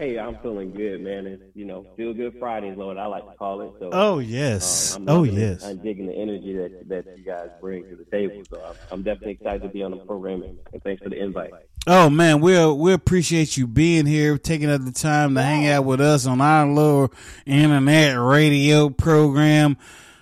Hey, 0.00 0.18
I'm 0.18 0.38
feeling 0.38 0.72
good, 0.72 1.02
man. 1.02 1.26
And 1.26 1.42
you 1.54 1.66
know, 1.66 1.84
feel 1.94 2.14
good 2.14 2.38
Fridays, 2.38 2.74
Lord. 2.74 2.96
I 2.96 3.04
like 3.04 3.30
to 3.30 3.36
call 3.36 3.60
it. 3.60 3.72
So, 3.78 3.90
Oh 3.92 4.18
yes. 4.18 4.96
um, 4.96 5.04
oh 5.06 5.24
yes. 5.24 5.62
I'm 5.62 5.76
digging 5.76 6.06
the 6.06 6.14
energy 6.14 6.54
that 6.56 6.88
that 6.88 7.18
you 7.18 7.22
guys 7.26 7.50
bring 7.60 7.84
to 7.84 7.96
the 7.96 8.06
table. 8.06 8.42
So 8.48 8.64
I'm, 8.64 8.74
I'm 8.90 9.02
definitely 9.02 9.32
excited 9.32 9.60
to 9.60 9.68
be 9.68 9.82
on 9.82 9.90
the 9.90 9.98
program. 9.98 10.42
And 10.72 10.82
thanks 10.82 11.02
for 11.02 11.10
the 11.10 11.22
invite. 11.22 11.50
Oh 11.86 12.08
man, 12.08 12.40
we 12.40 12.64
we 12.72 12.94
appreciate 12.94 13.58
you 13.58 13.66
being 13.66 14.06
here, 14.06 14.38
taking 14.38 14.70
up 14.70 14.82
the 14.82 14.90
time 14.90 15.34
to 15.34 15.42
hang 15.42 15.68
out 15.68 15.84
with 15.84 16.00
us 16.00 16.26
on 16.26 16.40
our 16.40 16.66
little 16.66 17.12
internet 17.44 18.18
radio 18.18 18.88
program. 18.88 19.76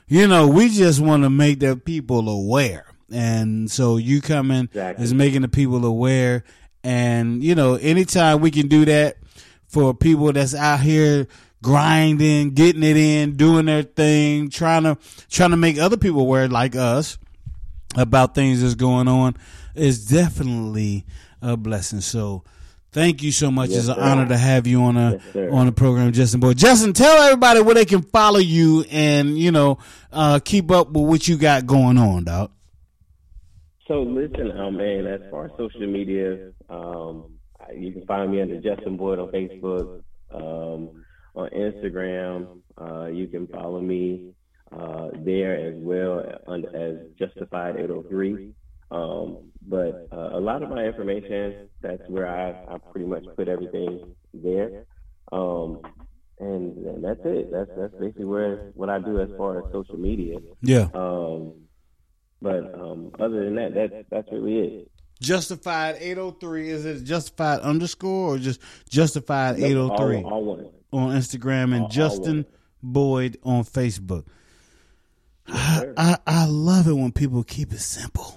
You 0.08 0.26
know, 0.26 0.48
we 0.48 0.70
just 0.70 0.98
want 0.98 1.22
to 1.22 1.30
make 1.30 1.60
the 1.60 1.76
people 1.76 2.28
aware, 2.28 2.86
and 3.12 3.70
so 3.70 3.96
you 3.96 4.22
coming 4.22 4.64
Exactly. 4.64 5.04
is 5.04 5.14
making 5.14 5.42
the 5.42 5.48
people 5.48 5.84
aware. 5.84 6.42
And 6.82 7.44
you 7.44 7.54
know, 7.54 7.74
anytime 7.74 8.40
we 8.40 8.50
can 8.50 8.66
do 8.66 8.84
that 8.84 9.18
for 9.68 9.94
people 9.94 10.32
that's 10.32 10.54
out 10.54 10.80
here 10.80 11.28
grinding, 11.62 12.50
getting 12.50 12.82
it 12.82 12.96
in, 12.96 13.36
doing 13.36 13.66
their 13.66 13.82
thing, 13.82 14.50
trying 14.50 14.84
to 14.84 14.98
trying 15.28 15.50
to 15.50 15.56
make 15.56 15.78
other 15.78 15.96
people 15.96 16.22
aware, 16.22 16.48
like 16.48 16.74
us, 16.76 17.18
about 17.96 18.34
things 18.34 18.62
that's 18.62 18.74
going 18.74 19.08
on 19.08 19.36
is 19.74 20.06
definitely 20.06 21.04
a 21.42 21.56
blessing. 21.56 22.00
So 22.00 22.44
thank 22.92 23.22
you 23.22 23.32
so 23.32 23.50
much. 23.50 23.70
Yes, 23.70 23.80
it's 23.80 23.88
an 23.88 23.94
sir. 23.96 24.00
honor 24.00 24.28
to 24.28 24.36
have 24.36 24.66
you 24.66 24.82
on 24.82 24.96
a 24.96 25.20
Yes, 25.34 25.52
on 25.52 25.66
the 25.66 25.72
program, 25.72 26.12
Justin 26.12 26.40
Boyd. 26.40 26.58
Justin, 26.58 26.92
tell 26.92 27.22
everybody 27.22 27.60
where 27.60 27.74
they 27.74 27.84
can 27.84 28.02
follow 28.02 28.38
you 28.38 28.84
and 28.90 29.38
you 29.38 29.52
know 29.52 29.78
uh, 30.12 30.40
keep 30.44 30.70
up 30.70 30.90
with 30.90 31.04
what 31.04 31.28
you 31.28 31.36
got 31.36 31.66
going 31.66 31.98
on, 31.98 32.24
dog. 32.24 32.50
So 33.86 34.02
listen, 34.02 34.50
um, 34.58 34.76
man, 34.76 35.06
as 35.06 35.20
far 35.30 35.46
as 35.46 35.50
social 35.56 35.86
media, 35.86 36.50
um, 36.68 37.37
find 38.08 38.32
me 38.32 38.40
under 38.40 38.60
Justin 38.60 38.96
Boyd 38.96 39.20
on 39.20 39.28
Facebook, 39.28 40.02
um, 40.32 41.04
on 41.36 41.50
Instagram. 41.50 42.60
Uh, 42.80 43.06
you 43.06 43.28
can 43.28 43.46
follow 43.46 43.80
me 43.80 44.32
uh, 44.72 45.08
there 45.24 45.56
as 45.56 45.74
well 45.76 46.24
under, 46.46 46.68
as 46.74 46.96
Justified 47.18 47.76
803. 47.76 48.52
Um, 48.90 49.50
but 49.66 50.08
uh, 50.12 50.30
a 50.32 50.40
lot 50.40 50.62
of 50.62 50.70
my 50.70 50.84
information, 50.84 51.68
that's 51.82 52.02
where 52.08 52.26
I, 52.26 52.74
I 52.74 52.78
pretty 52.90 53.06
much 53.06 53.24
put 53.36 53.48
everything 53.48 54.14
there. 54.32 54.86
Um, 55.30 55.82
and, 56.40 56.76
and 56.86 57.04
that's 57.04 57.20
it. 57.24 57.50
That's 57.52 57.70
that's 57.76 57.94
basically 58.00 58.24
where 58.24 58.70
what 58.74 58.88
I 58.88 58.98
do 58.98 59.20
as 59.20 59.28
far 59.36 59.58
as 59.58 59.72
social 59.72 59.98
media. 59.98 60.38
Yeah, 60.62 60.86
Um, 60.94 61.54
but 62.40 62.72
um, 62.74 63.10
other 63.18 63.44
than 63.44 63.56
that, 63.56 63.74
that 63.74 64.06
that's 64.10 64.28
really 64.32 64.58
it. 64.58 64.90
Justified 65.20 65.96
eight 66.00 66.16
hundred 66.16 66.40
three. 66.40 66.68
Is 66.70 66.84
it 66.84 67.02
Justified 67.04 67.60
underscore 67.60 68.34
or 68.34 68.38
just 68.38 68.60
Justified 68.88 69.58
eight 69.60 69.76
hundred 69.76 69.96
three 69.98 70.16
All, 70.22 70.32
all 70.32 70.44
one. 70.44 70.68
on 70.92 71.16
Instagram 71.16 71.64
and 71.64 71.74
all- 71.74 71.82
all 71.82 71.88
Justin 71.88 72.36
one. 72.36 72.46
Boyd 72.82 73.38
on 73.42 73.64
Facebook? 73.64 74.24
sir. 75.48 75.94
I, 75.96 76.18
I 76.26 76.46
love 76.46 76.86
it 76.88 76.92
when 76.92 77.10
people 77.12 77.42
keep 77.42 77.72
it 77.72 77.80
simple. 77.80 78.34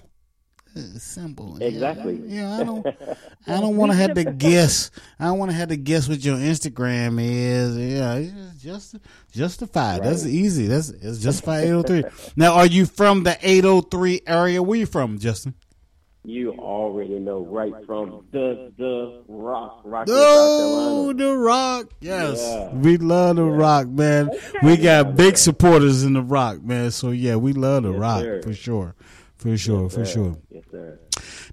It's 0.74 1.04
simple. 1.04 1.58
Exactly. 1.62 2.22
Yeah, 2.26 2.58
I 2.58 2.63
don't. 2.63 2.88
I 3.48 3.60
don't 3.60 3.76
want 3.76 3.91
to 3.91 3.98
have 3.98 4.13
to 4.13 4.24
guess. 4.24 4.89
I 5.20 5.26
don't 5.26 5.38
want 5.38 5.52
to 5.52 5.58
have 5.58 5.67
to 5.67 5.76
guess 5.76 6.08
what 6.08 6.24
your 6.24 6.38
Instagram 6.38 7.20
is. 7.22 7.78
Yeah, 7.78 8.54
just 8.58 8.96
justified. 9.34 10.02
That's 10.04 10.26
easy. 10.26 10.67
That's 10.67 10.88
it's 10.89 11.20
justified 11.20 11.65
eight 11.65 11.72
hundred 11.72 11.88
three. 11.88 12.32
Now, 12.38 12.54
are 12.54 12.65
you 12.67 12.86
from 12.86 13.24
the 13.24 13.38
eight 13.41 13.65
hundred 13.65 13.91
three 13.91 14.22
area? 14.26 14.63
Where 14.63 14.80
you 14.80 14.86
from, 14.86 15.20
Justin? 15.20 15.56
You 16.23 16.51
already 16.53 17.17
know 17.17 17.39
right 17.39 17.73
from 17.88 18.25
the 18.31 18.71
the 18.77 19.23
rock, 19.27 19.81
rock 19.84 20.07
Oh, 20.10 21.12
the 21.13 21.36
Rock. 21.36 21.88
Yes. 21.99 22.38
Yeah. 22.39 22.69
We 22.75 22.97
love 22.97 23.38
the 23.38 23.43
Rock, 23.45 23.88
man. 23.88 24.29
We 24.62 24.77
got 24.77 25.15
big 25.15 25.38
supporters 25.38 26.03
in 26.03 26.13
the 26.13 26.21
Rock, 26.21 26.62
man. 26.62 26.91
So 26.91 27.10
yeah, 27.10 27.38
we 27.38 27.53
love 27.53 27.84
the 27.84 27.91
Yes, 27.91 27.99
Rock 27.99 28.21
sir. 28.21 28.41
for 28.43 28.53
sure. 28.53 28.95
For 29.38 29.57
sure, 29.57 29.89
for 29.89 30.05
sure. 30.05 30.38
Yes, 30.51 30.63
sir. 30.69 30.99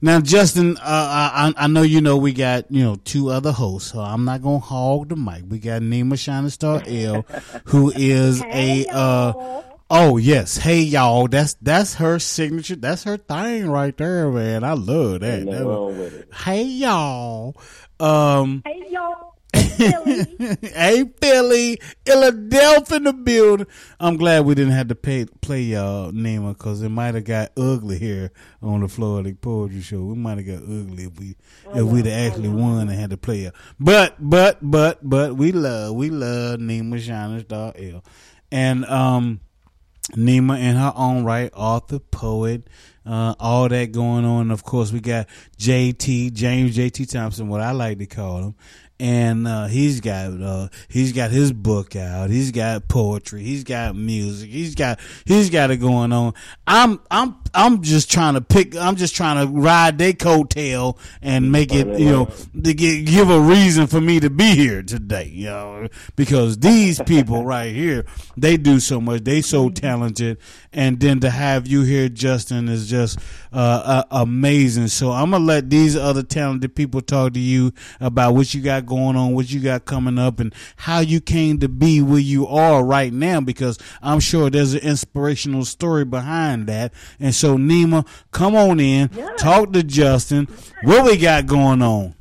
Now, 0.02 0.20
Justin, 0.20 0.76
uh, 0.76 0.80
I, 0.84 1.54
I 1.56 1.66
know 1.66 1.80
you 1.80 2.02
know 2.02 2.18
we 2.18 2.34
got 2.34 2.70
you 2.70 2.84
know 2.84 2.96
two 2.96 3.30
other 3.30 3.50
hosts, 3.52 3.92
so 3.92 4.00
I'm 4.00 4.26
not 4.26 4.42
gonna 4.42 4.58
hog 4.58 5.08
the 5.08 5.16
mic. 5.16 5.44
We 5.48 5.58
got 5.58 5.80
Nima 5.80 6.18
Shining 6.18 6.50
Star 6.50 6.82
L, 6.86 7.22
who 7.64 7.90
is 7.96 8.42
a 8.42 8.84
uh, 8.92 9.62
oh 9.90 10.16
yes, 10.16 10.56
hey 10.58 10.80
y'all, 10.80 11.28
that's 11.28 11.54
that's 11.62 11.94
her 11.94 12.18
signature, 12.18 12.76
that's 12.76 13.04
her 13.04 13.16
thing 13.16 13.68
right 13.70 13.96
there, 13.96 14.30
man. 14.30 14.64
I 14.64 14.72
love 14.74 15.20
that. 15.20 15.44
That 15.46 15.46
was- 15.46 15.62
wrong 15.64 15.98
with 15.98 16.14
it. 16.14 16.28
hey 16.34 16.62
y'all, 16.64 17.56
um, 18.00 18.62
Hey, 18.66 18.82
y'all. 18.90 19.24
Philly. 19.78 20.26
hey 20.62 21.04
Philly, 21.22 21.78
Philadelphia 22.04 22.96
in 22.98 23.04
the 23.04 23.12
building. 23.12 23.66
I'm 23.98 24.16
glad 24.16 24.44
we 24.44 24.54
didn't 24.54 24.72
have 24.72 24.88
to 24.88 24.94
pay, 24.94 25.24
play 25.40 25.74
uh 25.74 26.10
Nima 26.10 26.52
because 26.56 26.82
it 26.82 26.88
might 26.90 27.14
have 27.14 27.24
got 27.24 27.52
ugly 27.56 27.98
here 27.98 28.30
on 28.60 28.80
the 28.80 28.88
Floetic 28.88 29.40
Poetry 29.40 29.80
Show. 29.80 30.02
We 30.02 30.16
might 30.16 30.36
have 30.38 30.46
got 30.46 30.62
ugly 30.64 31.04
if 31.04 31.18
we 31.18 31.36
if 31.74 31.82
we'd 31.84 32.06
have 32.06 32.32
actually 32.32 32.48
won 32.50 32.88
and 32.88 32.90
had 32.90 33.10
to 33.10 33.16
play 33.16 33.44
her. 33.44 33.52
But 33.80 34.16
but 34.18 34.58
but 34.60 34.98
but 35.08 35.36
we 35.36 35.52
love 35.52 35.94
we 35.94 36.10
love 36.10 36.58
Nima 36.60 37.00
Shining 37.00 37.40
Star 37.40 37.72
L, 37.76 38.04
and 38.52 38.84
um. 38.84 39.40
Nima 40.16 40.58
in 40.58 40.76
her 40.76 40.92
own 40.96 41.24
right, 41.24 41.50
author, 41.54 41.98
poet, 41.98 42.66
uh, 43.04 43.34
all 43.38 43.68
that 43.68 43.92
going 43.92 44.24
on. 44.24 44.50
Of 44.50 44.64
course, 44.64 44.92
we 44.92 45.00
got 45.00 45.28
JT, 45.58 46.32
James 46.32 46.76
JT 46.76 47.10
Thompson, 47.10 47.48
what 47.48 47.60
I 47.60 47.72
like 47.72 47.98
to 47.98 48.06
call 48.06 48.38
him. 48.38 48.54
And, 49.00 49.46
uh, 49.46 49.66
he's 49.66 50.00
got, 50.00 50.42
uh, 50.42 50.68
he's 50.88 51.12
got 51.12 51.30
his 51.30 51.52
book 51.52 51.94
out. 51.94 52.30
He's 52.30 52.50
got 52.50 52.88
poetry. 52.88 53.44
He's 53.44 53.62
got 53.62 53.94
music. 53.94 54.50
He's 54.50 54.74
got, 54.74 54.98
he's 55.24 55.50
got 55.50 55.70
it 55.70 55.76
going 55.76 56.12
on. 56.12 56.34
I'm, 56.66 57.00
I'm, 57.08 57.36
I'm 57.54 57.82
just 57.82 58.10
trying 58.10 58.34
to 58.34 58.40
pick, 58.40 58.76
I'm 58.76 58.96
just 58.96 59.14
trying 59.14 59.46
to 59.46 59.52
ride 59.52 59.98
their 59.98 60.12
coattail 60.12 60.98
and 61.22 61.50
make 61.50 61.72
it, 61.74 61.98
you 61.98 62.10
know, 62.10 62.24
to 62.26 62.74
gi- 62.74 63.04
give 63.04 63.30
a 63.30 63.40
reason 63.40 63.86
for 63.86 64.00
me 64.00 64.20
to 64.20 64.30
be 64.30 64.54
here 64.54 64.82
today, 64.82 65.24
you 65.32 65.46
know, 65.46 65.88
because 66.16 66.58
these 66.58 67.00
people 67.02 67.44
right 67.46 67.74
here, 67.74 68.04
they 68.36 68.56
do 68.56 68.80
so 68.80 69.00
much. 69.00 69.24
They 69.24 69.40
so 69.42 69.68
talented, 69.70 70.38
and 70.72 71.00
then 71.00 71.20
to 71.20 71.30
have 71.30 71.66
you 71.66 71.82
here, 71.82 72.08
Justin, 72.08 72.68
is 72.68 72.88
just 72.88 73.18
uh, 73.52 73.56
uh, 73.84 74.02
amazing. 74.10 74.88
So 74.88 75.10
I'm 75.12 75.30
gonna 75.30 75.44
let 75.44 75.70
these 75.70 75.96
other 75.96 76.22
talented 76.22 76.74
people 76.74 77.00
talk 77.00 77.32
to 77.34 77.40
you 77.40 77.72
about 78.00 78.34
what 78.34 78.52
you 78.54 78.60
got 78.60 78.86
going 78.86 79.16
on, 79.16 79.34
what 79.34 79.50
you 79.50 79.60
got 79.60 79.84
coming 79.84 80.18
up, 80.18 80.40
and 80.40 80.54
how 80.76 81.00
you 81.00 81.20
came 81.20 81.58
to 81.60 81.68
be 81.68 82.02
where 82.02 82.18
you 82.20 82.46
are 82.46 82.84
right 82.84 83.12
now. 83.12 83.40
Because 83.40 83.78
I'm 84.02 84.20
sure 84.20 84.50
there's 84.50 84.74
an 84.74 84.80
inspirational 84.80 85.64
story 85.64 86.04
behind 86.04 86.66
that. 86.66 86.92
And 87.18 87.34
so, 87.38 87.56
Nima, 87.56 88.06
come 88.32 88.56
on 88.56 88.80
in, 88.80 89.08
talk 89.38 89.72
to 89.72 89.82
Justin. 89.84 90.48
What 90.82 91.04
we 91.04 91.16
got 91.16 91.46
going 91.46 91.80
on? 91.82 92.14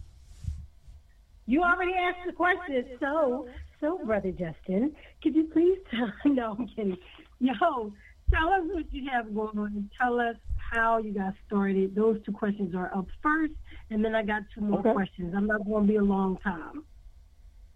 You 1.47 1.63
already 1.63 1.93
asked 1.93 2.19
the 2.27 2.33
question. 2.33 2.85
So, 2.99 3.47
so, 3.81 3.99
Brother 4.05 4.31
Justin, 4.31 4.95
could 5.23 5.35
you 5.35 5.45
please 5.45 5.79
tell, 5.89 6.11
no, 6.31 6.55
I'm 6.59 6.67
kidding. 6.67 6.97
Yo, 7.39 7.93
tell 8.31 8.49
us 8.49 8.61
what 8.65 8.85
you 8.91 9.09
have 9.11 9.33
going 9.33 9.57
on 9.57 9.67
and 9.67 9.89
tell 9.99 10.19
us 10.19 10.35
how 10.71 10.97
you 10.99 11.13
got 11.13 11.33
started. 11.47 11.95
Those 11.95 12.21
two 12.25 12.31
questions 12.31 12.75
are 12.75 12.95
up 12.95 13.07
first, 13.23 13.53
and 13.89 14.03
then 14.05 14.13
I 14.13 14.21
got 14.23 14.43
two 14.53 14.61
more 14.61 14.79
Okay. 14.79 14.93
questions. 14.93 15.33
I'm 15.35 15.47
not 15.47 15.65
going 15.65 15.87
to 15.87 15.91
be 15.91 15.97
a 15.97 16.03
long 16.03 16.37
time. 16.37 16.83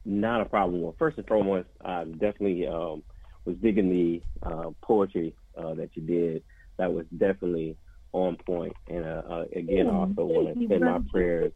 Not 0.05 0.41
a 0.41 0.45
problem. 0.45 0.81
Well, 0.81 0.95
first 0.99 1.17
and 1.17 1.27
foremost, 1.27 1.67
I 1.83 2.03
definitely 2.03 2.67
um, 2.67 3.01
was 3.45 3.55
digging 3.61 3.89
the 3.89 4.21
uh, 4.43 4.71
poetry 4.81 5.35
uh, 5.57 5.75
that 5.75 5.89
you 5.95 6.01
did. 6.01 6.43
That 6.81 6.91
was 6.91 7.05
definitely 7.15 7.77
on 8.11 8.37
point. 8.43 8.73
And 8.89 9.05
uh, 9.05 9.21
uh, 9.29 9.45
again, 9.55 9.85
I 9.87 9.93
also 9.93 10.25
want 10.25 10.59
to 10.59 10.67
send 10.67 10.81
my 10.81 10.99
prayers 11.11 11.51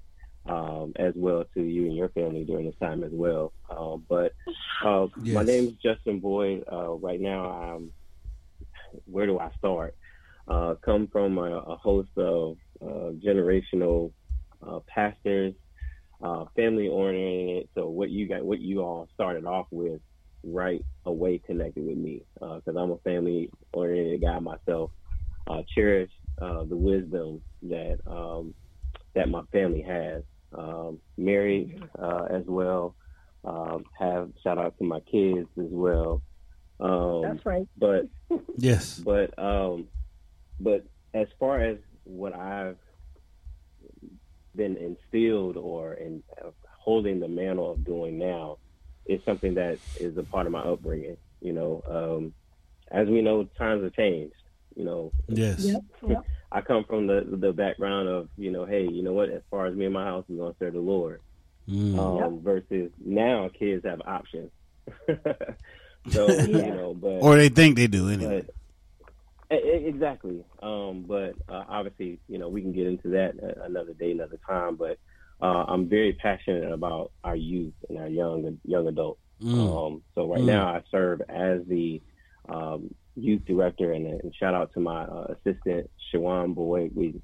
um, 0.45 0.93
as 0.97 1.13
well 1.15 1.45
to 1.55 1.63
you 1.63 1.87
and 1.87 1.95
your 1.95 2.09
family 2.09 2.43
during 2.43 2.67
this 2.67 2.75
time 2.79 3.03
as 3.03 3.09
well. 3.11 3.51
Um, 3.75 4.05
but 4.07 4.33
uh, 4.85 5.07
my 5.25 5.41
name 5.41 5.69
is 5.69 5.73
Justin 5.81 6.19
Boyd. 6.19 6.63
Uh, 6.71 6.91
right 6.91 7.19
now, 7.19 7.49
I'm. 7.49 7.91
Where 9.05 9.25
do 9.25 9.39
I 9.39 9.49
start? 9.57 9.95
Uh, 10.47 10.75
come 10.85 11.07
from 11.11 11.39
a, 11.39 11.57
a 11.57 11.75
host 11.75 12.11
of 12.17 12.57
uh, 12.79 13.09
generational 13.25 14.11
uh, 14.61 14.77
pastors, 14.87 15.55
uh, 16.23 16.45
family 16.55 16.87
oriented. 16.87 17.67
So 17.73 17.89
what 17.89 18.11
you 18.11 18.27
got, 18.27 18.45
what 18.45 18.59
you 18.59 18.81
all 18.81 19.09
started 19.15 19.45
off 19.45 19.65
with, 19.71 20.01
right 20.43 20.85
away 21.07 21.41
connected 21.43 21.83
with 21.83 21.97
me 21.97 22.21
because 22.39 22.75
I'm 22.77 22.91
a 22.91 22.97
family 22.97 23.49
oriented 23.73 24.21
guy 24.21 24.37
myself. 24.37 24.91
Uh, 25.47 25.61
cherish 25.75 26.11
uh, 26.41 26.63
the 26.63 26.75
wisdom 26.75 27.41
that 27.61 27.97
um, 28.07 28.53
that 29.13 29.29
my 29.29 29.41
family 29.51 29.81
has. 29.81 30.23
Um, 30.57 30.99
married 31.17 31.83
uh, 32.01 32.25
as 32.31 32.43
well. 32.45 32.95
Um, 33.43 33.83
have 33.99 34.29
shout 34.41 34.57
out 34.57 34.77
to 34.77 34.85
my 34.85 35.01
kids 35.01 35.49
as 35.59 35.67
well. 35.69 36.21
Um, 36.79 37.21
That's 37.21 37.45
right. 37.45 37.67
But 37.77 38.05
Yes. 38.57 38.99
but 39.03 39.37
um, 39.37 39.87
but 40.59 40.83
as 41.13 41.27
far 41.39 41.61
as 41.61 41.77
what 42.03 42.33
I've 42.33 42.77
been 44.55 44.77
instilled 44.77 45.57
or 45.57 45.93
in 45.95 46.23
uh, 46.43 46.51
holding 46.79 47.19
the 47.19 47.27
mantle 47.27 47.71
of 47.71 47.83
doing 47.85 48.17
now 48.17 48.57
is 49.05 49.19
something 49.25 49.55
that 49.55 49.77
is 49.99 50.17
a 50.17 50.23
part 50.23 50.45
of 50.45 50.51
my 50.51 50.61
upbringing. 50.61 51.17
You 51.41 51.53
know, 51.53 51.83
um, 51.89 52.33
as 52.91 53.07
we 53.07 53.21
know, 53.21 53.43
times 53.57 53.83
have 53.83 53.93
changed. 53.93 54.35
You 54.75 54.85
know, 54.85 55.11
Yes. 55.27 55.59
Yep. 55.65 55.81
Yep. 56.07 56.25
I 56.51 56.61
come 56.61 56.85
from 56.85 57.07
the 57.07 57.25
the 57.27 57.51
background 57.51 58.07
of 58.07 58.29
you 58.37 58.51
know, 58.51 58.65
hey, 58.65 58.87
you 58.87 59.03
know 59.03 59.13
what? 59.13 59.29
As 59.29 59.41
far 59.49 59.65
as 59.65 59.75
me 59.75 59.85
and 59.85 59.93
my 59.93 60.05
house, 60.05 60.25
we're 60.27 60.37
gonna 60.37 60.55
serve 60.59 60.73
the 60.73 60.79
Lord. 60.79 61.21
Mm. 61.67 61.97
Um, 61.97 62.41
Versus 62.41 62.91
now, 63.03 63.49
kids 63.57 63.83
have 63.85 64.01
options. 64.05 64.51
so 66.09 66.27
you 66.45 66.71
know, 66.71 66.93
but 66.93 67.19
Or 67.21 67.35
they 67.35 67.49
think 67.49 67.75
they 67.75 67.87
do 67.87 68.09
anyway. 68.09 68.45
but 69.49 69.57
exactly. 69.57 70.43
Um, 70.61 71.05
but 71.07 71.35
uh, 71.49 71.63
obviously, 71.67 72.19
you 72.27 72.37
know, 72.37 72.49
we 72.49 72.61
can 72.61 72.71
get 72.73 72.87
into 72.87 73.09
that 73.09 73.33
another 73.63 73.93
day, 73.93 74.11
another 74.11 74.39
time. 74.47 74.75
But 74.75 74.97
uh, 75.41 75.65
I'm 75.67 75.89
very 75.89 76.13
passionate 76.13 76.71
about 76.71 77.11
our 77.23 77.35
youth 77.35 77.73
and 77.89 77.97
our 77.97 78.07
young 78.07 78.59
young 78.63 78.87
adults. 78.87 79.19
Mm. 79.41 79.87
Um, 79.87 80.03
so 80.13 80.31
right 80.31 80.41
Mm. 80.41 80.45
now, 80.47 80.67
I 80.67 80.81
serve 80.91 81.21
as 81.27 81.61
the 81.67 82.01
um, 82.47 82.93
youth 83.15 83.45
director, 83.45 83.91
and, 83.91 84.05
and 84.05 84.33
shout 84.35 84.53
out 84.53 84.73
to 84.73 84.79
my 84.79 85.03
uh, 85.03 85.33
assistant, 85.33 85.89
Shawan 86.13 86.53
Boyd. 86.55 86.91
We 86.95 87.21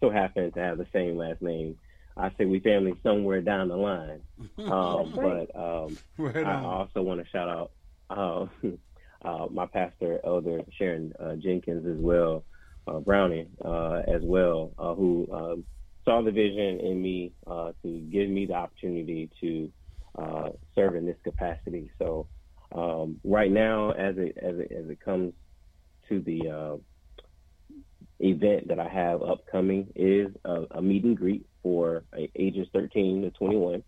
so 0.00 0.10
happen 0.10 0.52
to 0.52 0.60
have 0.60 0.78
the 0.78 0.86
same 0.92 1.16
last 1.16 1.40
name. 1.40 1.76
I 2.16 2.30
say 2.38 2.44
we 2.44 2.60
family 2.60 2.94
somewhere 3.02 3.40
down 3.40 3.68
the 3.68 3.76
line. 3.76 4.20
Um, 4.58 5.12
right. 5.14 5.48
but 5.52 5.60
um, 5.60 5.98
Right 6.16 6.44
I 6.44 6.62
also 6.64 7.02
want 7.02 7.20
to 7.20 7.28
shout 7.30 7.48
out 7.48 7.70
uh, 8.10 8.46
uh, 9.28 9.46
my 9.50 9.66
pastor, 9.66 10.20
Elder 10.24 10.62
Sharon 10.78 11.12
uh, 11.20 11.34
Jenkins, 11.36 11.86
as 11.86 12.02
well, 12.02 12.44
uh, 12.86 13.00
Browning, 13.00 13.48
uh, 13.64 14.02
as 14.06 14.22
well, 14.22 14.72
uh, 14.78 14.94
who 14.94 15.28
um, 15.32 15.64
saw 16.04 16.22
the 16.22 16.30
vision 16.30 16.80
in 16.80 17.00
me 17.00 17.32
uh, 17.46 17.72
to 17.82 17.98
give 18.10 18.28
me 18.28 18.46
the 18.46 18.54
opportunity 18.54 19.30
to 19.40 19.72
uh, 20.18 20.50
serve 20.74 20.96
in 20.96 21.06
this 21.06 21.16
capacity. 21.24 21.90
So, 21.98 22.26
um, 22.72 23.20
right 23.24 23.50
now, 23.50 23.90
as 23.90 24.16
it 24.18 24.36
as 24.40 24.58
it 24.58 24.72
as 24.72 24.88
it 24.88 25.00
comes 25.00 25.32
to 26.08 26.20
the 26.20 26.48
uh, 26.48 26.76
event 28.20 28.68
that 28.68 28.78
I 28.78 28.88
have 28.88 29.22
upcoming, 29.22 29.92
is 29.94 30.28
a, 30.44 30.64
a 30.72 30.82
meet 30.82 31.04
and 31.04 31.16
greet 31.16 31.46
for 31.62 32.04
uh, 32.12 32.22
ages 32.36 32.68
13 32.72 33.22
to 33.22 33.30
21. 33.30 33.82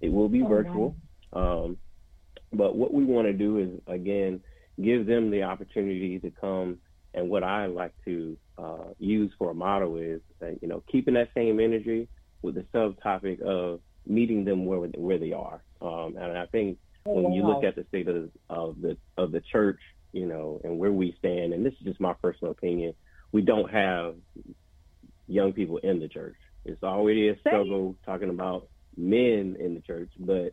It 0.00 0.12
will 0.12 0.28
be 0.28 0.42
Oh, 0.42 0.48
virtual. 0.48 0.96
Um, 1.32 1.76
but 2.52 2.76
what 2.76 2.94
we 2.94 3.04
want 3.04 3.26
to 3.26 3.32
do 3.32 3.58
is, 3.58 3.68
again, 3.86 4.40
give 4.82 5.06
them 5.06 5.30
the 5.30 5.42
opportunity 5.42 6.18
to 6.20 6.30
come. 6.30 6.78
And 7.14 7.28
what 7.28 7.42
I 7.42 7.66
like 7.66 7.92
to 8.04 8.36
uh, 8.56 8.84
use 8.98 9.32
for 9.38 9.50
a 9.50 9.54
motto 9.54 9.96
is, 9.96 10.20
uh, 10.42 10.50
you 10.62 10.68
know, 10.68 10.82
keeping 10.90 11.14
that 11.14 11.28
same 11.34 11.60
energy 11.60 12.08
with 12.42 12.54
the 12.54 12.64
subtopic 12.74 13.40
of 13.42 13.80
meeting 14.06 14.44
them 14.44 14.64
where 14.64 14.80
where 14.80 15.18
they 15.18 15.32
are. 15.32 15.62
Um, 15.82 16.16
and 16.16 16.38
I 16.38 16.46
think 16.46 16.78
when 17.08 17.32
you 17.32 17.46
look 17.46 17.64
at 17.64 17.74
the 17.76 17.84
state 17.88 18.08
of, 18.08 18.30
of 18.48 18.80
the 18.80 18.96
of 19.16 19.32
the 19.32 19.40
church, 19.40 19.80
you 20.12 20.26
know, 20.26 20.60
and 20.64 20.78
where 20.78 20.92
we 20.92 21.14
stand, 21.18 21.52
and 21.52 21.64
this 21.64 21.72
is 21.74 21.80
just 21.80 22.00
my 22.00 22.14
personal 22.14 22.52
opinion, 22.52 22.94
we 23.32 23.42
don't 23.42 23.70
have 23.70 24.16
young 25.26 25.52
people 25.52 25.78
in 25.78 26.00
the 26.00 26.08
church. 26.08 26.36
It's 26.64 26.82
already 26.82 27.28
a 27.28 27.38
struggle 27.40 27.96
talking 28.04 28.30
about 28.30 28.68
men 28.96 29.56
in 29.58 29.74
the 29.74 29.80
church, 29.80 30.10
but 30.18 30.52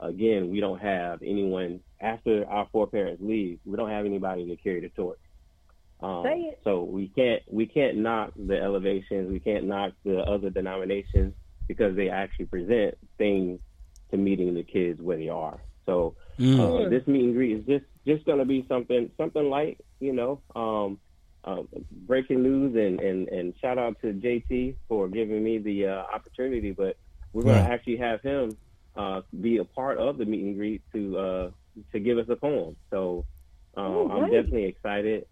again, 0.00 0.50
we 0.50 0.60
don't 0.60 0.80
have 0.80 1.22
anyone 1.22 1.80
after 2.00 2.48
our 2.48 2.68
foreparents 2.72 3.22
leave. 3.22 3.58
We 3.64 3.76
don't 3.76 3.90
have 3.90 4.06
anybody 4.06 4.46
to 4.46 4.56
carry 4.56 4.80
the 4.80 4.88
torch. 4.90 5.20
Um. 6.02 6.22
So 6.64 6.82
we 6.82 7.08
can't 7.08 7.42
we 7.46 7.66
can't 7.66 7.98
knock 7.98 8.32
the 8.36 8.56
elevations. 8.56 9.30
We 9.30 9.40
can't 9.40 9.64
knock 9.64 9.92
the 10.04 10.20
other 10.20 10.50
denominations 10.50 11.34
because 11.68 11.94
they 11.94 12.08
actually 12.08 12.46
present 12.46 12.96
things 13.18 13.60
to 14.10 14.16
meeting 14.16 14.54
the 14.54 14.62
kids 14.62 15.00
where 15.00 15.18
they 15.18 15.28
are. 15.28 15.60
So 15.86 16.14
Mm. 16.38 16.86
uh, 16.86 16.88
this 16.88 17.06
meet 17.06 17.24
and 17.24 17.34
greet 17.34 17.58
is 17.58 17.66
just 17.66 17.84
just 18.06 18.24
going 18.24 18.38
to 18.38 18.44
be 18.44 18.64
something 18.68 19.10
something 19.16 19.48
light, 19.50 19.78
you 20.00 20.12
know. 20.12 20.42
Um, 20.54 20.98
um, 21.44 21.68
breaking 22.06 22.42
news 22.42 22.74
and, 22.76 23.00
and 23.00 23.28
and 23.28 23.54
shout 23.60 23.78
out 23.78 23.96
to 24.02 24.12
JT 24.12 24.76
for 24.88 25.08
giving 25.08 25.42
me 25.42 25.58
the 25.58 25.86
uh, 25.86 26.02
opportunity. 26.14 26.72
But 26.72 26.96
we're 27.32 27.42
going 27.44 27.56
Right. 27.56 27.66
to 27.66 27.72
actually 27.72 27.96
have 27.98 28.20
him 28.22 28.56
uh, 28.96 29.22
be 29.40 29.58
a 29.58 29.64
part 29.64 29.98
of 29.98 30.18
the 30.18 30.24
meet 30.24 30.44
and 30.44 30.56
greet 30.56 30.82
to 30.94 31.18
uh, 31.18 31.50
to 31.92 32.00
give 32.00 32.18
us 32.18 32.26
a 32.28 32.36
poem. 32.36 32.76
So 32.90 33.24
uh, 33.76 33.80
Oh, 33.80 34.08
I'm 34.10 34.24
definitely 34.24 34.64
excited. 34.64 35.24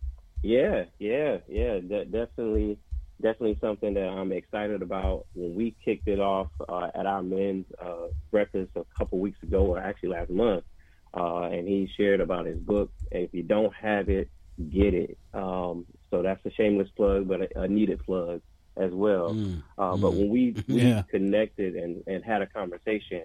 Yeah, 0.42 0.84
yeah, 0.98 1.38
yeah. 1.48 1.80
De- 1.80 2.04
definitely, 2.06 2.78
definitely 3.20 3.58
something 3.60 3.94
that 3.94 4.08
I'm 4.08 4.32
excited 4.32 4.82
about. 4.82 5.26
When 5.34 5.54
we 5.54 5.74
kicked 5.84 6.08
it 6.08 6.20
off 6.20 6.48
uh, 6.68 6.90
at 6.94 7.06
our 7.06 7.22
men's 7.22 7.66
uh, 7.80 8.08
breakfast 8.30 8.70
a 8.76 8.84
couple 8.96 9.18
weeks 9.18 9.42
ago, 9.42 9.66
or 9.66 9.78
actually 9.78 10.10
last 10.10 10.30
month, 10.30 10.64
uh, 11.16 11.44
and 11.44 11.66
he 11.66 11.90
shared 11.96 12.20
about 12.20 12.46
his 12.46 12.58
book. 12.58 12.90
And 13.12 13.24
if 13.24 13.34
you 13.34 13.42
don't 13.42 13.74
have 13.74 14.08
it, 14.08 14.30
get 14.70 14.94
it. 14.94 15.18
Um, 15.34 15.86
so 16.10 16.22
that's 16.22 16.44
a 16.46 16.50
shameless 16.52 16.88
plug, 16.96 17.28
but 17.28 17.42
a, 17.42 17.62
a 17.62 17.68
needed 17.68 18.04
plug 18.04 18.40
as 18.76 18.92
well. 18.92 19.34
Mm. 19.34 19.62
Uh, 19.76 19.96
but 19.96 20.14
when 20.14 20.28
we, 20.28 20.54
we 20.68 20.82
Yeah. 20.82 21.02
connected 21.10 21.76
and, 21.76 22.02
and 22.06 22.24
had 22.24 22.42
a 22.42 22.46
conversation, 22.46 23.24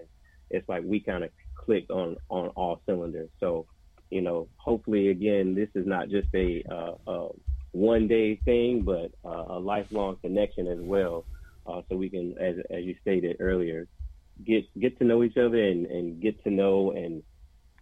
it's 0.50 0.68
like 0.68 0.82
we 0.84 1.00
kind 1.00 1.24
of 1.24 1.30
clicked 1.54 1.90
on 1.90 2.16
on 2.28 2.48
all 2.48 2.82
cylinders. 2.86 3.30
So, 3.40 3.66
you 4.10 4.20
know, 4.20 4.48
hopefully, 4.56 5.08
again, 5.08 5.54
this 5.54 5.68
is 5.74 5.86
not 5.86 6.08
just 6.08 6.28
a, 6.34 6.62
uh, 6.70 7.10
uh 7.10 7.28
one 7.74 8.06
day 8.06 8.36
thing, 8.44 8.82
but 8.82 9.10
uh, 9.28 9.44
a 9.56 9.58
lifelong 9.58 10.16
connection 10.22 10.68
as 10.68 10.78
well. 10.80 11.26
Uh, 11.66 11.82
so 11.88 11.96
we 11.96 12.08
can, 12.08 12.34
as 12.38 12.56
as 12.70 12.84
you 12.84 12.94
stated 13.00 13.36
earlier, 13.40 13.86
get 14.46 14.64
get 14.80 14.96
to 14.98 15.04
know 15.04 15.22
each 15.24 15.36
other 15.36 15.62
and, 15.62 15.86
and 15.86 16.20
get 16.22 16.42
to 16.44 16.50
know 16.50 16.92
and 16.92 17.22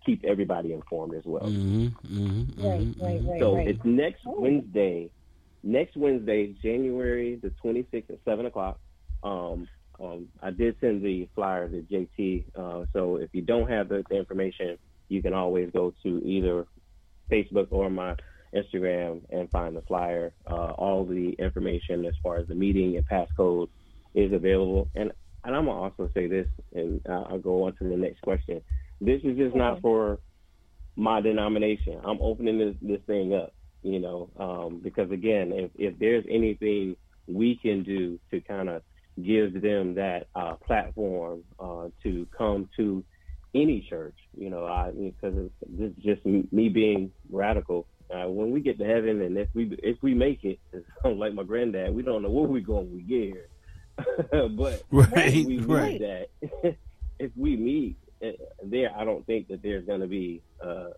keep 0.05 0.25
everybody 0.25 0.73
informed 0.73 1.15
as 1.15 1.23
well. 1.25 1.45
hmm 1.45 1.87
hmm 2.07 2.43
Right, 2.59 2.87
right, 3.01 3.21
right, 3.29 3.41
So 3.41 3.55
right. 3.57 3.69
it's 3.69 3.85
next 3.85 4.23
Oh. 4.27 4.41
Wednesday. 4.41 5.11
Next 5.65 5.97
Wednesday, 5.97 6.55
January 6.63 7.39
the 7.41 7.53
26th 7.65 8.11
at 8.11 8.19
7 8.25 8.47
o'clock. 8.47 8.81
Um, 9.23 9.69
um, 10.01 10.27
I 10.43 10.51
did 10.51 10.75
send 10.81 11.03
the 11.05 11.29
flyer 11.37 11.69
to 11.69 11.83
JT. 11.83 12.45
Uh, 12.57 12.87
so 12.93 13.17
if 13.17 13.31
you 13.33 13.43
don't 13.43 13.71
have 13.71 13.89
the, 13.89 14.03
the 14.11 14.17
information, 14.17 14.77
you 15.09 15.23
can 15.23 15.35
always 15.35 15.71
go 15.71 15.93
to 16.03 16.21
either 16.25 16.67
Facebook 17.31 17.69
or 17.71 17.89
my 17.91 18.17
Instagram 18.55 19.23
and 19.31 19.51
find 19.51 19.77
the 19.77 19.83
flyer. 19.83 20.33
Uh, 20.47 20.73
all 20.73 21.05
the 21.05 21.31
information 21.39 22.05
as 22.05 22.15
far 22.23 22.37
as 22.37 22.49
the 22.49 22.55
meeting 22.55 22.97
and 22.97 23.09
passcode 23.09 23.69
is 24.15 24.33
available. 24.33 24.89
And 24.95 25.13
and 25.45 25.57
I'm 25.57 25.67
gonna 25.67 25.81
also 25.81 26.09
say 26.15 26.29
this, 26.29 26.47
and 26.73 27.01
I'll 27.09 27.39
go 27.39 27.65
on 27.65 27.75
to 27.77 27.85
the 27.85 27.97
next 27.97 28.21
question. 28.23 28.61
This 29.01 29.21
is 29.25 29.37
just 29.37 29.57
not 29.57 29.81
for 29.81 30.21
my 30.97 31.21
denomination. 31.21 32.01
I'm 32.05 32.19
opening 32.21 32.59
this, 32.59 32.75
this 32.81 33.01
thing 33.07 33.35
up, 33.35 33.53
you 33.83 33.99
know, 33.99 34.31
um, 34.39 34.81
because 34.83 35.11
again, 35.11 35.53
if, 35.53 35.71
if 35.77 35.99
there's 35.99 36.25
anything 36.31 36.97
we 37.27 37.57
can 37.57 37.83
do 37.83 38.19
to 38.31 38.41
kind 38.41 38.69
of 38.69 38.83
give 39.23 39.61
them 39.61 39.95
that 39.95 40.29
uh, 40.35 40.55
platform 40.55 41.43
uh, 41.59 41.89
to 42.03 42.27
come 42.37 42.69
to 42.77 43.05
any 43.55 43.87
church, 43.89 44.17
you 44.37 44.51
know, 44.51 44.65
I 44.65 44.91
because 44.91 45.51
this 45.67 45.91
is 45.91 45.97
just 46.03 46.25
me 46.25 46.69
being 46.69 47.11
radical. 47.31 47.87
Uh, 48.13 48.29
when 48.29 48.51
we 48.51 48.61
get 48.61 48.79
to 48.79 48.85
heaven, 48.85 49.23
and 49.23 49.39
if 49.39 49.49
we 49.55 49.77
if 49.83 49.97
we 50.03 50.13
make 50.15 50.45
it, 50.45 50.59
like 51.05 51.33
my 51.35 51.43
granddad, 51.43 51.95
we 51.95 52.03
don't 52.03 52.23
know 52.23 52.31
where 52.31 52.47
we're 52.49 52.61
going 52.61 52.91
when 52.91 52.97
we 52.97 53.03
get 53.03 53.35
here. 53.35 53.49
but 54.51 54.83
Right, 54.91 55.29
if 55.29 55.47
we 55.47 55.59
meet 55.59 55.69
right. 55.69 56.01
that 56.01 56.77
if 57.19 57.31
we 57.37 57.57
meet 57.57 57.97
uh, 58.25 58.31
there, 58.65 58.91
I 58.97 59.05
don't 59.05 59.25
think 59.27 59.49
that 59.49 59.63
there's 59.63 59.85
going 59.87 60.01
to 60.01 60.07
be 60.07 60.43
uh, 60.63 60.91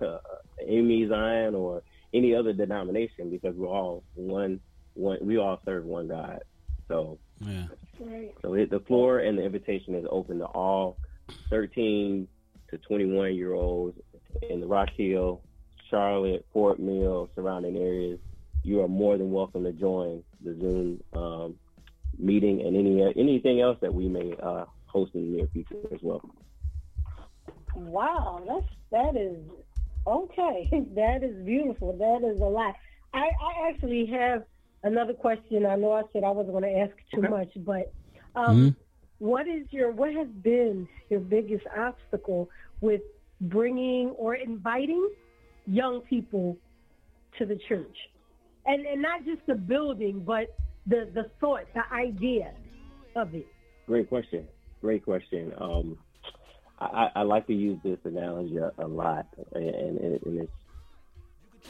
uh, 0.00 0.18
AME 0.66 1.08
Zion 1.08 1.54
or 1.54 1.82
any 2.14 2.34
other 2.34 2.52
denomination 2.52 3.30
because 3.30 3.54
we're 3.54 3.68
all 3.68 4.02
one. 4.14 4.60
One, 4.94 5.18
we 5.22 5.38
all 5.38 5.58
serve 5.64 5.84
one 5.86 6.08
God. 6.08 6.42
So, 6.88 7.18
Yeah. 7.40 7.64
Right. 7.98 8.34
so 8.42 8.52
it, 8.54 8.68
the 8.70 8.80
floor 8.80 9.20
and 9.20 9.38
the 9.38 9.42
invitation 9.42 9.94
is 9.94 10.04
open 10.10 10.38
to 10.40 10.44
all 10.44 10.98
13 11.48 12.28
to 12.70 12.76
21 12.78 13.34
year 13.34 13.54
olds 13.54 13.98
in 14.50 14.60
the 14.60 14.66
Rock 14.66 14.90
Hill, 14.94 15.40
Charlotte, 15.92 16.46
Fort 16.54 16.80
Mill, 16.80 17.28
surrounding 17.34 17.76
areas. 17.76 18.18
You 18.64 18.80
are 18.80 18.88
more 18.88 19.18
than 19.18 19.30
welcome 19.30 19.62
to 19.64 19.72
join 19.72 20.24
the 20.42 20.56
Zoom 20.58 21.02
um, 21.12 21.54
meeting 22.18 22.62
and 22.62 22.74
any 22.76 23.02
anything 23.16 23.60
else 23.60 23.76
that 23.82 23.92
we 23.92 24.08
may 24.08 24.34
uh, 24.42 24.64
host 24.86 25.12
in 25.14 25.30
the 25.30 25.36
near 25.36 25.46
future 25.52 25.76
as 25.92 26.00
well. 26.02 26.22
Wow, 27.74 28.42
that's 28.48 28.74
that 28.90 29.20
is 29.20 29.36
okay. 30.06 30.68
that 30.94 31.22
is 31.22 31.44
beautiful. 31.44 31.92
That 31.98 32.26
is 32.26 32.40
a 32.40 32.44
lot. 32.44 32.74
I, 33.12 33.18
I 33.18 33.68
actually 33.68 34.06
have 34.06 34.44
another 34.82 35.12
question. 35.12 35.66
I 35.66 35.76
know 35.76 35.92
I 35.92 36.02
said 36.12 36.24
I 36.24 36.30
wasn't 36.30 36.54
going 36.54 36.72
to 36.72 36.80
ask 36.80 36.94
too 37.14 37.22
much, 37.22 37.50
but 37.56 37.92
um, 38.34 38.74
what 39.18 39.46
is 39.46 39.66
your 39.70 39.90
what 39.90 40.14
has 40.14 40.28
been 40.28 40.88
your 41.10 41.20
biggest 41.20 41.66
obstacle 41.76 42.48
with 42.80 43.02
bringing 43.42 44.10
or 44.10 44.34
inviting 44.36 45.10
young 45.66 46.02
people 46.02 46.56
to 47.38 47.46
the 47.46 47.58
church, 47.68 47.96
and 48.66 48.86
and 48.86 49.02
not 49.02 49.24
just 49.24 49.40
the 49.46 49.54
building, 49.54 50.22
but 50.24 50.48
the 50.86 51.10
the 51.14 51.30
thought, 51.40 51.64
the 51.74 51.82
idea 51.94 52.52
of 53.16 53.34
it. 53.34 53.46
Great 53.86 54.08
question. 54.08 54.48
Great 54.80 55.04
question. 55.04 55.52
Um, 55.60 55.98
I, 56.78 57.10
I 57.16 57.22
like 57.22 57.46
to 57.46 57.54
use 57.54 57.78
this 57.84 57.98
analogy 58.04 58.56
a, 58.56 58.72
a 58.78 58.86
lot, 58.86 59.26
and, 59.54 59.64
and, 59.64 60.22
and 60.24 60.40
it's 60.40 60.52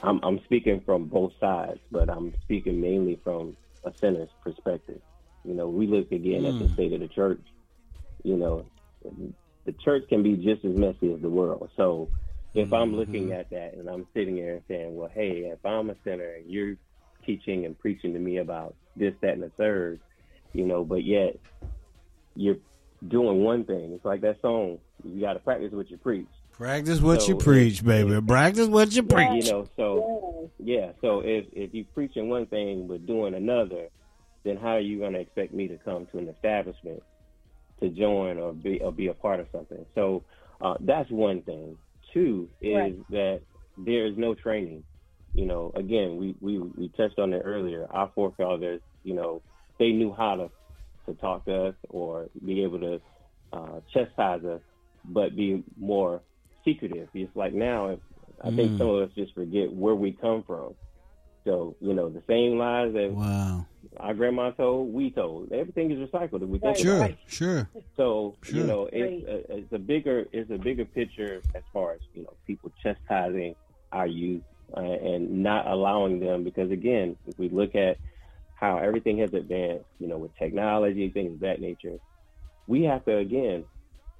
I'm, 0.03 0.21
I'm 0.23 0.41
speaking 0.45 0.83
from 0.85 1.07
both 1.07 1.33
sides, 1.41 1.81
but 1.91 2.11
I'm 2.11 2.35
speaking 2.45 2.81
mainly 2.81 3.21
from 3.23 3.57
a 3.85 3.93
sinner's 4.01 4.31
perspective. 4.43 5.01
You 5.45 5.55
know, 5.55 5.69
we 5.69 5.87
look 5.87 6.11
again 6.13 6.45
at 6.47 6.59
the 6.59 6.65
Mm. 6.65 6.75
state 6.75 6.93
of 6.93 7.01
the 7.01 7.09
church. 7.09 7.43
You 8.25 8.37
know, 8.37 8.67
the 9.67 9.73
church 9.85 10.05
can 10.09 10.23
be 10.23 10.37
just 10.37 10.65
as 10.65 10.75
messy 10.75 11.13
as 11.13 11.21
the 11.21 11.29
world. 11.31 11.71
So 11.77 12.11
if 12.55 12.73
I'm 12.73 12.95
looking 12.95 13.33
at 13.33 13.51
that 13.51 13.75
and 13.75 13.89
I'm 13.89 14.07
sitting 14.15 14.37
there 14.37 14.55
and 14.55 14.63
saying, 14.69 14.95
well, 14.95 15.11
hey, 15.13 15.51
if 15.53 15.65
I'm 15.65 15.91
a 15.91 15.97
sinner 16.05 16.35
and 16.35 16.51
you're 16.51 16.77
teaching 17.25 17.65
and 17.65 17.79
preaching 17.79 18.13
to 18.13 18.19
me 18.19 18.39
about 18.39 18.75
this, 18.97 19.15
that, 19.23 19.33
and 19.35 19.43
the 19.43 19.51
third, 19.51 20.01
you 20.53 20.67
know, 20.67 20.85
but 20.85 21.05
yet 21.05 21.39
you're 22.35 22.59
doing 23.09 23.43
one 23.43 23.65
thing. 23.65 23.93
It's 23.95 24.05
like 24.05 24.21
that 24.23 24.41
song. 24.43 24.79
You 25.05 25.21
got 25.21 25.35
to 25.35 25.39
practice 25.39 25.73
what 25.73 25.91
you 25.91 25.97
preach. 25.97 26.29
Practice 26.53 27.01
what 27.01 27.27
you 27.27 27.35
So, 27.35 27.45
preach, 27.45 27.83
baby. 27.83 28.21
Practice 28.21 28.69
what 28.69 28.93
you 28.93 29.03
preach. 29.03 29.47
You 29.47 29.51
know, 29.51 29.69
so 29.77 30.51
yeah. 30.59 30.93
So 31.01 31.21
if 31.21 31.47
if 31.53 31.73
you 31.73 31.85
preaching 31.95 32.29
one 32.29 32.47
thing 32.47 32.87
but 32.87 33.07
doing 33.07 33.35
another, 33.35 33.89
then 34.45 34.59
how 34.59 34.73
are 34.73 34.81
you 34.81 34.99
going 34.99 35.15
to 35.15 35.21
expect 35.21 35.55
me 35.55 35.67
to 35.69 35.79
come 35.79 36.07
to 36.13 36.19
an 36.19 36.29
establishment 36.29 37.03
to 37.81 37.89
join 37.89 38.39
or 38.39 38.53
be 38.53 38.81
or 38.81 38.93
be 38.93 39.09
a 39.09 39.15
part 39.15 39.41
of 39.41 39.47
something? 39.51 39.85
So 39.95 40.23
uh, 40.61 40.75
that's 40.81 41.11
one 41.11 41.43
thing. 41.43 41.79
Two 42.13 42.51
is 42.61 42.97
Right. 42.97 42.97
that 43.11 43.43
there 43.77 44.07
is 44.07 44.17
no 44.17 44.35
training. 44.35 44.85
You 45.35 45.47
know, 45.47 45.73
again, 45.75 46.17
we, 46.17 46.37
we 46.41 46.59
we 46.59 46.89
touched 46.91 47.19
on 47.19 47.33
it 47.33 47.43
earlier. 47.45 47.87
Our 47.91 48.11
forefathers, 48.15 48.83
you 49.03 49.15
know, 49.15 49.43
they 49.79 49.91
knew 49.93 50.15
how 50.17 50.37
to 50.37 50.51
to 51.07 51.15
talk 51.21 51.45
to 51.47 51.69
us 51.69 51.75
or 51.89 52.29
be 52.45 52.63
able 52.63 52.81
to 52.81 53.01
uh, 53.53 53.81
chastise 53.93 54.45
us, 54.45 54.61
but 55.05 55.37
be 55.37 55.65
more 55.79 56.23
secretive. 56.65 57.09
It's 57.15 57.35
like 57.37 57.55
now, 57.55 57.97
I 58.43 58.51
think 58.51 58.73
Mm. 58.73 58.79
some 58.79 58.89
of 58.89 59.03
us 59.09 59.15
just 59.17 59.35
forget 59.35 59.73
where 59.73 59.95
we 59.95 60.13
come 60.13 60.45
from. 60.47 60.75
So 61.45 61.77
you 61.81 61.95
know, 61.95 62.09
the 62.09 62.23
same 62.29 62.59
lies 62.59 62.93
that 62.95 63.11
Wow. 63.11 63.67
our 63.99 64.15
grandma 64.15 64.51
told, 64.53 64.93
we 64.93 65.11
told. 65.11 65.53
Everything 65.53 65.91
is 65.91 65.99
recycled. 66.09 66.43
If 66.43 66.49
we 66.49 66.59
think 66.59 66.79
Sure, 66.79 66.97
about 66.97 67.11
it. 67.11 67.19
sure. 67.27 67.69
So 67.97 68.37
Sure. 68.43 68.61
you 68.61 68.67
know, 68.67 68.89
it's 68.93 69.27
a, 69.27 69.57
it's 69.57 69.73
a 69.73 69.79
bigger 69.79 70.27
it's 70.33 70.51
a 70.51 70.59
bigger 70.59 70.85
picture 70.85 71.43
as 71.55 71.63
far 71.73 71.93
as 71.95 72.01
you 72.15 72.23
know 72.23 72.37
people 72.47 72.71
chastising 72.83 73.55
our 73.93 74.07
youth 74.07 74.43
uh, 74.77 74.81
and 74.81 75.43
not 75.43 75.67
allowing 75.67 76.21
them 76.21 76.45
because 76.45 76.71
again, 76.71 77.17
if 77.27 77.39
we 77.39 77.49
look 77.49 77.75
at 77.75 77.99
how 78.55 78.79
everything 78.79 79.19
has 79.19 79.33
advanced, 79.35 79.87
you 79.99 80.07
know, 80.07 80.19
with 80.19 80.35
technology 80.37 81.11
things 81.11 81.35
of 81.35 81.41
that 81.41 81.61
nature, 81.61 81.99
we 82.67 82.85
have 82.85 83.05
to 83.05 83.17
again 83.17 83.65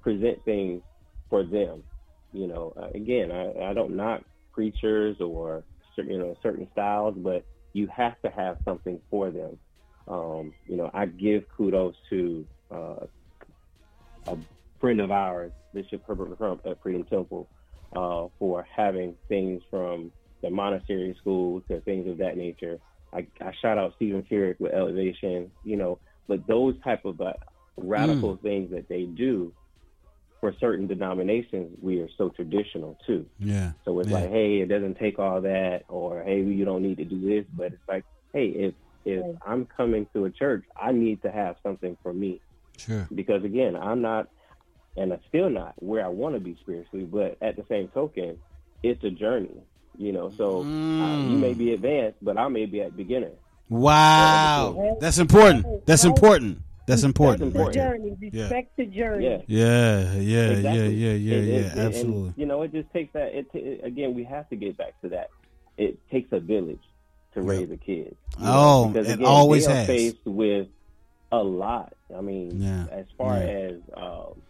present 0.01 0.43
things 0.43 0.81
for 1.29 1.43
them. 1.43 1.83
You 2.31 2.47
know, 2.47 2.73
uh, 2.75 2.89
again, 2.93 3.31
I, 3.31 3.69
I 3.69 3.73
don't 3.73 3.95
knock 3.95 4.21
preachers 4.51 5.21
or 5.21 5.63
cer- 5.63 5.72
you 5.97 6.17
know 6.17 6.35
certain 6.41 6.67
styles, 6.71 7.15
but 7.17 7.45
you 7.73 7.87
have 7.95 8.19
to 8.21 8.29
have 8.29 8.57
something 8.65 8.99
for 9.09 9.31
them. 9.31 9.59
Um, 10.07 10.53
you 10.67 10.77
know, 10.77 10.91
I 10.93 11.05
give 11.05 11.43
kudos 11.55 11.95
to 12.09 12.45
uh, 12.71 13.05
a 14.27 14.37
friend 14.79 14.99
of 14.99 15.11
ours, 15.11 15.51
Bishop 15.73 16.03
Herbert 16.07 16.37
Crump 16.37 16.61
at 16.65 16.81
Freedom 16.81 17.03
Temple, 17.05 17.49
uh, 17.95 18.27
for 18.37 18.65
having 18.75 19.15
things 19.29 19.61
from 19.69 20.11
the 20.41 20.49
Montessori 20.49 21.15
school 21.19 21.61
to 21.69 21.79
things 21.81 22.07
of 22.07 22.17
that 22.17 22.37
nature. 22.37 22.79
I, 23.13 23.27
I 23.41 23.53
shout 23.61 23.77
out 23.77 23.93
Steven 23.95 24.23
Furtick 24.23 24.59
with 24.59 24.73
Elevation, 24.73 25.51
you 25.63 25.77
know, 25.77 25.99
but 26.27 26.45
those 26.47 26.75
type 26.83 27.05
of 27.05 27.21
uh, 27.21 27.33
radical 27.77 28.37
things 28.43 28.71
that 28.71 28.89
they 28.89 29.03
do 29.03 29.53
for 30.43 30.53
certain 30.59 30.87
denominations, 30.87 31.71
we 31.81 32.01
are 32.01 32.09
so 32.17 32.27
traditional 32.27 32.97
too. 33.07 33.25
Yeah. 33.39 33.71
So 33.85 33.97
it's 34.01 34.09
Yeah. 34.09 34.19
like, 34.19 34.29
hey, 34.29 34.59
it 34.59 34.67
doesn't 34.67 34.95
take 34.97 35.17
all 35.17 35.39
that, 35.39 35.83
or 35.87 36.21
hey, 36.21 36.41
you 36.43 36.65
don't 36.65 36.83
need 36.83 36.97
to 36.97 37.05
do 37.05 37.21
this. 37.21 37.45
But 37.55 37.67
it's 37.71 37.87
like, 37.87 38.03
hey, 38.33 38.47
if 38.47 38.73
if 39.05 39.23
I'm 39.45 39.65
coming 39.65 40.05
to 40.13 40.25
a 40.25 40.29
church, 40.31 40.65
I 40.75 40.91
need 40.91 41.21
to 41.21 41.31
have 41.31 41.55
something 41.63 41.97
for 42.03 42.13
me 42.13 42.41
Sure. 42.77 43.07
because 43.13 43.43
again, 43.45 43.75
I'm 43.77 44.01
not, 44.01 44.27
and 44.97 45.13
I'm 45.13 45.19
still 45.29 45.49
not 45.49 45.73
where 45.81 46.03
I 46.05 46.09
want 46.09 46.35
to 46.35 46.41
be 46.41 46.57
spiritually. 46.61 47.05
But 47.05 47.37
at 47.41 47.55
the 47.55 47.63
same 47.69 47.87
token, 47.89 48.37
it's 48.81 49.01
a 49.05 49.09
journey, 49.11 49.61
you 49.97 50.11
know. 50.11 50.33
So 50.37 50.67
uh, 50.99 51.15
Mm. 51.15 51.31
you 51.31 51.37
may 51.37 51.53
be 51.53 51.71
advanced, 51.73 52.17
but 52.21 52.37
I 52.37 52.49
may 52.49 52.65
be 52.65 52.81
at 52.81 52.97
beginner. 52.97 53.31
Wow. 53.69 54.97
That's 54.99 55.19
important. 55.19 55.85
That's 55.85 56.03
important. 56.05 56.59
That's 56.85 57.03
important. 57.03 57.53
The 57.53 57.59
right 57.59 57.73
there. 57.73 57.97
journey, 57.97 58.17
respect 58.31 58.75
the 58.77 58.85
journey. 58.85 59.25
Yeah. 59.25 59.41
Yeah, 59.47 60.13
yeah, 60.15 60.49
Exactly. 60.49 60.93
yeah, 60.95 61.11
yeah, 61.11 61.11
yeah, 61.13 61.35
It- 61.37 61.43
yeah. 61.45 61.55
it- 61.55 61.71
and, 61.71 61.79
Absolutely. 61.79 62.33
you 62.35 62.45
know, 62.45 62.61
it 62.63 62.71
just 62.73 62.91
takes 62.91 63.13
that. 63.13 63.33
It, 63.35 63.51
t- 63.51 63.79
again, 63.83 64.13
we 64.13 64.23
have 64.25 64.49
to 64.49 64.55
get 64.55 64.77
back 64.77 64.99
to 65.01 65.09
that. 65.09 65.29
It 65.77 65.97
takes 66.11 66.31
a 66.33 66.39
village 66.39 66.81
to 67.33 67.41
raise 67.41 67.71
a 67.71 67.77
kid. 67.77 68.15
you 68.37 68.45
Oh, 68.45 68.87
because, 68.89 69.07
it 69.09 69.13
again, 69.15 69.25
always 69.25 69.65
they 69.65 69.71
are 69.71 69.75
has. 69.77 69.87
faced 69.87 70.25
with 70.25 70.67
a 71.31 71.41
lot. 71.43 71.93
I 72.15 72.21
mean, 72.21 72.61
Yeah. 72.61 72.85
as 72.91 73.05
far 73.17 73.37
Yeah. 73.37 73.43
as 73.71 73.75
um, 73.95 74.41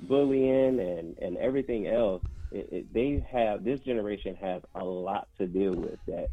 bullying 0.00 0.78
and 0.80 1.16
and 1.18 1.36
everything 1.38 1.86
else, 1.86 2.22
it, 2.52 2.68
it, 2.72 2.92
they 2.92 3.24
have 3.30 3.64
this 3.64 3.80
generation 3.80 4.34
has 4.36 4.62
a 4.74 4.84
lot 4.84 5.28
to 5.38 5.46
deal 5.46 5.74
with 5.74 5.98
that 6.06 6.28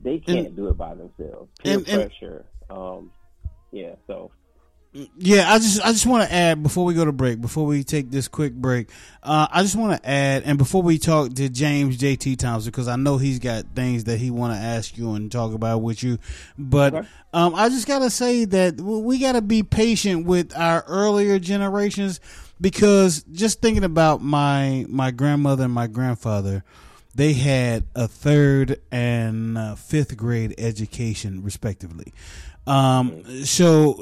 they 0.00 0.18
can't 0.18 0.54
do 0.54 0.68
it 0.68 0.76
by 0.76 0.94
themselves. 0.94 1.50
Peer 1.62 1.78
and- 1.78 1.88
and- 1.88 2.02
pressure. 2.10 2.44
Um, 2.70 3.10
yeah. 3.72 3.94
So. 4.06 4.30
Yeah, 4.92 5.52
I 5.52 5.58
just 5.58 5.82
I 5.84 5.92
just 5.92 6.06
want 6.06 6.26
to 6.26 6.34
add 6.34 6.62
before 6.62 6.86
we 6.86 6.94
go 6.94 7.04
to 7.04 7.12
break, 7.12 7.42
before 7.42 7.66
we 7.66 7.84
take 7.84 8.10
this 8.10 8.26
quick 8.26 8.54
break, 8.54 8.88
uh, 9.22 9.46
I 9.50 9.60
just 9.62 9.76
want 9.76 10.02
to 10.02 10.08
add, 10.08 10.44
and 10.44 10.56
before 10.56 10.82
we 10.82 10.98
talk 10.98 11.34
to 11.34 11.48
James 11.50 11.98
JT 11.98 12.38
Thompson, 12.38 12.70
because 12.70 12.88
I 12.88 12.96
know 12.96 13.18
he's 13.18 13.38
got 13.38 13.66
things 13.74 14.04
that 14.04 14.16
he 14.18 14.30
want 14.30 14.54
to 14.54 14.58
ask 14.58 14.96
you 14.96 15.12
and 15.12 15.30
talk 15.30 15.52
about 15.52 15.82
with 15.82 16.02
you, 16.02 16.18
but 16.56 17.06
um, 17.34 17.54
I 17.54 17.68
just 17.68 17.86
gotta 17.86 18.08
say 18.08 18.46
that 18.46 18.80
we 18.80 19.18
gotta 19.18 19.42
be 19.42 19.62
patient 19.62 20.24
with 20.24 20.56
our 20.56 20.82
earlier 20.88 21.38
generations, 21.38 22.18
because 22.58 23.22
just 23.24 23.60
thinking 23.60 23.84
about 23.84 24.22
my 24.22 24.86
my 24.88 25.10
grandmother 25.10 25.64
and 25.64 25.72
my 25.74 25.86
grandfather, 25.86 26.64
they 27.14 27.34
had 27.34 27.84
a 27.94 28.08
third 28.08 28.80
and 28.90 29.58
uh, 29.58 29.74
fifth 29.74 30.16
grade 30.16 30.54
education 30.56 31.42
respectively. 31.42 32.14
Um, 32.68 33.44
so 33.46 33.94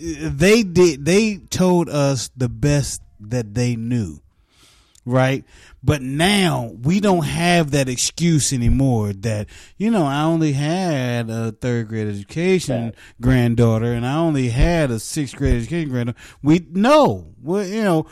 they 0.00 0.62
did, 0.62 1.04
they 1.04 1.36
told 1.36 1.90
us 1.90 2.30
the 2.36 2.48
best 2.48 3.02
that 3.20 3.54
they 3.54 3.76
knew. 3.76 4.20
Right. 5.04 5.44
But 5.84 6.02
now 6.02 6.72
we 6.82 6.98
don't 6.98 7.24
have 7.24 7.70
that 7.70 7.88
excuse 7.88 8.52
anymore 8.52 9.12
that, 9.12 9.48
you 9.76 9.90
know, 9.90 10.04
I 10.04 10.22
only 10.22 10.52
had 10.52 11.30
a 11.30 11.52
third 11.52 11.86
grade 11.86 12.08
education 12.08 12.92
granddaughter 13.20 13.92
and 13.92 14.04
I 14.04 14.16
only 14.16 14.48
had 14.48 14.90
a 14.90 14.98
sixth 14.98 15.36
grade 15.36 15.54
education 15.54 15.90
granddaughter. 15.90 16.18
We 16.42 16.66
know, 16.70 17.34
well, 17.40 17.64
you 17.64 17.84
know, 17.84 18.06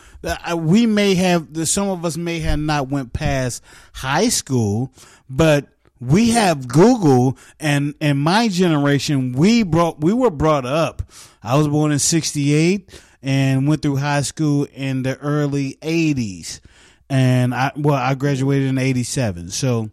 we 0.54 0.86
may 0.86 1.14
have, 1.16 1.48
some 1.66 1.88
of 1.88 2.04
us 2.04 2.16
may 2.16 2.38
have 2.40 2.60
not 2.60 2.88
went 2.88 3.12
past 3.12 3.60
high 3.94 4.28
school, 4.28 4.92
but 5.28 5.66
we 6.06 6.30
have 6.30 6.68
Google 6.68 7.38
and 7.58 7.94
and 8.00 8.18
my 8.18 8.48
generation 8.48 9.32
we 9.32 9.62
brought 9.62 10.00
we 10.00 10.12
were 10.12 10.30
brought 10.30 10.66
up. 10.66 11.02
I 11.42 11.56
was 11.56 11.68
born 11.68 11.92
in 11.92 11.98
68 11.98 13.00
and 13.22 13.68
went 13.68 13.82
through 13.82 13.96
high 13.96 14.22
school 14.22 14.66
in 14.72 15.02
the 15.02 15.18
early 15.18 15.78
80s. 15.82 16.60
And 17.08 17.54
I 17.54 17.72
well 17.76 17.94
I 17.94 18.14
graduated 18.14 18.68
in 18.68 18.78
87. 18.78 19.50
So 19.50 19.90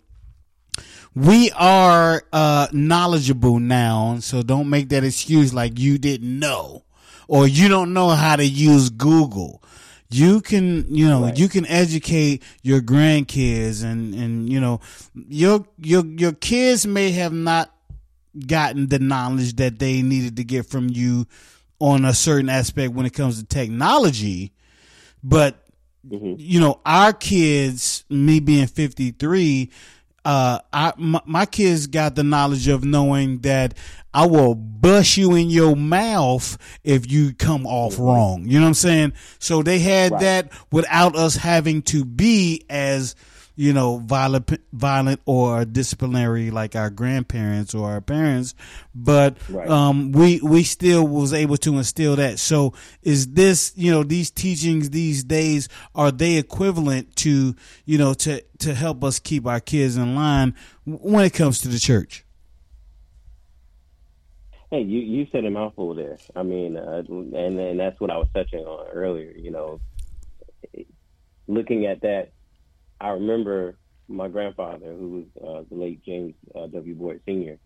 we 1.14 1.52
are 1.52 2.24
uh 2.32 2.68
knowledgeable 2.72 3.60
now, 3.60 4.18
so 4.20 4.44
don't 4.44 4.70
make 4.70 4.90
that 4.90 5.04
excuse 5.04 5.54
like 5.54 5.78
you 5.80 5.98
didn't 5.98 6.40
know 6.40 6.84
or 7.28 7.48
you 7.48 7.70
don't 7.70 7.94
know 7.94 8.10
how 8.10 8.36
to 8.36 8.46
use 8.46 8.90
Google 8.90 9.61
you 10.12 10.42
can 10.42 10.86
you 10.94 11.08
know 11.08 11.32
you 11.36 11.48
can 11.48 11.66
educate 11.68 12.44
your 12.64 12.82
grandkids 12.82 13.84
and 13.84 14.14
and 14.14 14.50
you 14.52 14.60
know 14.60 14.80
your 15.14 15.66
your 15.80 16.06
your 16.06 16.34
kids 16.34 16.86
may 16.86 17.12
have 17.12 17.34
not 17.34 17.74
gotten 18.48 18.88
the 18.88 19.00
knowledge 19.00 19.56
that 19.58 19.80
they 19.80 20.02
needed 20.02 20.36
to 20.38 20.44
get 20.44 20.66
from 20.66 20.90
you 20.90 21.26
on 21.80 22.06
a 22.06 22.14
certain 22.14 22.50
aspect 22.50 22.94
when 22.94 23.06
it 23.06 23.14
comes 23.14 23.40
to 23.40 23.46
technology 23.46 24.52
but 25.24 25.64
you 26.10 26.60
know 26.60 26.80
our 26.86 27.14
kids 27.14 28.04
me 28.10 28.40
being 28.40 28.68
53 28.68 29.70
uh 30.26 30.60
I 30.74 30.94
my, 30.98 31.22
my 31.26 31.46
kids 31.46 31.88
got 31.88 32.16
the 32.16 32.24
knowledge 32.24 32.68
of 32.68 32.84
knowing 32.84 33.40
that 33.40 33.74
I 34.14 34.26
will 34.28 34.56
bust 34.56 35.18
you 35.18 35.36
in 35.36 35.50
your 35.50 35.76
mouth 35.76 36.58
if 36.84 37.10
you 37.12 37.34
come 37.34 37.66
off 37.66 37.98
wrong. 37.98 38.46
You 38.46 38.60
know 38.60 38.66
what 38.66 38.70
I'm 38.70 38.74
saying? 38.76 39.14
So 39.40 39.64
they 39.64 39.80
had 39.80 40.12
that 40.20 40.52
without 40.72 41.16
us 41.16 41.36
having 41.36 41.82
to 41.84 42.04
be 42.04 42.66
as 42.70 43.16
you 43.58 43.74
know 43.74 43.98
violent 43.98 44.50
violent 44.72 45.20
or 45.26 45.66
disciplinary 45.66 46.52
like 46.52 46.74
our 46.74 46.90
grandparents 46.90 47.76
or 47.76 47.90
our 47.92 48.00
parents 48.00 48.56
but 48.96 49.36
Right. 49.50 49.68
um 49.70 50.14
we 50.14 50.40
we 50.40 50.64
still 50.64 51.06
was 51.06 51.34
able 51.34 51.58
to 51.58 51.78
instill 51.78 52.16
that 52.16 52.40
so 52.40 52.74
is 53.04 53.28
this 53.34 53.74
you 53.76 53.92
know 53.92 54.04
these 54.04 54.32
teachings 54.32 54.90
these 54.92 55.26
days 55.26 55.68
are 55.94 56.12
they 56.14 56.38
equivalent 56.38 57.14
to 57.18 57.54
you 57.86 57.98
know 57.98 58.14
to 58.16 58.42
to 58.60 58.74
help 58.74 59.04
us 59.04 59.20
keep 59.20 59.46
our 59.46 59.60
kids 59.60 59.98
in 59.98 60.16
line 60.16 60.56
when 60.86 61.26
it 61.26 61.34
comes 61.34 61.60
to 61.60 61.68
the 61.68 61.78
church 61.78 62.24
Hey, 64.72 64.84
you 64.84 65.02
you 65.02 65.28
said 65.34 65.44
a 65.44 65.52
mouthful 65.52 65.94
there. 65.94 66.18
I 66.34 66.44
mean, 66.44 66.78
uh, 66.78 67.04
and 67.10 67.60
and 67.60 67.80
that's 67.80 68.00
what 68.00 68.10
I 68.10 68.18
was 68.18 68.30
touching 68.34 68.66
on 68.66 68.88
earlier. 68.88 69.32
You 69.36 69.52
know, 69.52 69.82
looking 71.46 71.86
at 71.86 72.02
that, 72.02 72.32
I 73.02 73.10
remember 73.10 73.78
my 74.08 74.30
grandfather, 74.30 74.94
who 74.94 75.10
was 75.10 75.26
uh, 75.38 75.64
the 75.70 75.76
late 75.76 76.04
James 76.06 76.36
uh, 76.56 76.68
W. 76.68 76.96
Boyd 76.96 77.22
Senior. 77.26 77.60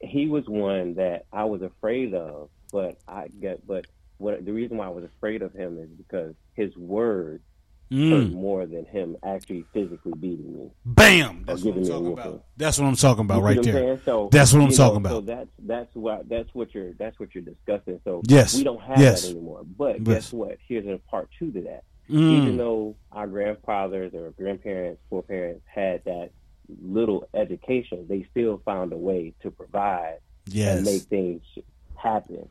He 0.00 0.26
was 0.26 0.44
one 0.46 0.94
that 0.94 1.26
I 1.32 1.44
was 1.44 1.60
afraid 1.60 2.14
of, 2.14 2.48
but 2.72 2.96
I 3.06 3.28
get 3.28 3.66
but 3.66 3.86
what 4.16 4.42
the 4.42 4.52
reason 4.52 4.78
why 4.78 4.86
I 4.86 4.90
was 4.90 5.04
afraid 5.04 5.42
of 5.42 5.52
him 5.52 5.78
is 5.78 5.90
because 5.90 6.34
his 6.54 6.74
words 6.76 7.42
Mm. 7.90 8.10
hurt 8.10 8.32
more 8.32 8.66
than 8.66 8.84
him 8.84 9.16
actually 9.22 9.64
physically 9.72 10.12
beating 10.18 10.52
me. 10.58 10.70
Bam! 10.84 11.44
That's 11.46 11.62
what 11.62 11.76
I'm 11.76 11.82
giving 11.82 11.82
me 11.82 11.88
a 11.88 11.92
talking 11.92 12.12
about. 12.14 12.44
That's 12.56 12.78
what 12.80 12.86
I'm 12.86 12.96
talking 12.96 13.24
about 13.24 13.38
You 13.38 13.44
right 13.44 13.62
there. 13.62 14.00
So, 14.04 14.28
That's 14.32 14.52
what 14.52 14.62
I'm 14.62 14.70
talking 14.70 15.02
know, 15.04 15.08
So 15.10 15.16
about. 15.18 15.26
that's 15.26 15.50
that's 15.60 15.94
what 15.94 16.28
that's 16.28 16.52
what 16.52 16.74
you're 16.74 16.94
that's 16.94 17.20
what 17.20 17.32
you're 17.34 17.44
discussing. 17.44 18.00
So 18.04 18.22
Yes. 18.26 18.56
we 18.56 18.64
don't 18.64 18.82
have 18.82 18.98
Yes. 18.98 19.22
that 19.22 19.30
anymore. 19.30 19.64
But 19.78 19.98
Yes. 20.00 20.06
guess 20.06 20.32
what? 20.32 20.58
Here's 20.66 20.86
a 20.86 20.98
part 21.10 21.28
two 21.38 21.52
to 21.52 21.60
that. 21.62 21.84
Mm. 22.10 22.42
Even 22.42 22.56
though 22.56 22.96
our 23.12 23.28
grandfathers 23.28 24.14
or 24.14 24.30
grandparents, 24.32 25.00
foreparents 25.08 25.62
had 25.72 26.04
that 26.06 26.30
little 26.82 27.28
education, 27.34 28.06
they 28.08 28.26
still 28.32 28.60
found 28.64 28.92
a 28.92 28.96
way 28.96 29.32
to 29.42 29.50
provide 29.52 30.18
Yes. 30.48 30.78
and 30.78 30.86
make 30.86 31.02
things 31.02 31.42
happen. 31.94 32.48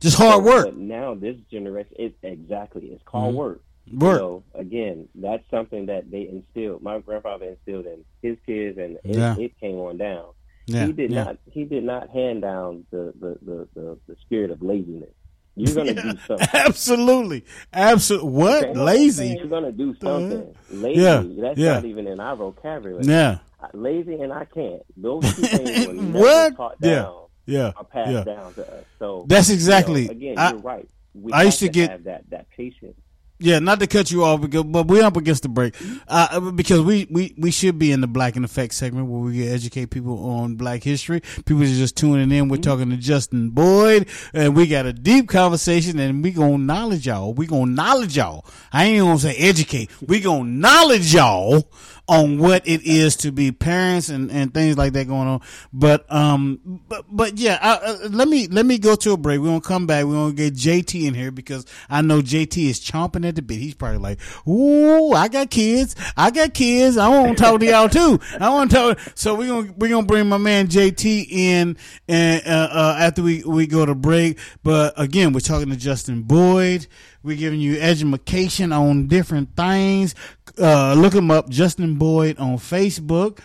Just 0.00 0.16
hard 0.18 0.44
work. 0.44 0.66
But 0.66 0.76
now 0.76 1.14
this 1.14 1.36
generation, 1.50 1.92
it 1.98 2.16
exactly 2.22 2.86
it's 2.88 3.02
called 3.04 3.34
Mhm. 3.34 3.38
work. 3.38 3.62
Work. 3.92 4.18
So 4.18 4.42
again, 4.54 5.08
that's 5.14 5.44
something 5.50 5.86
that 5.86 6.10
they 6.10 6.28
instilled. 6.28 6.82
My 6.82 6.98
grandfather 6.98 7.46
instilled 7.46 7.86
in 7.86 8.04
his 8.22 8.36
kids, 8.46 8.78
and 8.78 8.96
it, 9.04 9.16
Yeah. 9.16 9.36
it 9.38 9.58
came 9.60 9.76
on 9.76 9.96
down. 9.98 10.26
Yeah, 10.66 10.86
He 10.86 10.92
did 10.92 11.10
yeah. 11.12 11.24
not. 11.24 11.36
He 11.50 11.64
did 11.64 11.84
not 11.84 12.10
hand 12.10 12.42
down 12.42 12.84
the 12.90 13.12
the, 13.20 13.38
the, 13.42 13.68
the, 13.74 13.98
the 14.08 14.16
spirit 14.22 14.50
of 14.50 14.60
laziness. 14.62 15.10
You're 15.54 15.74
gonna 15.74 15.94
do 15.94 16.18
something. 16.26 16.48
Absolutely. 16.52 17.44
Absolutely. 17.72 18.28
What? 18.30 18.64
Okay? 18.64 18.78
Lazy? 18.78 19.28
You're 19.38 19.46
gonna 19.46 19.72
do 19.72 19.94
mm-hmm. 19.94 20.06
something. 20.06 20.54
Lazy. 20.70 21.00
Yeah, 21.00 21.22
That's 21.40 21.58
yeah. 21.58 21.72
not 21.74 21.84
even 21.84 22.06
in 22.08 22.20
our 22.20 22.36
vocabulary. 22.36 23.04
Yeah. 23.04 23.38
Lazy 23.72 24.14
and 24.20 24.32
I 24.32 24.44
can't. 24.44 24.82
Those 24.96 25.22
two 25.34 25.42
things 25.42 25.86
were 25.86 25.92
never 26.02 26.18
What? 26.18 26.56
taught 26.56 26.76
Yeah. 26.82 26.94
down. 26.96 27.22
Yeah. 27.46 27.72
Are 27.76 27.84
passed 27.84 28.10
Yeah. 28.10 28.24
down 28.24 28.52
to 28.54 28.70
us. 28.74 28.84
So 28.98 29.24
That's 29.28 29.48
you 29.48 29.54
know, 29.54 29.56
exactly- 29.56 30.08
again, 30.08 30.38
I- 30.38 30.50
you're 30.50 30.58
right. 30.60 30.88
We 31.14 31.32
I 31.32 31.38
have 31.38 31.46
used 31.46 31.60
to 31.60 31.68
get- 31.70 31.90
have 31.90 32.04
that 32.04 32.28
that 32.30 32.50
patience. 32.50 33.00
Yeah, 33.38 33.58
not 33.58 33.80
to 33.80 33.86
cut 33.86 34.10
you 34.10 34.24
off, 34.24 34.40
because, 34.40 34.64
but 34.64 34.86
we're 34.86 35.04
up 35.04 35.16
against 35.16 35.42
the 35.42 35.50
break 35.50 35.74
uh, 36.08 36.40
because 36.52 36.80
we, 36.80 37.06
we, 37.10 37.34
we 37.36 37.50
should 37.50 37.78
be 37.78 37.92
in 37.92 38.00
the 38.00 38.06
Black 38.06 38.34
in 38.36 38.44
Effect 38.44 38.72
segment 38.72 39.08
where 39.08 39.20
we 39.20 39.46
educate 39.46 39.90
people 39.90 40.30
on 40.30 40.54
Black 40.54 40.82
history. 40.82 41.20
People 41.44 41.62
are 41.62 41.66
just 41.66 41.96
tuning 41.98 42.30
in. 42.30 42.48
We're 42.48 42.56
talking 42.56 42.88
to 42.90 42.96
Justin 42.96 43.50
Boyd, 43.50 44.08
and 44.32 44.56
we 44.56 44.66
got 44.66 44.86
a 44.86 44.92
deep 44.94 45.28
conversation, 45.28 45.98
and 45.98 46.24
we 46.24 46.30
gonna 46.30 46.56
knowledge 46.56 47.06
y'all. 47.06 47.34
We 47.34 47.46
gonna 47.46 47.70
knowledge 47.70 48.16
y'all. 48.16 48.46
I 48.72 48.84
ain't 48.84 49.04
gonna 49.04 49.18
say 49.18 49.36
educate. 49.36 49.90
We 50.00 50.20
gonna 50.20 50.48
knowledge 50.48 51.12
y'all 51.12 51.70
on 52.08 52.38
what 52.38 52.66
it 52.66 52.82
is 52.82 53.16
to 53.16 53.32
be 53.32 53.50
parents 53.50 54.08
and, 54.08 54.30
and 54.30 54.54
things 54.54 54.78
like 54.78 54.92
that 54.92 55.08
going 55.08 55.26
on. 55.26 55.40
But 55.72 56.10
um, 56.12 56.82
but 56.88 57.04
but 57.10 57.36
yeah, 57.38 57.58
uh, 57.60 57.78
uh, 57.82 58.08
let 58.10 58.28
me 58.28 58.46
let 58.46 58.64
me 58.64 58.78
go 58.78 58.94
to 58.96 59.12
a 59.12 59.16
break. 59.16 59.40
We're 59.40 59.48
gonna 59.48 59.60
come 59.60 59.86
back. 59.86 60.04
We're 60.04 60.14
gonna 60.14 60.32
get 60.32 60.54
JT 60.54 61.06
in 61.06 61.14
here 61.14 61.30
because 61.30 61.66
I 61.90 62.02
know 62.02 62.20
JT 62.20 62.64
is 62.64 62.80
chomping 62.80 63.25
at 63.26 63.36
the 63.36 63.42
bit. 63.42 63.58
He's 63.58 63.74
probably 63.74 63.98
like, 63.98 64.18
"Ooh, 64.48 65.12
I 65.12 65.28
got 65.28 65.50
kids. 65.50 65.94
I 66.16 66.30
got 66.30 66.54
kids. 66.54 66.96
I 66.96 67.08
want 67.08 67.36
to 67.36 67.42
talk 67.42 67.60
to 67.60 67.66
y'all 67.66 67.88
too. 67.88 68.18
I 68.40 68.48
want 68.50 68.70
to 68.70 68.76
talk." 68.76 68.98
So 69.14 69.34
we're 69.34 69.48
gonna 69.48 69.74
we're 69.76 69.90
gonna 69.90 70.06
bring 70.06 70.28
my 70.28 70.38
man 70.38 70.68
JT 70.68 71.26
in 71.30 71.76
and 72.08 72.42
uh, 72.46 72.68
uh, 72.72 72.96
after 72.98 73.22
we 73.22 73.42
we 73.44 73.66
go 73.66 73.84
to 73.84 73.94
break. 73.94 74.38
But 74.62 74.94
again, 74.96 75.32
we're 75.32 75.40
talking 75.40 75.70
to 75.70 75.76
Justin 75.76 76.22
Boyd. 76.22 76.86
We're 77.22 77.36
giving 77.36 77.60
you 77.60 77.80
education 77.80 78.72
on 78.72 79.08
different 79.08 79.56
things. 79.56 80.14
Uh, 80.58 80.94
look 80.94 81.12
him 81.12 81.30
up, 81.30 81.48
Justin 81.48 81.96
Boyd 81.96 82.38
on 82.38 82.56
Facebook, 82.56 83.40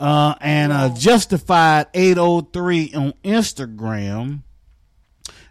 uh, 0.00 0.34
and 0.40 0.72
uh, 0.72 0.88
Justified 0.94 1.86
eight 1.94 2.16
oh 2.18 2.40
three 2.40 2.92
on 2.94 3.12
Instagram. 3.24 4.42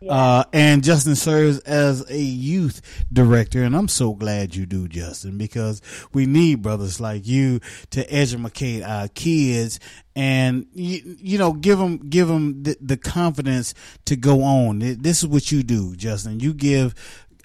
Uh, 0.08 0.44
and 0.54 0.84
Justin 0.84 1.16
serves 1.16 1.60
as 1.60 2.10
a 2.10 2.20
youth 2.20 2.82
director, 3.12 3.64
and 3.64 3.76
I'm 3.76 3.88
so 3.88 4.14
glad 4.14 4.56
you 4.56 4.66
do, 4.66 4.88
Justin, 4.88 5.38
because 5.38 5.82
we 6.14 6.26
need 6.26 6.62
brothers 6.62 7.00
like 7.00 7.26
you 7.26 7.60
to 7.92 8.14
educate 8.14 8.84
our 8.84 9.08
kids 9.08 9.80
and 10.16 10.66
you, 10.74 11.18
you 11.20 11.38
know 11.38 11.54
give 11.54 11.78
them 11.78 11.98
give 12.10 12.28
them 12.28 12.64
the, 12.64 12.78
the 12.80 12.98
confidence 12.98 13.74
to 14.06 14.16
go 14.16 14.44
on. 14.44 14.80
This 14.80 15.24
is 15.24 15.28
what 15.28 15.52
you 15.52 15.64
do, 15.64 15.96
Justin. 15.96 16.40
You 16.40 16.54
give 16.54 16.96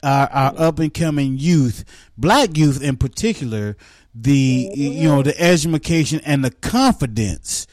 our, 0.02 0.28
our 0.30 0.60
up 0.60 0.78
and 0.78 0.92
coming 0.92 1.38
youth, 1.38 1.84
black 2.16 2.56
youth 2.56 2.82
in 2.82 2.96
particular, 2.96 3.76
the 4.14 4.70
you 4.74 5.08
know 5.08 5.22
the 5.22 5.38
education 5.40 6.20
and 6.24 6.44
the 6.44 6.50
confidence 6.50 7.66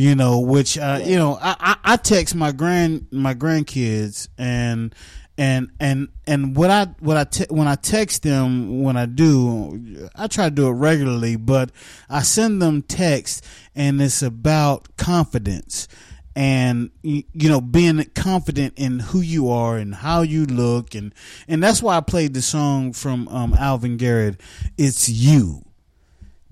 you 0.00 0.14
know, 0.14 0.40
which 0.40 0.78
uh, 0.78 0.98
you 1.04 1.16
know, 1.16 1.38
I, 1.40 1.56
I, 1.60 1.76
I 1.92 1.96
text 1.98 2.34
my 2.34 2.52
grand 2.52 3.06
my 3.10 3.34
grandkids 3.34 4.28
and 4.38 4.94
and 5.36 5.70
and 5.78 6.08
and 6.26 6.56
what 6.56 6.70
I 6.70 6.86
what 7.00 7.18
I 7.18 7.24
te- 7.24 7.46
when 7.50 7.68
I 7.68 7.74
text 7.74 8.22
them 8.22 8.82
when 8.82 8.96
I 8.96 9.04
do 9.04 10.08
I 10.14 10.26
try 10.26 10.46
to 10.46 10.50
do 10.50 10.68
it 10.68 10.72
regularly, 10.72 11.36
but 11.36 11.70
I 12.08 12.22
send 12.22 12.62
them 12.62 12.80
text 12.80 13.44
and 13.74 14.00
it's 14.00 14.22
about 14.22 14.96
confidence 14.96 15.86
and 16.34 16.90
you 17.02 17.24
know 17.34 17.60
being 17.60 18.02
confident 18.14 18.78
in 18.78 19.00
who 19.00 19.20
you 19.20 19.50
are 19.50 19.76
and 19.76 19.96
how 19.96 20.22
you 20.22 20.46
look 20.46 20.94
and 20.94 21.14
and 21.46 21.62
that's 21.62 21.82
why 21.82 21.98
I 21.98 22.00
played 22.00 22.32
the 22.32 22.40
song 22.40 22.94
from 22.94 23.28
um, 23.28 23.52
Alvin 23.52 23.98
Garrett. 23.98 24.40
It's 24.78 25.10
you 25.10 25.66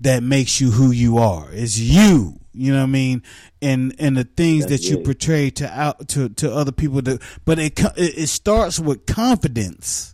that 0.01 0.21
makes 0.21 0.61
you 0.61 0.69
who 0.69 0.91
you 0.91 1.17
are. 1.17 1.49
It's 1.51 1.79
you 1.79 2.39
you 2.59 2.73
know 2.73 2.79
what 2.79 2.83
I 2.83 2.87
mean? 2.87 3.23
And 3.61 3.95
and 3.99 4.17
the 4.17 4.25
things 4.25 4.65
That's 4.65 4.83
that 4.83 4.89
you 4.89 4.99
it. 4.99 5.05
portray 5.05 5.49
to 5.51 5.79
out 5.79 6.09
to 6.09 6.27
to 6.27 6.53
other 6.53 6.73
people. 6.73 7.01
That, 7.01 7.21
but 7.45 7.57
it 7.57 7.79
it 7.95 8.27
starts 8.27 8.81
with 8.81 9.05
confidence, 9.05 10.13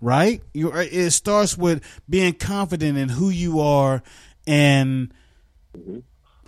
right? 0.00 0.42
You 0.54 0.72
it 0.72 1.10
starts 1.10 1.58
with 1.58 1.84
being 2.08 2.32
confident 2.32 2.96
in 2.96 3.10
who 3.10 3.28
you 3.28 3.60
are, 3.60 4.02
and 4.46 5.12
mm-hmm. 5.76 5.98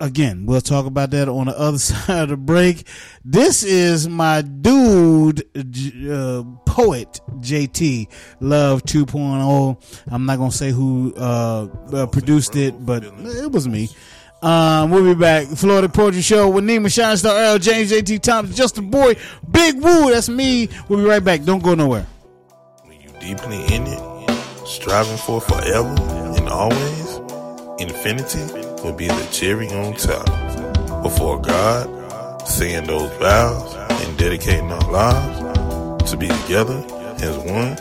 again, 0.01 0.47
we'll 0.47 0.63
talk 0.63 0.87
about 0.87 1.11
that 1.11 1.29
on 1.29 1.47
the 1.47 1.59
other 1.59 1.79
side 1.79 2.23
of 2.23 2.29
the 2.31 2.37
break. 2.39 2.87
This 3.23 3.63
is 3.63 4.09
my 4.09 4.41
dude, 4.41 5.41
uh, 5.55 6.43
poet 6.65 7.21
JT 7.41 8.09
Love 8.41 8.83
2.0. 8.85 10.03
I'm 10.07 10.25
not 10.25 10.39
gonna 10.39 10.53
say 10.53 10.71
who 10.71 11.13
uh, 11.19 11.69
uh, 11.93 12.07
produced 12.07 12.57
it, 12.57 12.87
but 12.87 13.05
it 13.05 13.53
was 13.53 13.69
me. 13.69 13.91
Um, 14.41 14.91
we'll 14.91 15.03
be 15.03 15.19
back. 15.19 15.47
Floetic 15.49 15.93
Poetry 15.93 16.23
Show 16.23 16.49
with 16.49 16.65
Nima 16.65 16.93
Shining 16.93 17.17
Star 17.17 17.37
L, 17.39 17.59
James 17.59 17.91
JT 17.91 18.21
Thompson, 18.21 18.55
Justin 18.55 18.91
Boyd, 18.91 19.19
Big 19.51 19.75
Woo. 19.77 20.11
That's 20.11 20.29
me. 20.29 20.69
We'll 20.89 21.01
be 21.01 21.05
right 21.07 21.23
back. 21.23 21.43
Don't 21.43 21.63
go 21.63 21.75
nowhere. 21.75 22.07
When 22.85 23.01
you 23.01 23.11
deeply 23.21 23.63
in 23.75 23.87
it, 23.87 24.67
striving 24.67 25.17
for 25.17 25.41
forever 25.41 25.95
and 26.37 26.49
always, 26.49 27.17
infinity 27.81 28.45
will 28.85 28.95
be 28.95 29.09
the 29.09 29.29
cherry 29.33 29.69
on 29.69 29.95
top. 29.95 30.27
Before 31.03 31.41
God, 31.41 32.47
saying 32.47 32.87
those 32.87 33.11
vows 33.19 33.75
and 33.75 34.19
dedicating 34.19 34.71
our 34.71 34.93
lives 34.93 36.11
to 36.11 36.17
be 36.17 36.29
together 36.29 36.85
as 37.21 37.37
one, 37.39 37.77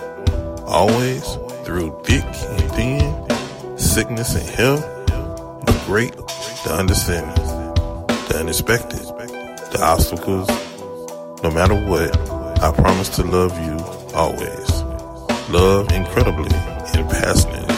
always 0.66 1.24
through 1.64 2.02
thick 2.04 2.24
and 2.24 2.72
thin, 2.72 3.78
sickness 3.78 4.34
and 4.36 4.50
health, 4.50 4.97
great 5.88 6.14
the 6.66 6.76
understanding, 6.78 7.34
the 8.28 8.38
unexpected, 8.42 9.00
the 9.72 9.80
obstacles. 9.82 10.46
No 11.42 11.50
matter 11.50 11.76
what, 11.76 12.14
I 12.62 12.74
promise 12.74 13.08
to 13.16 13.24
love 13.24 13.58
you 13.66 13.78
always. 14.14 14.70
Love 15.50 15.90
incredibly 15.94 16.54
and 16.94 17.10
passionately. 17.10 17.74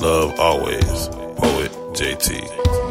Love 0.00 0.36
always. 0.40 1.08
Poet 1.38 1.70
JT. 1.94 2.81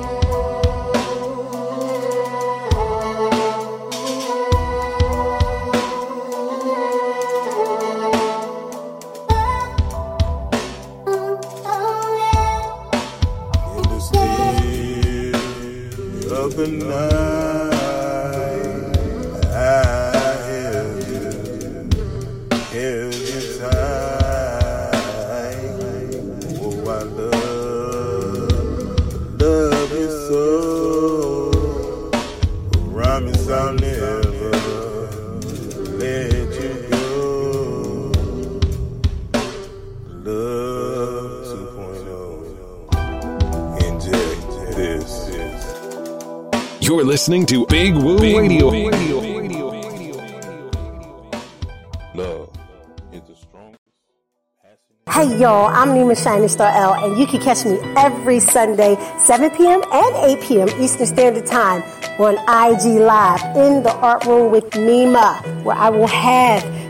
the 16.55 16.67
night. 16.67 17.30
Listening 46.99 47.45
to 47.47 47.65
Big 47.67 47.95
Woo 47.95 48.19
Big 48.19 48.37
Radio. 48.37 48.69
Radio. 48.71 49.21
Love 52.13 52.49
is 53.13 53.21
the 53.21 53.35
strongest. 53.35 53.79
Hey 55.09 55.37
y'all, 55.39 55.67
I'm 55.67 55.89
Nima 55.89 56.21
Shining 56.21 56.49
Star 56.49 56.71
L, 56.75 56.93
and 56.93 57.17
you 57.17 57.25
can 57.25 57.41
catch 57.41 57.65
me 57.65 57.79
every 57.95 58.39
Sunday, 58.39 58.95
7 59.17 59.49
p.m. 59.51 59.81
and 59.91 60.39
8 60.39 60.41
p.m. 60.41 60.69
Eastern 60.81 61.05
Standard 61.05 61.45
Time 61.45 61.81
on 62.19 62.35
IG 62.35 62.99
Live 62.99 63.41
in 63.55 63.83
the 63.83 63.93
Art 64.01 64.25
Room 64.25 64.51
with 64.51 64.69
Nima, 64.71 65.63
where 65.63 65.75
I 65.75 65.89
will 65.89 66.07
have 66.07 66.63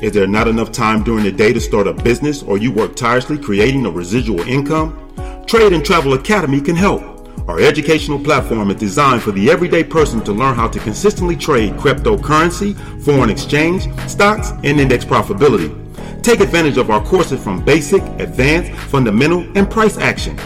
Is 0.00 0.12
there 0.12 0.28
not 0.28 0.46
enough 0.46 0.70
time 0.70 1.02
during 1.02 1.24
the 1.24 1.32
day 1.32 1.52
to 1.52 1.60
start 1.60 1.88
a 1.88 1.92
business 1.92 2.44
or 2.44 2.56
you 2.56 2.70
work 2.70 2.94
tirelessly 2.94 3.36
creating 3.36 3.84
a 3.84 3.90
residual 3.90 4.40
income? 4.42 4.94
Trade 5.48 5.72
and 5.72 5.84
Travel 5.84 6.12
Academy 6.12 6.60
can 6.60 6.76
help. 6.76 7.02
Our 7.48 7.58
educational 7.58 8.20
platform 8.20 8.70
is 8.70 8.76
designed 8.76 9.22
for 9.22 9.32
the 9.32 9.50
everyday 9.50 9.82
person 9.82 10.22
to 10.22 10.32
learn 10.32 10.54
how 10.54 10.68
to 10.68 10.78
consistently 10.78 11.34
trade 11.34 11.72
cryptocurrency, 11.72 12.76
foreign 13.02 13.28
exchange, 13.28 13.88
stocks, 14.08 14.50
and 14.62 14.78
index 14.78 15.04
profitability. 15.04 15.74
Take 16.22 16.38
advantage 16.40 16.76
of 16.76 16.90
our 16.90 17.04
courses 17.04 17.42
from 17.42 17.64
basic, 17.64 18.02
advanced, 18.20 18.70
fundamental, 18.82 19.40
and 19.58 19.68
price 19.68 19.98
action. 19.98 20.38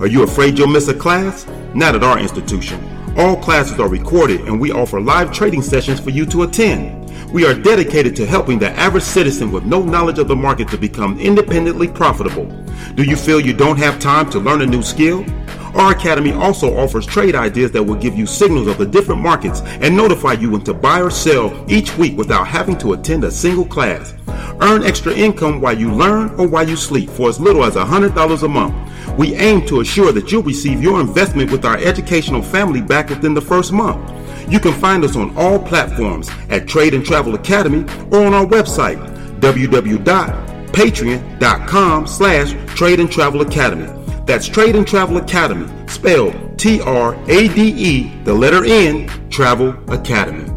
Are 0.00 0.06
you 0.06 0.22
afraid 0.22 0.58
you'll 0.58 0.68
miss 0.68 0.88
a 0.88 0.94
class? 0.94 1.46
Not 1.74 1.94
at 1.94 2.04
our 2.04 2.18
institution. 2.18 2.78
All 3.16 3.36
classes 3.36 3.80
are 3.80 3.88
recorded 3.88 4.42
and 4.42 4.60
we 4.60 4.70
offer 4.70 5.00
live 5.00 5.32
trading 5.32 5.62
sessions 5.62 5.98
for 5.98 6.10
you 6.10 6.26
to 6.26 6.42
attend. 6.42 6.97
We 7.30 7.44
are 7.44 7.52
dedicated 7.52 8.16
to 8.16 8.26
helping 8.26 8.58
the 8.58 8.70
average 8.70 9.02
citizen 9.02 9.52
with 9.52 9.66
no 9.66 9.82
knowledge 9.82 10.18
of 10.18 10.28
the 10.28 10.34
market 10.34 10.66
to 10.68 10.78
become 10.78 11.20
independently 11.20 11.86
profitable. 11.86 12.46
Do 12.94 13.02
you 13.02 13.16
feel 13.16 13.38
you 13.38 13.52
don't 13.52 13.76
have 13.76 14.00
time 14.00 14.30
to 14.30 14.38
learn 14.38 14.62
a 14.62 14.66
new 14.66 14.82
skill? 14.82 15.26
Our 15.74 15.92
academy 15.92 16.32
also 16.32 16.74
offers 16.78 17.04
trade 17.04 17.34
ideas 17.34 17.70
that 17.72 17.82
will 17.82 17.96
give 17.96 18.16
you 18.16 18.24
signals 18.24 18.66
of 18.66 18.78
the 18.78 18.86
different 18.86 19.20
markets 19.20 19.60
and 19.60 19.94
notify 19.94 20.32
you 20.32 20.50
when 20.50 20.64
to 20.64 20.72
buy 20.72 21.02
or 21.02 21.10
sell 21.10 21.52
each 21.68 21.98
week 21.98 22.16
without 22.16 22.46
having 22.46 22.78
to 22.78 22.94
attend 22.94 23.24
a 23.24 23.30
single 23.30 23.66
class. 23.66 24.14
Earn 24.62 24.82
extra 24.82 25.12
income 25.12 25.60
while 25.60 25.78
you 25.78 25.92
learn 25.92 26.30
or 26.40 26.48
while 26.48 26.66
you 26.66 26.76
sleep 26.76 27.10
for 27.10 27.28
as 27.28 27.38
little 27.38 27.62
as 27.62 27.74
$100 27.74 28.42
a 28.42 28.48
month. 28.48 29.18
We 29.18 29.34
aim 29.34 29.66
to 29.66 29.80
assure 29.80 30.12
that 30.12 30.32
you'll 30.32 30.42
receive 30.42 30.82
your 30.82 30.98
investment 30.98 31.50
with 31.50 31.66
our 31.66 31.76
educational 31.76 32.40
family 32.40 32.80
back 32.80 33.10
within 33.10 33.34
the 33.34 33.42
first 33.42 33.70
month. 33.70 34.17
You 34.50 34.60
can 34.60 34.72
find 34.72 35.04
us 35.04 35.14
on 35.16 35.36
all 35.36 35.58
platforms 35.58 36.30
at 36.48 36.66
Trade 36.66 36.94
and 36.94 37.04
Travel 37.04 37.34
Academy 37.34 37.80
or 38.10 38.24
on 38.24 38.32
our 38.32 38.46
website, 38.46 38.96
www.patreon.com 39.40 42.06
slash 42.06 42.54
Trade 42.74 43.00
and 43.00 43.12
Travel 43.12 43.42
Academy. 43.42 43.88
That's 44.24 44.48
Trade 44.48 44.76
and 44.76 44.86
Travel 44.86 45.18
Academy, 45.18 45.68
spelled 45.86 46.58
T-R-A-D-E, 46.58 48.22
the 48.24 48.32
letter 48.34 48.64
N, 48.64 49.08
Travel 49.30 49.74
Academy. 49.92 50.48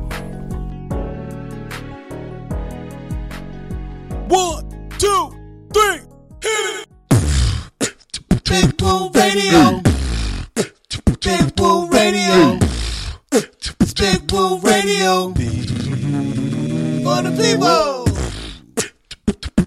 One, 4.28 4.90
two, 4.98 5.30
three, 5.74 6.00
hit 6.42 6.80
it! 6.80 6.88
Big 8.46 8.82
Woo 8.82 9.10
Radio. 9.12 9.82
Big 11.22 11.56
For 17.22 17.30
the 17.30 17.38
people. 17.44 18.06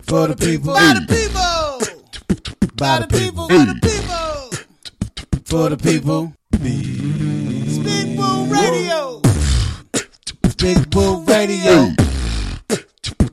For 0.03 0.27
the 0.27 0.35
people. 0.35 0.75
By 0.75 0.95
the 0.95 1.07
people. 1.07 1.79
By 2.75 2.99
the 2.99 3.07
people. 3.07 3.49
For 3.49 3.65
the 3.65 3.79
people. 3.81 4.51
For 5.45 5.69
the 5.69 5.77
people. 5.77 6.33
Big 7.85 8.19
Woo 8.19 8.47
Radio. 8.47 9.21
Big 10.59 10.95
Woo 10.97 11.25
Radio. 11.27 11.95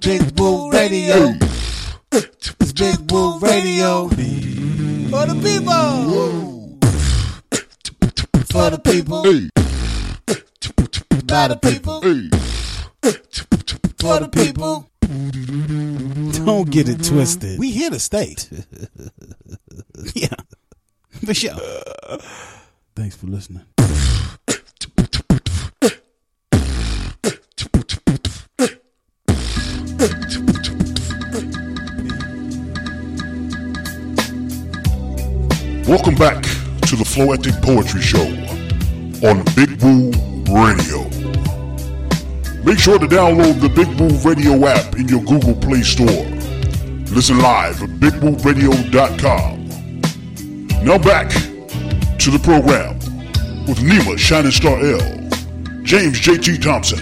Big 0.01 0.39
Woo 0.39 0.69
Radio. 0.69 1.33
It's 2.11 2.73
Big 2.73 3.11
Woo 3.11 3.39
Radio. 3.39 4.07
For 4.07 5.25
the 5.25 5.35
people. 5.41 6.77
For 8.51 8.69
the 8.69 8.77
people. 8.77 9.23
By 11.25 11.47
the 11.47 11.55
people. 11.57 12.01
For 14.01 14.19
the 14.19 14.29
people. 14.29 14.89
Don't 16.43 16.71
get 16.71 16.89
it 16.89 17.03
twisted. 17.03 17.59
We 17.59 17.69
here 17.69 17.91
to 17.91 17.99
stay. 17.99 18.35
yeah, 20.15 20.29
for 21.23 21.35
sure. 21.35 21.53
Thanks 22.95 23.15
for 23.15 23.27
listening. 23.27 23.61
Welcome 35.87 36.15
back 36.15 36.41
to 36.87 36.95
the 36.95 37.05
Floetic 37.05 37.61
Poetry 37.61 38.01
Show 38.01 38.25
on 39.27 39.43
Big 39.55 39.79
Woo 39.83 40.09
Radio. 40.51 41.20
Make 42.63 42.77
sure 42.77 42.99
to 42.99 43.07
download 43.07 43.59
the 43.59 43.69
Big 43.69 43.87
Woo 43.99 44.09
Radio 44.29 44.67
app 44.67 44.95
in 44.95 45.07
your 45.07 45.21
Google 45.23 45.55
Play 45.55 45.81
Store. 45.81 46.25
Listen 47.13 47.39
live 47.39 47.81
at 47.81 47.89
bigwooradio.com. 47.99 50.85
Now 50.85 50.97
back 50.99 51.29
to 52.19 52.29
the 52.29 52.39
program 52.43 52.99
with 53.65 53.79
Nima 53.79 54.15
Shining 54.17 54.51
Star 54.51 54.77
L, 54.79 54.99
James 55.83 56.19
JT 56.21 56.61
Thompson, 56.61 56.99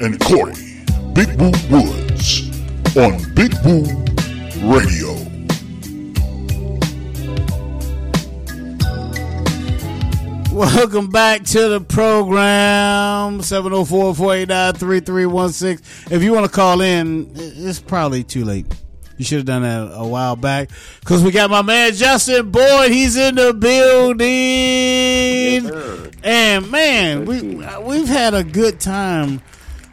and 0.00 0.20
Corey 0.20 0.54
Big 1.14 1.34
Woo 1.40 1.50
Woods 1.68 2.48
on 2.96 3.18
Big 3.34 3.52
Woo 3.64 3.82
Radio. 4.72 5.25
Welcome 10.56 11.08
back 11.08 11.42
to 11.42 11.68
the 11.68 11.82
program. 11.82 13.40
704-489-3316. 13.40 16.10
If 16.10 16.22
you 16.22 16.32
want 16.32 16.46
to 16.46 16.50
call 16.50 16.80
in, 16.80 17.30
it's 17.34 17.78
probably 17.78 18.24
too 18.24 18.46
late. 18.46 18.64
You 19.18 19.26
should 19.26 19.36
have 19.36 19.44
done 19.44 19.64
that 19.64 19.90
a 19.92 20.06
while 20.06 20.34
back. 20.34 20.70
Cause 21.04 21.22
we 21.22 21.30
got 21.30 21.50
my 21.50 21.60
man 21.60 21.92
Justin 21.92 22.50
Boyd. 22.50 22.90
He's 22.90 23.18
in 23.18 23.34
the 23.34 23.52
building. 23.52 24.26
and 26.24 26.70
man, 26.70 27.26
we 27.26 27.42
we've 27.82 28.08
had 28.08 28.32
a 28.32 28.42
good 28.42 28.80
time 28.80 29.42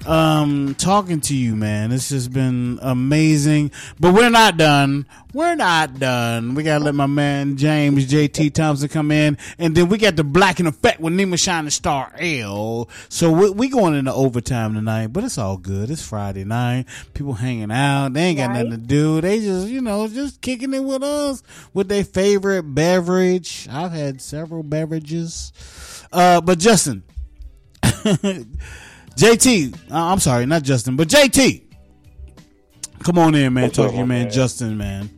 um 0.05 0.75
talking 0.75 1.21
to 1.21 1.35
you 1.35 1.55
man 1.55 1.91
it's 1.91 2.09
just 2.09 2.31
been 2.33 2.79
amazing. 2.81 3.71
But 3.99 4.13
we're 4.13 4.29
not 4.29 4.57
done. 4.57 5.05
We're 5.33 5.55
not 5.55 5.97
done. 5.99 6.55
We 6.55 6.63
gotta 6.63 6.83
let 6.83 6.95
my 6.95 7.05
man 7.05 7.57
james 7.57 8.05
jt 8.11 8.53
thompson 8.53 8.89
come 8.89 9.11
in 9.11 9.37
and 9.57 9.75
then 9.75 9.89
we 9.89 9.97
got 9.97 10.15
the 10.15 10.23
black 10.23 10.59
in 10.59 10.67
effect 10.67 10.99
with 10.99 11.13
nima 11.13 11.39
shining 11.39 11.69
star 11.69 12.11
l. 12.17 12.89
So 13.09 13.31
we, 13.31 13.49
we 13.51 13.69
going 13.69 13.95
into 13.95 14.13
overtime 14.13 14.73
tonight 14.73 15.07
but 15.07 15.23
it's 15.23 15.37
all 15.37 15.57
good. 15.57 15.89
It's 15.89 16.05
friday 16.05 16.43
night. 16.43 16.85
People 17.13 17.33
hanging 17.33 17.71
out. 17.71 18.13
They 18.13 18.21
ain't 18.23 18.37
got 18.37 18.51
nothing 18.51 18.71
to 18.71 18.77
do. 18.77 19.21
They 19.21 19.39
just 19.39 19.67
you 19.67 19.81
know 19.81 20.07
just 20.07 20.41
kicking 20.41 20.73
it 20.73 20.83
with 20.83 21.03
us 21.03 21.43
with 21.73 21.87
their 21.87 22.03
favorite 22.03 22.63
beverage. 22.63 23.67
I've 23.71 23.91
had 23.91 24.21
several 24.21 24.63
beverages. 24.63 25.51
Uh 26.11 26.41
but 26.41 26.59
justin 26.59 27.03
JT, 29.15 29.91
uh, 29.91 30.11
I'm 30.11 30.19
sorry, 30.19 30.45
not 30.45 30.63
Justin, 30.63 30.95
but 30.95 31.07
JT. 31.07 31.63
Come 33.03 33.19
on 33.19 33.35
in, 33.35 33.53
man. 33.53 33.63
What's 33.65 33.75
Talk 33.75 33.85
up, 33.87 33.91
to 33.91 33.97
your 33.97 34.05
man, 34.07 34.23
man? 34.23 34.31
Justin, 34.31 34.77
man. 34.77 35.09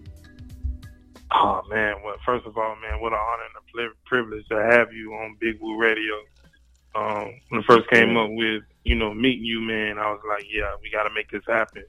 Oh 1.31 1.61
man, 1.69 1.95
well, 2.03 2.15
first 2.25 2.45
of 2.45 2.57
all, 2.57 2.75
man, 2.81 2.99
what 3.01 3.13
an 3.13 3.19
honor 3.19 3.43
and 3.43 3.91
a 3.91 3.95
privilege 4.05 4.47
to 4.47 4.55
have 4.55 4.93
you 4.93 5.13
on 5.13 5.37
Big 5.39 5.59
Woo 5.59 5.77
Radio. 5.79 6.13
Um, 6.95 7.33
when 7.49 7.61
I 7.61 7.63
first 7.67 7.89
came 7.89 8.15
up 8.15 8.29
with, 8.31 8.63
you 8.85 8.95
know, 8.95 9.13
meeting 9.13 9.43
you, 9.43 9.59
man, 9.59 9.97
I 9.97 10.11
was 10.11 10.21
like, 10.27 10.45
yeah, 10.49 10.75
we 10.81 10.89
got 10.89 11.03
to 11.03 11.13
make 11.13 11.29
this 11.29 11.43
happen. 11.45 11.83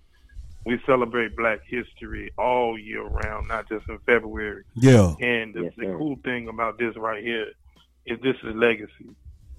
We 0.64 0.80
celebrate 0.84 1.36
Black 1.36 1.60
History 1.64 2.32
all 2.36 2.76
year 2.76 3.04
round, 3.04 3.46
not 3.46 3.68
just 3.68 3.88
in 3.88 3.98
February. 4.00 4.64
Yeah. 4.74 5.14
And 5.20 5.54
the, 5.54 5.70
the 5.76 5.94
cool 5.96 6.18
thing 6.24 6.48
about 6.48 6.76
this 6.76 6.96
right 6.96 7.22
here 7.22 7.52
is 8.04 8.18
this 8.20 8.34
is 8.42 8.54
legacy. 8.56 9.14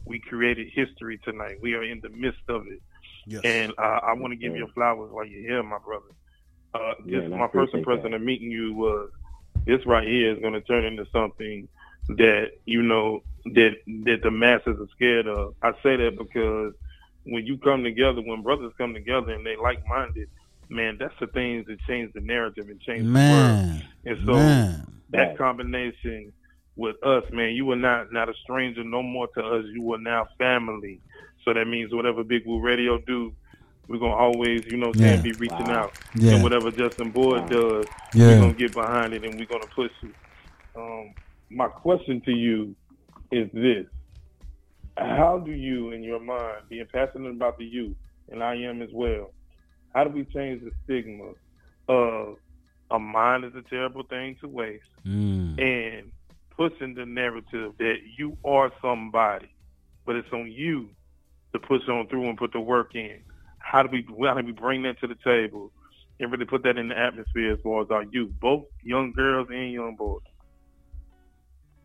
We 0.07 0.19
created 0.19 0.69
history 0.73 1.19
tonight. 1.23 1.57
We 1.61 1.73
are 1.75 1.83
in 1.83 1.99
the 2.01 2.09
midst 2.09 2.41
of 2.47 2.65
it. 2.67 2.81
Yes. 3.25 3.41
And 3.43 3.73
uh, 3.77 3.99
I 4.03 4.13
want 4.13 4.31
to 4.31 4.37
give 4.37 4.55
you 4.55 4.67
flowers 4.73 5.11
while 5.11 5.25
you're 5.25 5.41
here, 5.41 5.63
my 5.63 5.79
brother. 5.79 6.05
Uh, 6.73 6.93
Yeah, 7.05 7.19
just 7.19 7.31
my 7.31 7.47
first 7.47 7.73
appreciate 7.73 7.79
impression 7.79 8.13
of 8.13 8.21
meeting 8.21 8.49
you 8.49 8.73
was 8.73 9.09
this 9.65 9.85
right 9.85 10.07
here 10.07 10.33
is 10.33 10.39
going 10.39 10.53
to 10.53 10.61
turn 10.61 10.85
into 10.85 11.05
something 11.11 11.67
that 12.09 12.51
you 12.65 12.81
know 12.81 13.21
that 13.45 13.75
that 14.05 14.21
the 14.23 14.31
masses 14.31 14.79
are 14.79 14.87
scared 14.95 15.27
of. 15.27 15.55
I 15.61 15.73
say 15.83 15.97
that 15.97 16.17
because 16.17 16.73
when 17.23 17.45
you 17.45 17.57
come 17.57 17.83
together, 17.83 18.21
when 18.21 18.41
brothers 18.43 18.71
come 18.77 18.93
together 18.93 19.31
and 19.33 19.45
they 19.45 19.57
like 19.57 19.85
minded, 19.87 20.29
man, 20.69 20.97
that's 20.97 21.13
the 21.19 21.27
things 21.27 21.65
that 21.67 21.79
change 21.81 22.13
the 22.13 22.21
narrative 22.21 22.69
and 22.69 22.79
change 22.79 23.03
the 23.03 23.09
Man, 23.09 23.69
world. 23.69 23.83
And 24.05 24.25
so 24.25 24.33
man. 24.33 25.01
that 25.09 25.37
combination 25.37 26.31
with 26.77 26.95
us, 27.03 27.23
man, 27.33 27.53
you 27.55 27.69
are 27.71 27.75
not 27.75 28.13
not 28.13 28.29
a 28.29 28.33
stranger 28.43 28.83
no 28.83 29.01
more 29.03 29.27
to 29.35 29.41
us. 29.43 29.65
You 29.73 29.93
are 29.93 29.97
now 29.97 30.27
family. 30.37 31.01
So 31.43 31.53
that 31.53 31.65
means 31.65 31.93
whatever 31.93 32.23
Big 32.23 32.45
Woo 32.45 32.59
Radio 32.61 32.97
do, 32.99 33.33
we're 33.87 33.97
gonna 33.99 34.13
always, 34.13 34.65
you 34.67 34.77
know, 34.77 34.87
what 34.87 34.97
I'm 34.97 35.01
saying, 35.01 35.15
Yeah. 35.17 35.21
be 35.23 35.31
reaching 35.39 35.69
out. 35.69 35.97
Yeah. 36.15 36.33
And 36.35 36.43
whatever 36.43 36.71
Justin 36.71 37.11
Boyd 37.11 37.49
does, 37.49 37.85
Yeah. 38.13 38.27
we're 38.27 38.41
gonna 38.41 38.53
get 38.53 38.73
behind 38.73 39.13
it 39.13 39.23
and 39.25 39.35
we're 39.39 39.45
gonna 39.45 39.65
push 39.75 39.91
it. 40.03 40.13
Um, 40.75 41.13
my 41.49 41.67
question 41.67 42.21
to 42.21 42.31
you 42.31 42.75
is 43.31 43.49
this: 43.53 43.85
How 44.97 45.37
do 45.39 45.51
you, 45.51 45.91
in 45.91 46.03
your 46.03 46.19
mind, 46.19 46.63
being 46.69 46.85
passionate 46.91 47.29
about 47.31 47.57
the 47.57 47.65
youth, 47.65 47.95
and 48.31 48.43
I 48.43 48.55
am 48.55 48.81
as 48.81 48.89
well, 48.91 49.31
how 49.95 50.03
do 50.03 50.09
we 50.09 50.25
change 50.25 50.63
the 50.63 50.71
stigma 50.83 51.31
of 51.87 52.37
a 52.91 52.99
mind 52.99 53.45
is 53.45 53.55
a 53.55 53.61
terrible 53.63 54.03
thing 54.03 54.35
to 54.41 54.47
waste, 54.47 54.83
Mm. 55.05 55.59
and 55.61 56.11
pushing 56.57 56.95
the 56.95 57.05
narrative 57.05 57.73
that 57.77 57.97
you 58.17 58.37
are 58.43 58.71
somebody, 58.81 59.47
but 60.05 60.15
it's 60.15 60.31
on 60.33 60.51
you 60.51 60.89
to 61.53 61.59
push 61.59 61.87
on 61.87 62.07
through 62.07 62.27
and 62.27 62.37
put 62.37 62.51
the 62.51 62.59
work 62.59 62.95
in. 62.95 63.21
How 63.59 63.83
do 63.83 63.89
we 63.91 64.05
how 64.25 64.33
do 64.35 64.45
we 64.45 64.51
bring 64.51 64.83
that 64.83 64.99
to 65.01 65.07
the 65.07 65.15
table 65.23 65.71
and 66.19 66.31
really 66.31 66.45
put 66.45 66.63
that 66.63 66.77
in 66.77 66.87
the 66.89 66.97
atmosphere 66.97 67.53
as 67.53 67.59
far 67.63 67.83
as 67.83 67.91
our 67.91 68.03
youth, 68.03 68.31
both 68.41 68.65
young 68.83 69.11
girls 69.13 69.47
and 69.51 69.71
young 69.71 69.95
boys? 69.95 70.21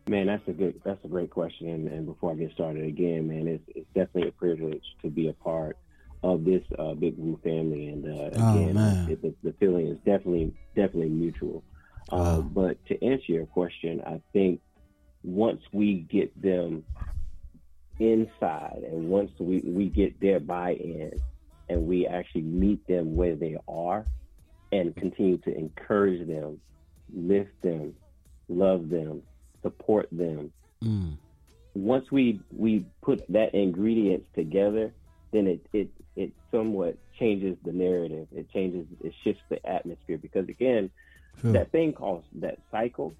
Man, 0.09 0.27
that's 0.27 0.45
a 0.47 0.51
good, 0.51 0.81
that's 0.83 1.03
a 1.05 1.07
great 1.07 1.29
question. 1.29 1.69
And, 1.69 1.87
and 1.87 2.05
before 2.05 2.31
I 2.31 2.35
get 2.35 2.51
started 2.51 2.83
again, 2.85 3.27
man, 3.29 3.47
it's, 3.47 3.63
it's 3.69 3.87
definitely 3.95 4.29
a 4.29 4.31
privilege 4.33 4.83
to 5.01 5.09
be 5.09 5.29
a 5.29 5.33
part 5.33 5.77
of 6.23 6.43
this 6.43 6.61
uh, 6.77 6.93
Big 6.93 7.17
Woo 7.17 7.39
family. 7.43 7.87
And 7.87 8.05
uh, 8.05 8.29
Oh, 8.35 8.53
again, 8.57 8.73
man. 8.73 9.09
it, 9.09 9.21
the, 9.21 9.33
the 9.43 9.53
feeling 9.59 9.87
is 9.87 9.97
definitely, 9.99 10.53
definitely 10.75 11.09
mutual. 11.09 11.63
Uh, 12.11 12.41
but 12.41 12.83
to 12.87 13.03
answer 13.03 13.31
your 13.31 13.45
question, 13.45 14.01
I 14.05 14.21
think 14.33 14.61
once 15.23 15.61
we 15.71 16.05
get 16.11 16.39
them 16.39 16.83
inside 17.99 18.83
and 18.85 19.09
once 19.09 19.31
we, 19.39 19.61
we 19.65 19.85
get 19.87 20.19
their 20.19 20.39
buy-in 20.39 21.11
and 21.69 21.87
we 21.87 22.05
actually 22.05 22.41
meet 22.41 22.85
them 22.87 23.15
where 23.15 23.35
they 23.35 23.57
are 23.67 24.05
and 24.71 24.95
continue 24.95 25.37
to 25.37 25.55
encourage 25.55 26.27
them, 26.27 26.59
lift 27.15 27.61
them, 27.61 27.93
love 28.49 28.89
them, 28.89 29.21
support 29.61 30.07
them. 30.11 30.51
Mm. 30.83 31.17
Once 31.75 32.11
we 32.11 32.39
we 32.51 32.85
put 33.01 33.23
that 33.29 33.55
ingredients 33.55 34.27
together, 34.35 34.93
then 35.31 35.47
it 35.47 35.65
it 35.73 35.89
it 36.15 36.31
somewhat 36.51 36.97
changes 37.19 37.57
the 37.63 37.71
narrative. 37.71 38.27
It 38.31 38.51
changes 38.51 38.85
it 39.03 39.13
shifts 39.23 39.41
the 39.49 39.65
atmosphere 39.65 40.17
because 40.17 40.47
again, 40.49 40.91
Sure. 41.41 41.53
that 41.53 41.71
thing 41.71 41.93
called 41.93 42.23
that 42.35 42.59
cycle. 42.71 43.13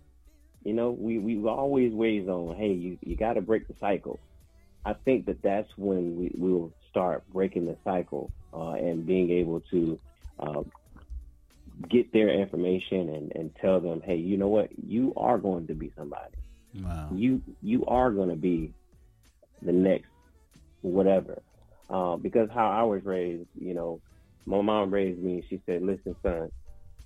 You 0.64 0.74
know, 0.74 0.92
we 0.92 1.18
we 1.20 1.44
always 1.46 1.94
ways 1.94 2.28
on. 2.28 2.56
Hey, 2.56 2.72
you 2.72 2.98
you 3.02 3.16
got 3.16 3.34
to 3.34 3.42
break 3.42 3.68
the 3.68 3.76
cycle. 3.80 4.20
I 4.86 4.94
think 4.94 5.26
that 5.26 5.42
that's 5.42 5.70
when 5.78 6.16
we 6.18 6.32
we 6.38 6.52
will 6.52 6.74
start 6.90 7.24
breaking 7.32 7.66
the 7.66 7.78
cycle 7.84 8.32
uh, 8.54 8.74
and 8.74 9.06
being 9.06 9.32
able 9.32 9.62
to 9.72 10.00
uh, 10.40 10.62
get 11.90 12.12
their 12.14 12.30
information 12.30 13.10
and, 13.10 13.32
and 13.36 13.56
tell 13.60 13.80
them, 13.80 14.02
hey, 14.02 14.16
you 14.16 14.38
know 14.38 14.48
what, 14.48 14.70
you 14.88 15.14
are 15.18 15.38
going 15.38 15.68
to 15.68 15.74
be 15.74 15.92
somebody. 15.98 16.36
Wow. 16.76 17.10
You 17.14 17.42
you 17.62 17.86
are 17.86 18.12
going 18.12 18.30
to 18.30 18.36
be 18.36 18.74
the 19.62 19.72
next 19.72 20.10
whatever. 20.82 21.42
Uh, 21.90 22.16
because 22.16 22.50
how 22.54 22.70
I 22.70 22.84
was 22.84 23.04
raised, 23.04 23.48
you 23.60 23.74
know, 23.74 24.00
my 24.46 24.62
mom 24.62 24.92
raised 24.92 25.22
me. 25.22 25.46
She 25.50 25.62
said, 25.66 25.84
"Listen, 25.84 26.16
son, 26.24 26.52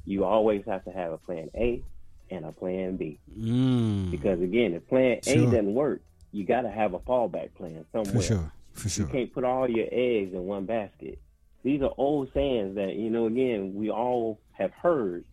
you 0.07 0.23
always 0.23 0.63
have 0.65 0.85
to 0.85 0.91
have 0.91 1.11
a 1.11 1.17
plan 1.17 1.49
A 1.53 1.83
and 2.31 2.45
a 2.45 2.51
plan 2.51 2.95
B. 2.95 3.19
Mm. 3.37 4.09
Because 4.09 4.41
again, 4.41 4.73
if 4.73 4.87
plan 4.87 5.19
A 5.27 5.35
doesn't 5.35 5.73
work, 5.73 6.01
you 6.31 6.45
got 6.45 6.61
to 6.61 6.71
have 6.71 6.93
a 6.93 6.99
fallback 6.99 7.53
plan 7.55 7.85
somewhere. 7.91 8.13
For 8.13 8.21
sure. 8.21 8.51
For 8.73 8.89
sure. 8.89 9.05
You 9.05 9.11
can't 9.11 9.33
put 9.33 9.43
all 9.43 9.69
your 9.69 9.87
eggs 9.91 10.33
in 10.33 10.45
one 10.45 10.65
basket. 10.65 11.19
These 11.63 11.81
are 11.81 11.91
old 11.97 12.29
sayings 12.33 12.75
that, 12.75 12.95
you 12.95 13.09
know, 13.09 13.25
again, 13.25 13.73
we 13.75 13.91
all 13.91 14.39
have 14.53 14.71
heard, 14.71 15.25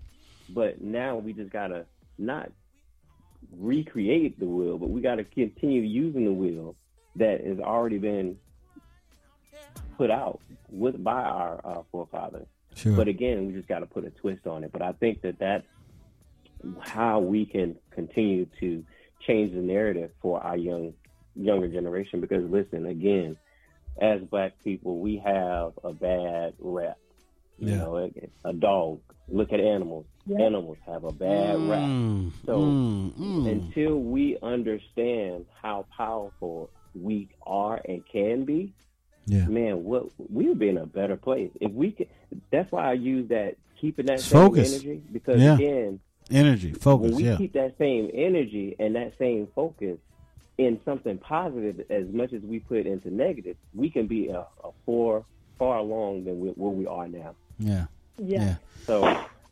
but 0.48 0.80
now 0.80 1.16
we 1.16 1.32
just 1.32 1.50
got 1.50 1.68
to 1.68 1.86
not 2.18 2.50
recreate 3.56 4.40
the 4.40 4.46
wheel, 4.46 4.78
but 4.78 4.90
we 4.90 5.00
got 5.00 5.16
to 5.16 5.24
continue 5.24 5.82
using 5.82 6.24
the 6.24 6.32
wheel 6.32 6.74
that 7.16 7.46
has 7.46 7.60
already 7.60 7.98
been 7.98 8.36
put 9.96 10.10
out 10.10 10.40
with 10.68 11.02
by 11.04 11.22
our 11.22 11.60
uh, 11.64 11.82
forefathers. 11.92 12.46
Sure. 12.74 12.96
But 12.96 13.08
again, 13.08 13.46
we 13.46 13.52
just 13.52 13.68
got 13.68 13.80
to 13.80 13.86
put 13.86 14.04
a 14.04 14.10
twist 14.10 14.46
on 14.46 14.64
it. 14.64 14.72
But 14.72 14.82
I 14.82 14.92
think 14.92 15.22
that 15.22 15.38
that's 15.38 15.66
how 16.82 17.20
we 17.20 17.46
can 17.46 17.76
continue 17.92 18.46
to 18.60 18.84
change 19.26 19.54
the 19.54 19.60
narrative 19.60 20.10
for 20.20 20.40
our 20.40 20.56
young 20.56 20.94
younger 21.34 21.68
generation. 21.68 22.20
Because 22.20 22.44
listen, 22.50 22.86
again, 22.86 23.36
as 24.00 24.20
black 24.22 24.52
people, 24.62 24.98
we 25.00 25.22
have 25.24 25.72
a 25.82 25.92
bad 25.92 26.54
rep. 26.58 26.98
You 27.58 27.68
Yeah. 27.68 27.76
know, 27.76 27.96
a, 28.44 28.48
a 28.48 28.52
dog. 28.52 29.00
Look 29.28 29.52
at 29.52 29.60
animals. 29.60 30.06
Animals 30.38 30.78
have 30.86 31.04
a 31.04 31.12
bad 31.12 31.58
Mm, 31.58 31.70
rap. 31.70 31.90
So 32.46 32.58
mm, 32.58 33.12
mm. 33.18 33.46
until 33.46 33.96
we 33.98 34.36
understand 34.42 35.46
how 35.62 35.86
powerful 35.96 36.70
we 36.94 37.28
are 37.46 37.80
and 37.86 38.04
can 38.10 38.44
be, 38.44 38.74
Yeah. 39.26 39.46
man, 39.46 39.84
what 39.84 40.06
we 40.30 40.48
would 40.48 40.58
be 40.58 40.68
in 40.68 40.76
a 40.78 40.86
better 40.86 41.16
place 41.16 41.50
if 41.60 41.72
we 41.72 41.92
could. 41.92 42.08
That's 42.50 42.70
why 42.70 42.90
I 42.90 42.92
use 42.94 43.28
that 43.30 43.56
keeping 43.80 44.06
that 44.06 44.20
same 44.20 44.40
focus. 44.48 44.72
energy 44.84 45.02
because 45.12 45.40
Yeah. 45.40 45.54
again, 45.54 46.00
Energy, 46.30 46.72
focus, 46.72 47.08
when 47.12 47.16
we 47.16 47.24
yeah. 47.24 47.36
keep 47.36 47.52
that 47.52 47.76
same 47.78 48.10
energy 48.14 48.74
and 48.78 48.94
that 48.96 49.12
same 49.18 49.46
focus 49.54 49.98
in 50.56 50.80
something 50.84 51.18
positive 51.18 51.84
as 51.90 52.06
much 52.08 52.32
as 52.32 52.40
we 52.42 52.60
put 52.60 52.86
into 52.86 53.12
negative, 53.14 53.56
we 53.74 53.90
can 53.90 54.06
be 54.06 54.28
a, 54.28 54.38
a 54.64 54.70
far 54.86 55.24
far 55.58 55.78
along 55.78 56.24
than 56.24 56.40
we, 56.40 56.48
where 56.50 56.70
we 56.70 56.86
are 56.86 57.06
now. 57.08 57.34
Yeah. 57.58 57.86
Yeah. 58.18 58.56
So 58.86 59.04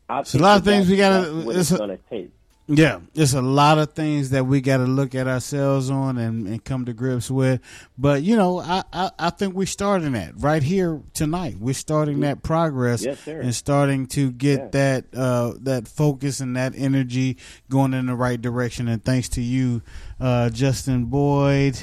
I 0.09 0.19
It's 0.21 0.33
a 0.35 0.39
lot 0.39 0.57
of 0.57 0.65
things 0.65 0.89
we 0.89 0.97
gotta- 0.97 1.31
what 1.31 1.55
it's 1.55 1.69
it's 1.69 1.71
a- 1.71 1.77
gonna 1.77 1.97
take. 2.09 2.31
Yeah, 2.65 3.01
it's 3.13 3.33
a 3.33 3.41
lot 3.41 3.77
of 3.77 3.91
things 3.91 4.29
that 4.29 4.45
we 4.45 4.61
got 4.61 4.77
to 4.77 4.85
look 4.85 5.15
at 5.15 5.27
ourselves 5.27 5.89
on 5.89 6.17
and, 6.17 6.47
and 6.47 6.63
come 6.63 6.85
to 6.85 6.93
grips 6.93 7.29
with. 7.29 7.59
But 7.97 8.23
you 8.23 8.37
know, 8.37 8.59
I, 8.59 8.83
I 8.93 9.11
I 9.19 9.29
think 9.31 9.53
we're 9.53 9.65
starting 9.67 10.13
that 10.13 10.31
right 10.37 10.63
here 10.63 11.01
tonight. 11.13 11.57
We're 11.59 11.73
starting 11.73 12.21
that 12.21 12.41
progress 12.41 13.03
Yes, 13.03 13.27
and 13.27 13.53
starting 13.53 14.07
to 14.07 14.31
get 14.31 14.71
that 14.71 15.05
uh, 15.13 15.55
that 15.63 15.89
focus 15.89 16.39
and 16.39 16.55
that 16.55 16.73
energy 16.77 17.35
going 17.69 17.93
in 17.93 18.05
the 18.05 18.15
right 18.15 18.41
direction. 18.41 18.87
And 18.87 19.03
thanks 19.03 19.27
to 19.29 19.41
you, 19.41 19.81
uh, 20.21 20.49
Justin 20.49 21.05
Boyd, 21.05 21.77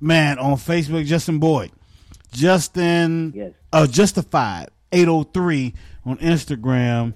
man, 0.00 0.38
on 0.38 0.56
Facebook, 0.56 1.04
Justin 1.04 1.38
Boyd, 1.38 1.72
Justin, 2.32 3.32
Yes. 3.34 3.52
uh, 3.70 3.86
Justified 3.86 4.68
eight 4.92 5.08
oh 5.08 5.24
three 5.24 5.74
on 6.06 6.16
Instagram, 6.18 7.12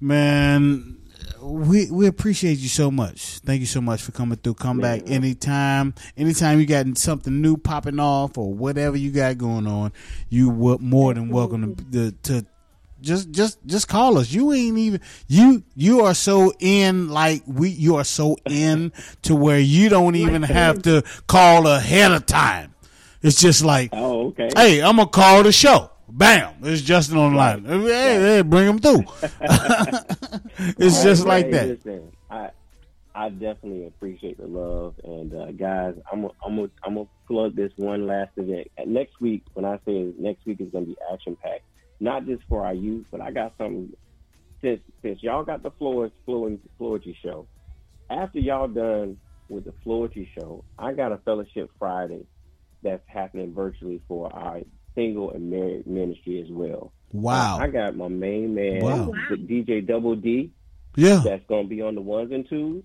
man 0.00 0.98
we 1.40 1.90
we 1.90 2.06
appreciate 2.06 2.58
you 2.58 2.68
so 2.68 2.90
much. 2.90 3.38
Thank 3.38 3.60
you 3.60 3.66
so 3.66 3.80
much 3.80 4.02
for 4.02 4.12
coming 4.12 4.38
through. 4.38 4.54
Come 4.54 4.78
back 4.78 5.08
anytime. 5.10 5.94
Anytime 6.16 6.60
you 6.60 6.66
got 6.66 6.98
something 6.98 7.40
new 7.40 7.56
popping 7.56 7.98
off 8.00 8.36
or 8.38 8.52
whatever 8.52 8.96
you 8.96 9.10
got 9.10 9.38
going 9.38 9.66
on, 9.66 9.92
you 10.28 10.50
were 10.50 10.78
more 10.78 11.14
than 11.14 11.28
welcome 11.28 11.76
to, 11.76 12.12
to, 12.12 12.12
to 12.40 12.46
just 13.00 13.30
just 13.30 13.58
just 13.66 13.88
call 13.88 14.18
us. 14.18 14.32
You 14.32 14.52
ain't 14.52 14.78
even 14.78 15.00
you 15.26 15.62
you 15.74 16.02
are 16.02 16.14
so 16.14 16.52
in 16.58 17.08
like 17.08 17.42
we 17.46 17.70
you 17.70 17.96
are 17.96 18.04
so 18.04 18.36
in 18.46 18.92
to 19.22 19.34
where 19.34 19.60
you 19.60 19.88
don't 19.88 20.16
even 20.16 20.42
have 20.42 20.82
to 20.82 21.02
call 21.26 21.66
ahead 21.66 22.12
of 22.12 22.26
time. 22.26 22.74
It's 23.22 23.40
just 23.40 23.64
like 23.64 23.90
Oh, 23.92 24.28
okay. 24.28 24.50
Hey, 24.56 24.82
I'm 24.82 24.96
gonna 24.96 25.08
call 25.08 25.42
the 25.42 25.52
show. 25.52 25.90
Bam! 26.12 26.54
It's 26.62 26.82
Justin 26.82 27.18
on 27.18 27.32
the 27.32 27.38
line. 27.38 27.64
Hey, 27.64 28.20
hey, 28.20 28.42
bring 28.42 28.66
him 28.68 28.78
through. 28.78 29.04
it's 30.78 31.02
just 31.02 31.26
like 31.26 31.46
Hey, 31.46 31.50
that. 31.52 31.68
Listen, 31.68 32.12
I 32.30 32.50
I 33.14 33.28
definitely 33.28 33.86
appreciate 33.86 34.38
the 34.38 34.46
love, 34.46 34.94
and 35.04 35.34
uh, 35.34 35.52
guys, 35.52 35.94
I'm 36.12 36.22
gonna- 36.22 36.34
I'm 36.44 36.56
gonna 36.56 36.68
I'm 36.84 36.94
gonna 36.94 37.08
plug 37.26 37.56
this 37.56 37.72
one 37.76 38.06
last 38.06 38.30
event 38.36 38.68
Uh, 38.78 38.82
next 38.86 39.20
week. 39.20 39.44
When 39.54 39.64
I 39.64 39.78
say 39.86 40.12
next 40.18 40.46
week 40.46 40.60
is 40.60 40.70
gonna 40.72 40.86
be 40.86 40.96
action 41.12 41.36
packed, 41.42 41.64
not 42.00 42.26
just 42.26 42.42
for 42.48 42.64
our 42.64 42.74
youth, 42.74 43.06
but 43.10 43.20
I 43.20 43.30
got 43.32 43.54
something. 43.58 43.92
Since 44.62 44.80
since 45.02 45.22
y'all 45.22 45.44
got 45.44 45.62
the 45.62 45.70
Floors 45.72 46.12
Fluent 46.26 46.60
Floetry 46.78 47.14
show, 47.24 47.48
after 48.10 48.38
y'all 48.38 48.68
done 48.68 49.16
with 49.48 49.64
the 49.64 49.74
Floetry 49.84 50.28
show, 50.38 50.64
I 50.78 50.92
got 50.92 51.12
a 51.12 51.18
fellowship 51.18 51.70
Friday 51.78 52.26
that's 52.82 53.02
happening 53.08 53.54
virtually 53.54 54.00
for 54.06 54.32
our 54.34 54.60
single 54.94 55.30
and 55.30 55.50
married 55.50 55.86
ministry 55.86 56.40
as 56.42 56.48
well. 56.50 56.92
Wow. 57.12 57.58
I 57.60 57.68
got 57.68 57.96
my 57.96 58.08
main 58.08 58.54
man, 58.54 58.82
Wow. 58.84 59.12
Oh, 59.30 59.34
DJ 59.34 59.86
Double 59.86 60.14
D. 60.16 60.50
Yeah. 60.96 61.20
That's 61.24 61.42
gonna 61.48 61.66
be 61.68 61.82
on 61.82 61.94
the 61.94 62.00
ones 62.00 62.30
and 62.32 62.48
twos. 62.48 62.82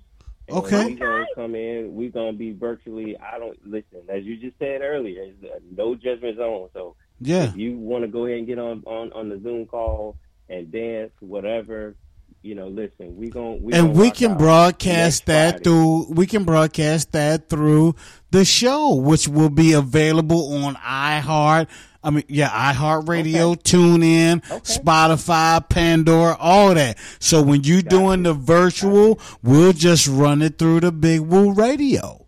And 0.48 0.58
Okay. 0.58 0.86
We're 0.94 0.96
gonna 0.98 1.26
come 1.36 1.56
in. 1.56 1.96
We're 1.96 2.12
gonna 2.12 2.34
be 2.34 2.52
virtually. 2.52 3.18
I 3.20 3.40
don't 3.40 3.58
listen. 3.68 4.02
As 4.10 4.24
you 4.24 4.38
just 4.38 4.58
said 4.60 4.82
earlier, 4.82 5.24
it's 5.24 5.44
a 5.44 5.60
no 5.76 5.96
judgment 5.96 6.38
zone. 6.38 6.70
So 6.74 6.96
Yeah. 7.20 7.46
if 7.50 7.58
you 7.58 7.78
want 7.78 8.04
to 8.04 8.08
go 8.08 8.26
ahead 8.26 8.40
and 8.40 8.48
get 8.48 8.60
on 8.60 8.84
on 8.86 9.12
on 9.14 9.30
the 9.30 9.40
Zoom 9.40 9.66
call 9.66 10.16
and 10.50 10.72
dance, 10.72 11.12
whatever, 11.20 11.96
you 12.44 12.54
know, 12.54 12.68
listen. 12.68 13.18
We 13.18 13.30
gonna 13.30 13.56
we 13.56 13.74
and 13.74 13.88
gonna 13.88 14.00
we 14.00 14.12
can 14.12 14.38
broadcast 14.38 15.26
that 15.26 15.50
Friday. 15.56 15.64
through 15.64 16.14
we 16.14 16.28
can 16.28 16.44
broadcast 16.44 17.12
that 17.14 17.50
through 17.50 17.96
the 18.30 18.46
show 18.46 18.94
which 18.96 19.28
will 19.28 19.50
be 19.50 19.74
available 19.74 20.54
on 20.64 20.76
iheart 20.76 21.68
i 22.06 22.10
mean 22.10 22.24
yeah 22.30 22.72
iheart 22.74 23.08
radio 23.10 23.54
tune 23.56 24.02
in 24.04 24.40
spotify 24.42 25.68
pandora 25.68 26.38
all 26.40 26.74
that 26.74 26.98
so 27.20 27.42
when 27.42 27.62
you're 27.64 27.82
doing 27.82 28.24
the 28.24 28.34
virtual 28.34 29.20
we'll 29.44 29.74
just 29.74 30.08
run 30.08 30.42
it 30.42 30.58
through 30.58 30.80
the 30.80 30.92
big 30.92 31.20
woo 31.20 31.52
radio 31.54 32.22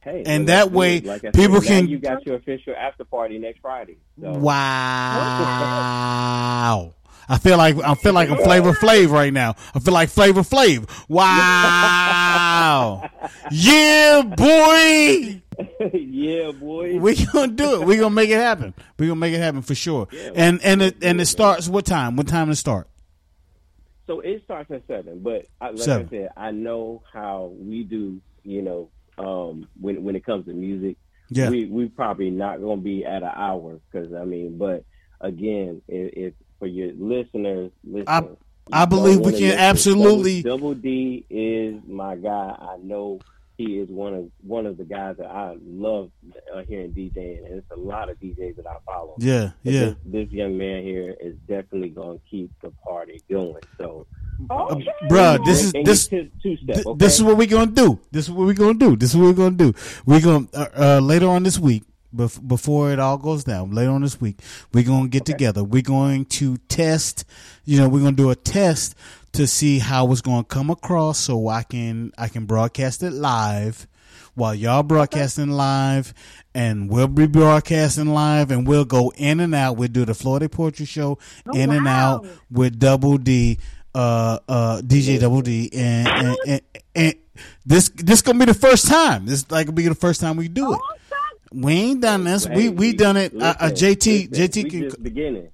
Hey, 0.00 0.22
and 0.26 0.46
well, 0.46 0.66
that 0.66 0.70
way. 0.70 1.00
Like 1.00 1.22
people 1.32 1.62
said, 1.62 1.84
can- 1.84 1.88
You 1.88 1.98
got 1.98 2.26
your 2.26 2.36
official 2.36 2.74
after 2.78 3.04
party 3.06 3.38
next 3.38 3.60
Friday. 3.60 3.96
So. 4.20 4.32
wow 4.34 6.92
I 7.28 7.38
feel 7.38 7.56
like 7.56 7.76
I 7.78 7.94
feel 7.94 8.12
like 8.12 8.30
I'm 8.30 8.38
Flavor 8.38 8.72
Flav 8.72 9.10
right 9.10 9.32
now. 9.32 9.54
I 9.74 9.78
feel 9.80 9.94
like 9.94 10.08
Flavor 10.10 10.42
Flav. 10.42 10.88
Wow, 11.08 13.10
yeah, 13.50 14.22
boy. 14.22 15.40
Yeah, 15.92 16.50
boy. 16.50 16.98
We 16.98 17.24
gonna 17.26 17.52
do 17.52 17.80
it. 17.80 17.86
We 17.86 17.96
gonna 17.96 18.12
make 18.14 18.28
it 18.28 18.38
happen. 18.38 18.74
We 18.98 19.06
gonna 19.06 19.20
make 19.20 19.34
it 19.34 19.38
happen 19.38 19.62
for 19.62 19.76
sure. 19.76 20.08
Yeah, 20.10 20.30
and 20.34 20.60
and 20.64 20.82
it 20.82 20.96
and 21.00 21.20
it 21.20 21.26
starts 21.26 21.68
what 21.68 21.86
time? 21.86 22.16
What 22.16 22.26
time 22.26 22.48
to 22.48 22.56
start? 22.56 22.88
So 24.08 24.18
it 24.18 24.42
starts 24.44 24.68
at 24.72 24.82
seven, 24.88 25.20
but 25.20 25.46
I, 25.60 25.68
like 25.70 25.78
Seven. 25.78 26.06
I 26.08 26.10
said, 26.10 26.30
I 26.36 26.50
know 26.50 27.02
how 27.12 27.52
we 27.56 27.84
do. 27.84 28.20
You 28.42 28.62
know, 28.62 28.90
um, 29.16 29.68
when 29.80 30.02
when 30.02 30.16
it 30.16 30.24
comes 30.26 30.46
to 30.46 30.52
music, 30.52 30.96
Yeah. 31.30 31.50
we 31.50 31.66
we 31.66 31.86
probably 31.88 32.30
not 32.30 32.60
gonna 32.60 32.80
be 32.80 33.04
at 33.04 33.22
an 33.22 33.30
hour 33.34 33.78
because 33.92 34.12
I 34.12 34.24
mean, 34.24 34.58
but 34.58 34.84
again, 35.20 35.82
if 35.86 36.34
for 36.64 36.68
your 36.68 36.92
listeners, 36.98 37.70
listen. 37.84 38.04
I- 38.08 38.24
I 38.72 38.86
believe 38.86 39.20
we 39.20 39.32
can 39.38 39.58
absolutely- 39.58 40.40
Double, 40.42 40.56
Double 40.70 40.74
D 40.74 41.26
is 41.28 41.74
my 41.86 42.16
guy. 42.16 42.56
I 42.58 42.78
know 42.82 43.20
he 43.58 43.78
is 43.78 43.90
one 43.90 44.14
of 44.14 44.30
one 44.40 44.64
of 44.64 44.78
the 44.78 44.84
guys 44.84 45.16
that 45.18 45.26
I 45.30 45.54
love 45.62 46.10
uh, 46.54 46.62
hearing 46.66 46.92
DJing, 46.92 47.44
and 47.44 47.56
it's 47.58 47.70
a 47.70 47.76
lot 47.76 48.08
of 48.08 48.18
DJs 48.20 48.56
that 48.56 48.66
I 48.66 48.76
follow. 48.86 49.16
Yeah, 49.18 49.50
But 49.62 49.72
yeah. 49.74 49.80
This, 49.84 49.94
this 50.06 50.30
young 50.30 50.56
man 50.56 50.82
here 50.82 51.14
is 51.20 51.34
definitely 51.46 51.90
going 51.90 52.18
to 52.20 52.24
keep 52.30 52.50
the 52.62 52.70
party 52.70 53.20
going. 53.30 53.62
So, 53.78 54.06
Uh, 54.48 54.74
Bruh, 55.10 55.44
this 55.44 55.62
is 55.62 55.74
And 55.74 55.84
this 55.86 56.10
you 56.10 56.30
two 56.42 56.56
step. 56.56 56.86
Okay? 56.86 56.96
This 56.96 57.16
is 57.16 57.22
what 57.22 57.36
we're 57.36 57.46
gonna 57.46 57.70
do. 57.70 58.00
This 58.12 58.24
is 58.24 58.30
what 58.30 58.46
we're 58.46 58.54
gonna 58.54 58.78
do. 58.78 58.96
This 58.96 59.10
is 59.10 59.16
what 59.18 59.26
we're 59.26 59.32
gonna 59.44 59.56
do. 59.56 59.74
We're 60.06 60.22
gonna 60.22 60.48
uh, 60.54 60.68
uh, 60.74 61.00
later 61.00 61.28
on 61.28 61.42
this 61.42 61.58
week, 61.58 61.84
bef- 62.14 62.46
before 62.46 62.92
it 62.92 62.98
all 62.98 63.18
goes 63.18 63.44
down, 63.44 63.70
later 63.70 63.90
on 63.90 64.02
this 64.02 64.20
week, 64.20 64.40
we're 64.72 64.84
gonna 64.84 65.08
get 65.08 65.24
together. 65.24 65.64
We're 65.64 65.82
going 65.82 66.24
to 66.26 66.56
test. 66.68 67.24
You 67.64 67.80
know, 67.80 67.88
we're 67.88 68.00
gonna 68.00 68.12
do 68.12 68.30
a 68.30 68.36
test 68.36 68.94
to 69.32 69.46
see 69.46 69.78
how 69.78 70.10
it's 70.12 70.20
gonna 70.20 70.44
come 70.44 70.70
across, 70.70 71.18
so 71.18 71.48
I 71.48 71.62
can 71.62 72.12
I 72.16 72.28
can 72.28 72.46
broadcast 72.46 73.02
it 73.02 73.12
live 73.12 73.86
while 74.34 74.54
y'all 74.54 74.82
broadcasting 74.82 75.50
live, 75.50 76.12
and 76.54 76.90
we'll 76.90 77.08
be 77.08 77.26
broadcasting 77.26 78.08
live, 78.12 78.50
and 78.50 78.66
we'll 78.66 78.84
go 78.84 79.12
in 79.16 79.40
and 79.40 79.54
out. 79.54 79.76
We'll 79.76 79.88
do 79.88 80.04
the 80.04 80.12
Floetic 80.12 80.50
Poetry 80.50 80.86
Show 80.86 81.18
in 81.52 81.70
and 81.70 81.86
out 81.86 82.26
with 82.50 82.78
Double 82.78 83.18
D, 83.18 83.58
uh, 83.94 84.38
uh, 84.48 84.80
DJ 84.84 85.20
Double 85.20 85.42
D, 85.42 85.70
and 85.72 86.08
and, 86.08 86.36
and, 86.46 86.60
and 86.94 87.14
this 87.64 87.88
this 87.90 88.22
gonna 88.22 88.38
be 88.38 88.44
the 88.46 88.54
first 88.54 88.86
time. 88.88 89.26
This 89.26 89.50
like 89.50 89.72
be 89.74 89.88
the 89.88 89.94
first 89.94 90.20
time 90.20 90.36
we 90.36 90.48
do 90.48 90.74
it. 90.74 90.80
We 91.54 91.72
ain't 91.72 92.00
done 92.00 92.24
this. 92.24 92.48
We 92.48 92.68
we 92.68 92.92
done 92.92 93.16
it. 93.16 93.34
Uh, 93.34 93.54
uh, 93.60 93.70
JT 93.70 94.30
listen, 94.30 94.48
JT 94.64 94.70
can 94.70 94.80
just 94.82 95.02
beginning. 95.02 95.50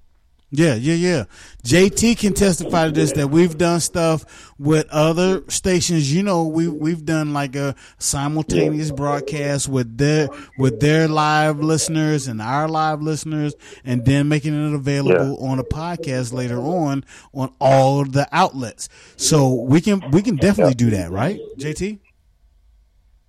yeah, 0.49 0.73
yeah, 0.75 0.95
yeah. 0.95 1.23
JT 1.63 2.17
can 2.17 2.33
testify 2.33 2.85
to 2.87 2.91
this 2.91 3.11
that 3.13 3.27
we've 3.27 3.57
done 3.57 3.79
stuff 3.79 4.51
with 4.57 4.87
other 4.89 5.43
stations. 5.47 6.13
You 6.13 6.23
know, 6.23 6.47
we 6.47 6.67
we've 6.67 7.05
done 7.05 7.33
like 7.33 7.55
a 7.55 7.75
simultaneous 7.99 8.91
broadcast 8.91 9.69
with 9.69 9.97
their 9.97 10.27
with 10.57 10.79
their 10.79 11.07
live 11.07 11.59
listeners 11.59 12.27
and 12.27 12.41
our 12.41 12.67
live 12.67 13.01
listeners, 13.01 13.53
and 13.85 14.03
then 14.03 14.27
making 14.27 14.53
it 14.53 14.73
available 14.73 15.37
on 15.45 15.59
a 15.59 15.63
podcast 15.63 16.33
later 16.33 16.57
on 16.59 17.05
on 17.33 17.53
all 17.61 18.03
the 18.05 18.27
outlets. 18.31 18.89
So 19.17 19.53
we 19.53 19.79
can 19.81 20.09
we 20.11 20.21
can 20.23 20.35
definitely 20.35 20.73
do 20.73 20.89
that, 20.89 21.11
right, 21.11 21.39
JT? 21.59 21.99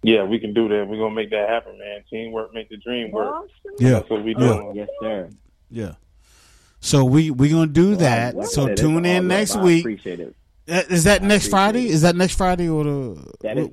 Yeah, 0.03 0.25
we 0.25 0.39
can 0.39 0.53
do 0.53 0.69
that. 0.69 0.89
We're 0.89 0.99
gonna 0.99 1.15
make 1.15 1.31
that 1.31 1.49
happen, 1.49 1.79
man. 1.79 2.03
Teamwork 2.11 2.53
make 2.53 2.69
the 2.69 2.77
dream 2.77 3.11
work. 3.13 3.49
Yeah. 3.79 3.91
That's 3.91 4.11
what 4.11 4.25
we 4.25 4.35
Yeah. 4.37 4.73
Yes, 4.75 4.89
sir. 5.01 5.31
Yeah. 5.71 5.93
So 6.81 7.05
we 7.05 7.31
we 7.31 7.49
gonna 7.49 7.67
do 7.69 7.95
that. 7.97 8.35
Like 8.35 8.47
I 8.47 8.49
so 8.49 8.75
tune 8.75 8.97
all 8.97 9.05
in 9.05 9.29
love. 9.29 9.39
next 9.39 9.57
I 9.57 9.63
week. 9.63 9.81
appreciate 9.85 10.21
it. 10.21 10.35
Uh, 10.69 10.83
Is 10.91 11.05
that 11.05 11.23
I 11.23 11.27
next 11.27 11.49
Friday? 11.49 11.87
it. 11.87 11.91
Is 11.93 12.03
that 12.03 12.17
next 12.17 12.35
Friday 12.37 12.69
or 12.69 12.83
the? 12.85 13.33
That 13.43 13.59
is 13.59 13.69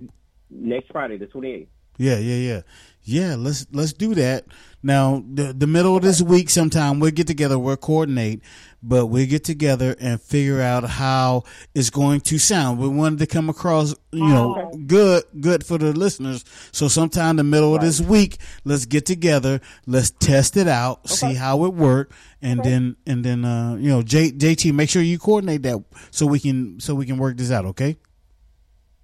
next 0.49 0.91
Friday, 0.91 1.17
the 1.17 1.27
28th. 1.27 1.67
Yeah, 1.97 2.17
yeah, 2.17 2.35
yeah, 2.35 2.61
yeah. 3.03 3.35
Let's 3.35 3.65
let's 3.71 3.93
do 3.93 4.13
that. 4.15 4.45
Now, 4.81 5.23
the 5.33 5.51
the 5.53 5.67
middle 5.67 5.97
of 5.97 6.03
this 6.03 6.21
week, 6.21 6.49
sometime 6.49 6.99
we'll 6.99 7.11
get 7.11 7.27
together. 7.27 7.59
We'll 7.59 7.75
coordinate, 7.77 8.41
but 8.81 9.07
we'll 9.07 9.27
get 9.27 9.43
together 9.43 9.95
and 9.99 10.21
figure 10.21 10.61
out 10.61 10.83
how 10.83 11.43
it's 11.75 11.89
going 11.89 12.21
to 12.21 12.37
sound. 12.39 12.79
We 12.79 12.87
wanted 12.87 13.19
to 13.19 13.27
come 13.27 13.49
across, 13.49 13.93
you 14.11 14.27
know, 14.27 14.71
good, 14.87 15.23
good 15.39 15.65
for 15.65 15.77
the 15.77 15.93
listeners. 15.93 16.45
So, 16.71 16.87
sometime 16.87 17.31
in 17.31 17.35
the 17.37 17.43
middle 17.43 17.75
of 17.75 17.81
this 17.81 17.99
week, 18.01 18.37
let's 18.63 18.85
get 18.85 19.05
together. 19.05 19.61
Let's 19.85 20.11
test 20.11 20.57
it 20.57 20.67
out, 20.67 21.09
see 21.09 21.33
how 21.33 21.65
it 21.65 21.73
worked, 21.73 22.13
and 22.41 22.63
then 22.63 22.95
and 23.05 23.23
then 23.23 23.45
uh, 23.45 23.75
you 23.75 23.89
know, 23.89 24.01
J, 24.01 24.31
JT, 24.31 24.73
make 24.73 24.89
sure 24.89 25.01
you 25.01 25.19
coordinate 25.19 25.63
that 25.63 25.83
so 26.11 26.25
we 26.25 26.39
can 26.39 26.79
so 26.79 26.95
we 26.95 27.05
can 27.05 27.17
work 27.17 27.37
this 27.37 27.51
out. 27.51 27.65
Okay. 27.65 27.97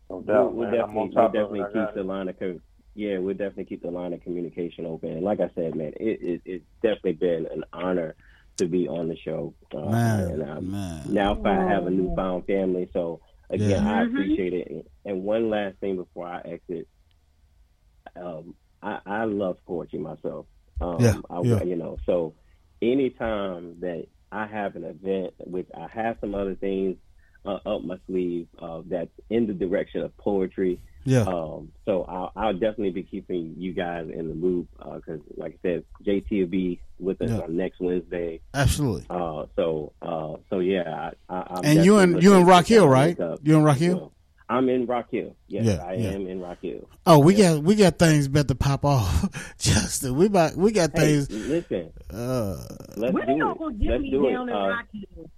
No 0.10 0.18
We'll, 0.18 0.22
doubt, 0.22 0.54
we'll 0.54 0.70
man. 0.70 0.74
Definitely, 0.80 1.10
we'll 1.12 1.28
definitely 1.32 1.60
keep 1.74 1.74
got 1.74 1.96
the 1.96 2.04
line 2.04 2.30
of 2.30 2.40
co- 2.40 2.60
yeah, 2.96 3.18
we'll 3.18 3.34
definitely 3.36 3.66
keep 3.66 3.82
the 3.82 3.92
line 3.92 4.14
of 4.14 4.22
communication 4.24 4.86
open. 4.86 5.12
And 5.12 5.24
like 5.24 5.40
I 5.42 5.50
said, 5.56 5.76
man, 5.76 5.94
it, 6.00 6.22
it, 6.22 6.42
it's 6.46 6.66
definitely 6.82 7.14
been 7.14 7.48
an 7.52 7.64
honor 7.74 8.16
to 8.58 8.68
be 8.68 8.88
on 8.88 9.08
the 9.10 9.18
show. 9.18 9.54
Uh, 9.74 9.90
Man, 9.90 10.20
and 10.30 10.44
um, 10.44 10.72
man. 10.72 11.14
now 11.14 11.38
I 11.46 11.64
have 11.72 11.86
a 11.88 11.90
newfound 11.92 12.46
family, 12.46 12.90
so 12.94 13.22
again, 13.50 13.70
Yeah. 13.70 13.92
I 13.92 14.04
Mhm. 14.04 14.08
appreciate 14.12 14.54
it. 14.54 14.68
And, 14.70 14.84
and 15.06 15.24
one 15.24 15.50
last 15.50 15.78
thing 15.80 15.98
before 15.98 16.28
I 16.28 16.40
exit, 16.42 16.88
um, 18.16 18.56
I, 18.82 19.00
I 19.06 19.24
love 19.26 19.58
poetry 19.66 20.00
myself. 20.00 20.48
Um, 20.82 21.02
Yeah, 21.02 21.22
I, 21.30 21.42
yeah. 21.42 21.64
you 21.64 21.76
know, 21.76 21.98
so 22.06 22.36
anytime 22.82 23.80
that 23.82 24.08
I 24.32 24.46
have 24.48 24.76
an 24.76 24.84
event, 24.84 25.34
which 25.40 25.68
I 25.76 25.88
have 25.88 26.18
some 26.22 26.36
other 26.36 26.56
things 26.56 26.98
uh, 27.46 27.60
up 27.66 27.84
my 27.84 27.98
sleeve 28.08 28.48
uh, 28.60 28.82
that's 28.86 29.12
in 29.30 29.48
the 29.48 29.54
direction 29.54 30.02
of 30.02 30.16
poetry. 30.18 30.80
Yeah. 31.06 31.22
Um, 31.22 31.72
so 31.86 32.04
I'll, 32.04 32.32
I'll 32.36 32.54
definitely 32.54 32.90
be 32.92 33.04
keeping 33.04 33.56
you 33.58 33.74
guys 33.74 34.10
in 34.12 34.28
the 34.28 34.34
loop 34.34 34.68
because, 34.78 35.22
like 35.38 35.54
I 35.64 35.68
said, 35.68 35.84
JT 36.04 36.40
will 36.42 36.48
be 36.48 36.80
with 37.00 37.22
us 37.22 37.30
Yeah. 37.30 37.40
on 37.42 37.56
next 37.56 37.80
Wednesday. 37.80 38.42
Absolutely. 38.54 39.06
Uh, 39.10 39.46
so, 39.56 39.94
uh, 40.02 40.34
so 40.50 40.60
yeah. 40.60 41.12
I, 41.30 41.34
I, 41.34 41.44
I'm 41.52 41.66
And 41.66 41.86
you 41.86 41.98
definitely 41.98 42.16
in 42.18 42.22
you 42.22 42.34
in 42.36 42.46
Rock 42.46 42.66
Hill, 42.66 42.88
right? 42.90 43.18
You 43.44 43.58
in 43.58 43.64
Rock 43.64 43.78
Hill? 43.78 43.98
well. 43.98 44.12
I'm 44.48 44.70
in 44.70 44.86
Rock 44.86 45.08
Hill. 45.10 45.36
Yes, 45.48 45.66
Yeah, 45.66 45.84
I 45.84 45.94
yeah. 45.94 46.10
am 46.10 46.28
in 46.28 46.40
Rock 46.40 46.60
Hill. 46.62 46.88
Oh, 47.08 47.18
we 47.18 47.34
got 47.34 47.64
we 47.64 47.74
got 47.76 47.98
things 47.98 48.28
about 48.28 48.48
to 48.50 48.56
pop 48.56 48.86
off, 48.86 49.56
Justin. 49.60 50.16
We 50.16 50.28
about 50.28 50.56
we 50.56 50.72
got 50.72 50.92
Hey, 50.94 51.22
things. 51.24 51.32
listen, 51.32 51.92
Uh, 52.12 52.64
let's 52.96 53.12
When 53.14 53.26
do 53.26 53.34
y'all 53.38 53.54
it. 53.54 53.58
gonna 53.60 53.74
get 53.76 53.90
Let's 53.90 54.04
me 54.04 54.12
do 54.12 54.30
down 54.30 54.50
it. 54.50 54.52
in 54.52 54.58
Uh, 54.58 54.68
Rock 54.68 54.86
Hill? 54.94 55.30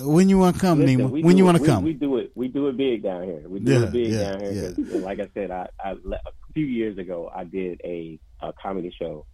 When 0.00 0.28
you 0.28 0.38
want 0.38 0.56
to 0.56 0.60
come, 0.60 0.80
Listen, 0.80 1.10
Nima? 1.10 1.22
When 1.22 1.38
you 1.38 1.44
want 1.44 1.58
to 1.58 1.64
come? 1.64 1.82
We 1.84 1.92
do 1.94 2.18
it. 2.18 2.32
We 2.34 2.48
do 2.48 2.68
it 2.68 2.76
big 2.76 3.02
down 3.02 3.24
here. 3.24 3.42
We 3.48 3.60
do 3.60 3.72
Yeah, 3.72 3.82
it 3.86 3.92
big 3.92 4.08
yeah, 4.12 4.30
down 4.32 4.40
here. 4.40 4.74
yeah. 4.76 4.98
like 4.98 5.20
I 5.20 5.28
said, 5.34 5.50
I, 5.50 5.68
I 5.82 5.92
a 5.92 6.18
few 6.54 6.66
years 6.66 6.98
ago 6.98 7.30
I 7.34 7.44
did 7.44 7.80
a, 7.84 8.18
a 8.40 8.52
comedy 8.52 8.94
show 8.98 9.24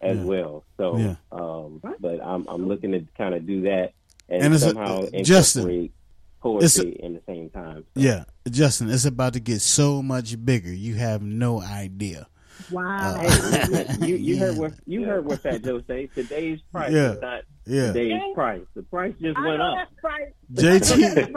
as 0.00 0.18
well. 0.18 0.64
So, 0.76 1.16
um, 1.32 1.80
but 2.00 2.20
I'm 2.24 2.46
I'm 2.48 2.66
looking 2.68 2.92
to 2.92 3.04
kind 3.16 3.34
of 3.34 3.46
do 3.46 3.62
that 3.62 3.92
and, 4.28 4.42
And 4.44 4.54
it's 4.54 4.62
a- 4.64 4.70
somehow 4.70 5.02
Justin, 5.22 5.62
incorporate 5.62 5.92
it's 5.92 6.76
poetry 6.78 6.92
in 7.00 7.14
the 7.14 7.22
same 7.26 7.50
time. 7.50 7.84
yeah, 7.94 8.24
Justin, 8.50 8.90
it's 8.90 9.04
about 9.04 9.32
to 9.34 9.40
get 9.40 9.60
so 9.60 10.02
much 10.02 10.44
bigger. 10.44 10.72
You 10.72 10.94
have 10.96 11.22
no 11.22 11.60
idea. 11.62 12.26
Wow. 12.70 13.14
Uh, 13.16 13.28
hey, 13.28 13.86
you 14.06 14.16
you 14.16 14.38
heard 14.38 14.56
what 14.56 14.72
you 14.86 15.04
heard 15.04 15.24
what 15.24 15.42
that 15.42 15.62
Joe 15.64 15.80
say. 15.86 16.06
Today's 16.08 16.60
price 16.72 16.92
Yeah. 16.92 17.12
is 17.12 17.20
not 17.20 17.42
Yeah. 17.66 17.86
today's 17.92 18.20
price. 18.34 18.62
The 18.74 18.82
price 18.82 19.14
just 19.20 19.36
I 19.38 19.46
went 19.46 19.58
know 19.58 19.74
up. 19.76 19.88
that's 19.88 20.04
right. 20.04 20.32
JT, 20.52 21.32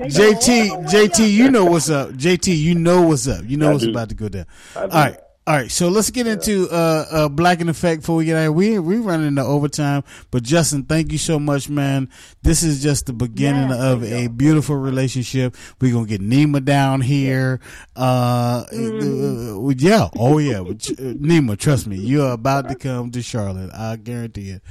JT, 0.00 0.86
JT, 0.90 1.32
you 1.32 1.50
know 1.50 1.64
what's 1.66 1.90
up. 1.90 2.10
JT, 2.10 2.56
you 2.58 2.74
know 2.74 3.02
what's 3.02 3.28
up. 3.28 3.44
You 3.46 3.56
know 3.56 3.70
I 3.70 3.72
what's 3.72 3.84
do. 3.84 3.90
about 3.90 4.08
to 4.10 4.14
go 4.14 4.28
down. 4.28 4.46
I 4.76 4.80
All 4.80 4.88
do. 4.88 4.94
right. 4.96 5.16
All 5.44 5.56
right, 5.56 5.68
so 5.72 5.88
let's 5.88 6.10
get 6.12 6.28
into 6.28 6.68
uh, 6.70 7.04
uh, 7.10 7.28
Black 7.28 7.60
in 7.60 7.68
Effect 7.68 8.02
before 8.02 8.14
we 8.14 8.26
get 8.26 8.36
out. 8.36 8.38
of 8.38 8.42
here. 8.44 8.52
We 8.52 8.78
we 8.78 8.98
running 8.98 9.26
into 9.26 9.42
overtime, 9.42 10.04
but 10.30 10.44
Justin, 10.44 10.84
thank 10.84 11.10
you 11.10 11.18
so 11.18 11.40
much, 11.40 11.68
man. 11.68 12.10
This 12.42 12.62
is 12.62 12.80
just 12.80 13.06
the 13.06 13.12
beginning 13.12 13.70
Yes, 13.70 13.80
of 13.80 14.04
a 14.04 14.28
beautiful 14.28 14.76
relationship. 14.76 15.56
We're 15.80 15.94
gonna 15.94 16.06
get 16.06 16.20
Nima 16.20 16.64
down 16.64 17.00
here. 17.00 17.58
Uh, 17.96 18.64
uh, 18.72 19.68
yeah, 19.76 20.08
oh 20.16 20.38
yeah, 20.38 20.60
uh, 20.60 20.62
Nima, 20.64 21.58
trust 21.58 21.88
me, 21.88 21.96
you 21.96 22.22
are 22.22 22.34
about 22.34 22.68
to 22.68 22.76
come 22.76 23.10
to 23.10 23.20
Charlotte. 23.20 23.70
I 23.74 23.96
guarantee 23.96 24.50
it. 24.50 24.62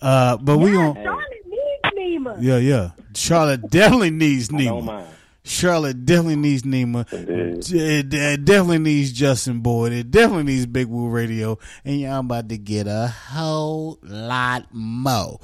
Uh, 0.00 0.36
but 0.36 0.58
we 0.58 0.70
Yeah, 0.70 0.76
gonna, 0.76 1.02
Charlotte 1.02 1.26
needs 1.46 1.98
Nima. 1.98 2.36
yeah, 2.40 2.56
yeah. 2.58 2.90
Charlotte 3.16 3.68
definitely 3.68 4.10
needs 4.10 4.48
I 4.54 4.58
don't 4.58 4.84
Nima. 4.86 5.06
Mind. 5.42 5.50
Charlotte 5.50 6.04
definitely 6.04 6.36
needs 6.36 6.62
Nima. 6.62 7.06
It, 7.12 8.12
it 8.14 8.44
definitely 8.44 8.78
needs 8.78 9.12
Justin 9.12 9.60
Boyd. 9.60 9.92
It 9.92 10.10
definitely 10.10 10.44
needs 10.44 10.66
Big 10.66 10.86
Woo 10.86 11.08
Radio. 11.08 11.58
And 11.84 12.00
y'all 12.00 12.20
about 12.20 12.48
to 12.50 12.58
get 12.58 12.86
a 12.86 13.08
whole 13.08 13.98
lot 14.02 14.66
more. 14.72 15.40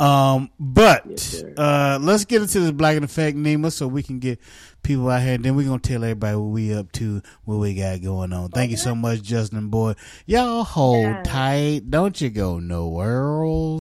Um, 0.00 0.50
but 0.60 1.42
uh, 1.56 1.98
let's 2.00 2.24
get 2.24 2.40
into 2.42 2.60
this 2.60 2.70
Black 2.70 2.96
in 2.96 3.02
Effect 3.02 3.36
Nima 3.36 3.72
so 3.72 3.88
we 3.88 4.04
can 4.04 4.20
get 4.20 4.38
people 4.84 5.08
out 5.10 5.22
here. 5.22 5.34
And 5.34 5.44
then 5.44 5.56
we're 5.56 5.66
going 5.66 5.80
to 5.80 5.88
tell 5.88 6.04
everybody 6.04 6.36
what 6.36 6.50
we 6.50 6.72
up 6.72 6.92
to, 6.92 7.20
what 7.44 7.56
we 7.56 7.74
got 7.74 8.00
going 8.00 8.32
on. 8.32 8.50
Thank 8.50 8.70
you 8.70 8.76
so 8.76 8.94
much, 8.94 9.22
Justin 9.22 9.70
Boyd. 9.70 9.96
Y'all 10.26 10.62
hold 10.62 11.02
Yeah. 11.02 11.22
tight. 11.24 11.90
Don't 11.90 12.20
you 12.20 12.30
go 12.30 12.60
nowhere. 12.60 13.78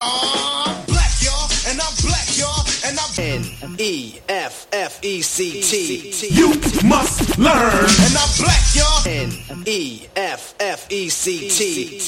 I'm 0.00 0.43
N 3.18 3.42
E 3.78 4.18
F 4.28 4.66
F 4.72 5.02
E 5.04 5.22
C 5.22 5.62
T. 5.62 6.28
You 6.28 6.48
must 6.86 7.38
learn. 7.38 7.84
And 7.84 8.16
I'm 8.16 8.28
black, 8.38 8.74
y'all. 8.74 9.06
N 9.06 9.30
E 9.66 10.06
F 10.16 10.54
F 10.60 10.90
E 10.90 11.08
C 11.08 11.48
T. 11.48 12.00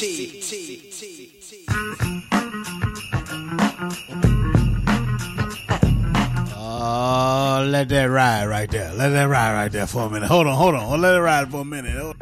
Oh, 6.54 7.66
let 7.68 7.88
that 7.88 8.04
ride 8.04 8.46
right 8.46 8.70
there. 8.70 8.92
Let 8.92 9.10
that 9.10 9.28
ride 9.28 9.52
right 9.54 9.72
there 9.72 9.86
for 9.86 10.02
a 10.02 10.10
minute. 10.10 10.28
Hold 10.28 10.46
on, 10.46 10.56
hold 10.56 10.74
on. 10.74 11.00
Let 11.00 11.14
it 11.14 11.20
ride 11.20 11.50
for 11.50 11.60
a 11.60 11.64
minute. 11.64 12.16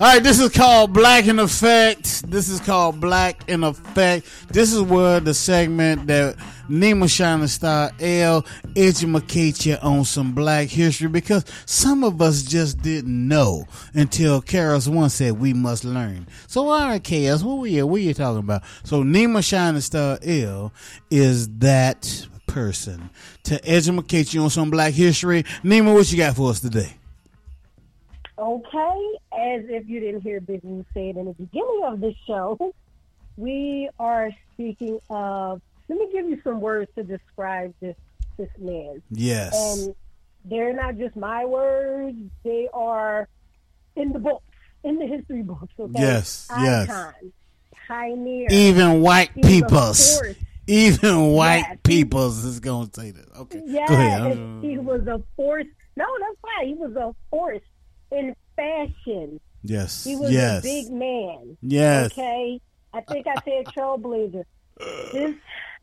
All 0.00 0.06
right, 0.06 0.22
this 0.22 0.38
is 0.38 0.50
called 0.50 0.92
Black 0.92 1.26
in 1.26 1.40
Effect. 1.40 2.30
This 2.30 2.48
is 2.48 2.60
called 2.60 3.00
Black 3.00 3.48
in 3.48 3.64
Effect. 3.64 4.28
This 4.46 4.72
is 4.72 4.80
where 4.80 5.18
the 5.18 5.34
segment 5.34 6.06
that 6.06 6.36
Nima 6.70 7.10
Shining 7.10 7.48
Star 7.48 7.90
L 7.98 8.46
educate 8.76 9.66
you 9.66 9.74
on 9.82 10.04
some 10.04 10.36
black 10.36 10.68
history 10.68 11.08
because 11.08 11.44
some 11.66 12.04
of 12.04 12.22
us 12.22 12.44
just 12.44 12.80
didn't 12.80 13.26
know 13.26 13.64
until 13.92 14.40
KRS-One 14.40 15.10
said 15.10 15.32
we 15.32 15.52
must 15.52 15.84
learn. 15.84 16.28
So 16.46 16.68
all 16.68 16.78
right, 16.78 17.02
Chaos, 17.02 17.42
what 17.42 17.58
were 17.58 17.66
you 17.66 17.84
what 17.84 17.96
are 17.96 18.04
you 18.04 18.14
talking 18.14 18.38
about? 18.38 18.62
So 18.84 19.02
Nima 19.02 19.42
Shining 19.42 19.80
Star 19.80 20.20
L 20.22 20.72
is 21.10 21.48
that 21.58 22.28
person 22.46 23.10
to 23.42 23.68
educate 23.68 24.32
you 24.32 24.42
on 24.42 24.50
some 24.50 24.70
black 24.70 24.94
history. 24.94 25.42
Nima, 25.64 25.92
what 25.92 26.12
you 26.12 26.18
got 26.18 26.36
for 26.36 26.50
us 26.50 26.60
today? 26.60 26.97
Okay, 28.38 29.08
as 29.32 29.64
if 29.68 29.88
you 29.88 29.98
didn't 29.98 30.20
hear 30.20 30.40
Big 30.40 30.60
Woo 30.62 30.84
say 30.94 31.08
it 31.10 31.16
in 31.16 31.26
the 31.26 31.32
beginning 31.32 31.80
of 31.84 32.00
the 32.00 32.14
show, 32.26 32.72
we 33.36 33.88
are 33.98 34.30
speaking 34.54 35.00
of. 35.10 35.60
Let 35.88 35.98
me 35.98 36.08
give 36.12 36.28
you 36.28 36.40
some 36.44 36.60
words 36.60 36.90
to 36.96 37.02
describe 37.02 37.74
this 37.80 37.96
this 38.36 38.50
man. 38.58 39.02
Yes. 39.10 39.54
and 39.56 39.94
they're 40.44 40.72
not 40.72 40.98
just 40.98 41.16
my 41.16 41.44
words; 41.46 42.16
they 42.44 42.68
are 42.72 43.26
in 43.96 44.12
the 44.12 44.18
books, 44.20 44.44
in 44.84 44.98
the 44.98 45.06
history 45.06 45.42
books. 45.42 45.72
Okay? 45.78 45.92
Yes, 45.98 46.46
yes. 46.60 46.88
Icon, 46.90 47.32
pioneer, 47.88 48.46
Even 48.50 49.00
white 49.00 49.34
peoples. 49.34 50.22
Even 50.68 51.32
white 51.32 51.64
Yes. 51.66 51.78
peoples 51.82 52.44
is 52.44 52.60
gonna 52.60 52.90
say 52.92 53.10
that. 53.10 53.34
Okay. 53.36 53.62
Yes, 53.64 53.88
Go 53.88 53.94
ahead. 53.94 54.62
He 54.62 54.78
was 54.78 55.06
a 55.06 55.20
force. 55.34 55.64
No, 55.96 56.04
that's 56.20 56.36
fine. 56.42 56.68
He 56.68 56.74
was 56.74 56.94
a 56.94 57.14
force 57.30 57.62
in 58.10 58.34
fashion. 58.56 59.40
Yes. 59.62 60.04
He 60.04 60.16
was 60.16 60.30
yes. 60.32 60.60
a 60.60 60.62
big 60.62 60.90
man. 60.92 61.56
Yes. 61.62 62.12
Okay. 62.12 62.60
I 62.92 63.00
think 63.02 63.26
I 63.26 63.34
said 63.44 63.66
trailblazer. 63.76 64.44
This 65.12 65.34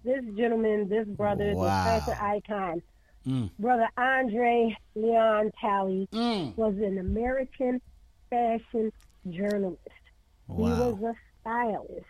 this 0.03 0.23
gentleman, 0.37 0.87
this 0.87 1.07
brother, 1.07 1.53
Wow. 1.53 1.95
this 1.95 2.05
fashion 2.05 2.23
icon, 2.25 2.81
Mm. 3.27 3.49
brother 3.57 3.89
Andre 3.97 4.77
Leon 4.95 5.51
Talley, 5.59 6.07
Mm. 6.11 6.55
was 6.55 6.75
an 6.75 6.99
American 6.99 7.81
fashion 8.29 8.91
journalist. 9.29 9.79
He 10.47 10.53
was 10.53 11.01
a 11.01 11.13
stylist. 11.41 12.05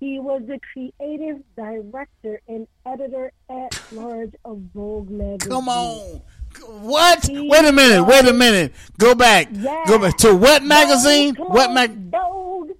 He 0.00 0.18
was 0.18 0.42
the 0.46 0.58
creative 0.72 1.42
director 1.54 2.40
and 2.48 2.66
editor 2.86 3.30
at 3.50 3.80
large 3.92 4.34
of 4.44 4.58
Vogue 4.74 5.10
magazine. 5.10 5.50
Come 5.52 5.68
on. 5.68 6.22
What? 6.62 7.28
wait 7.30 7.64
a 7.64 7.72
minute. 7.72 8.04
Wait 8.04 8.26
a 8.26 8.32
minute. 8.32 8.72
Go 8.98 9.14
back. 9.14 9.52
Go 9.86 9.98
back 9.98 10.16
to 10.18 10.34
what 10.34 10.62
magazine? 10.62 11.34
Come 11.34 11.46
what 11.48 11.72
mag? 11.72 11.90
Vogue. 12.10 12.70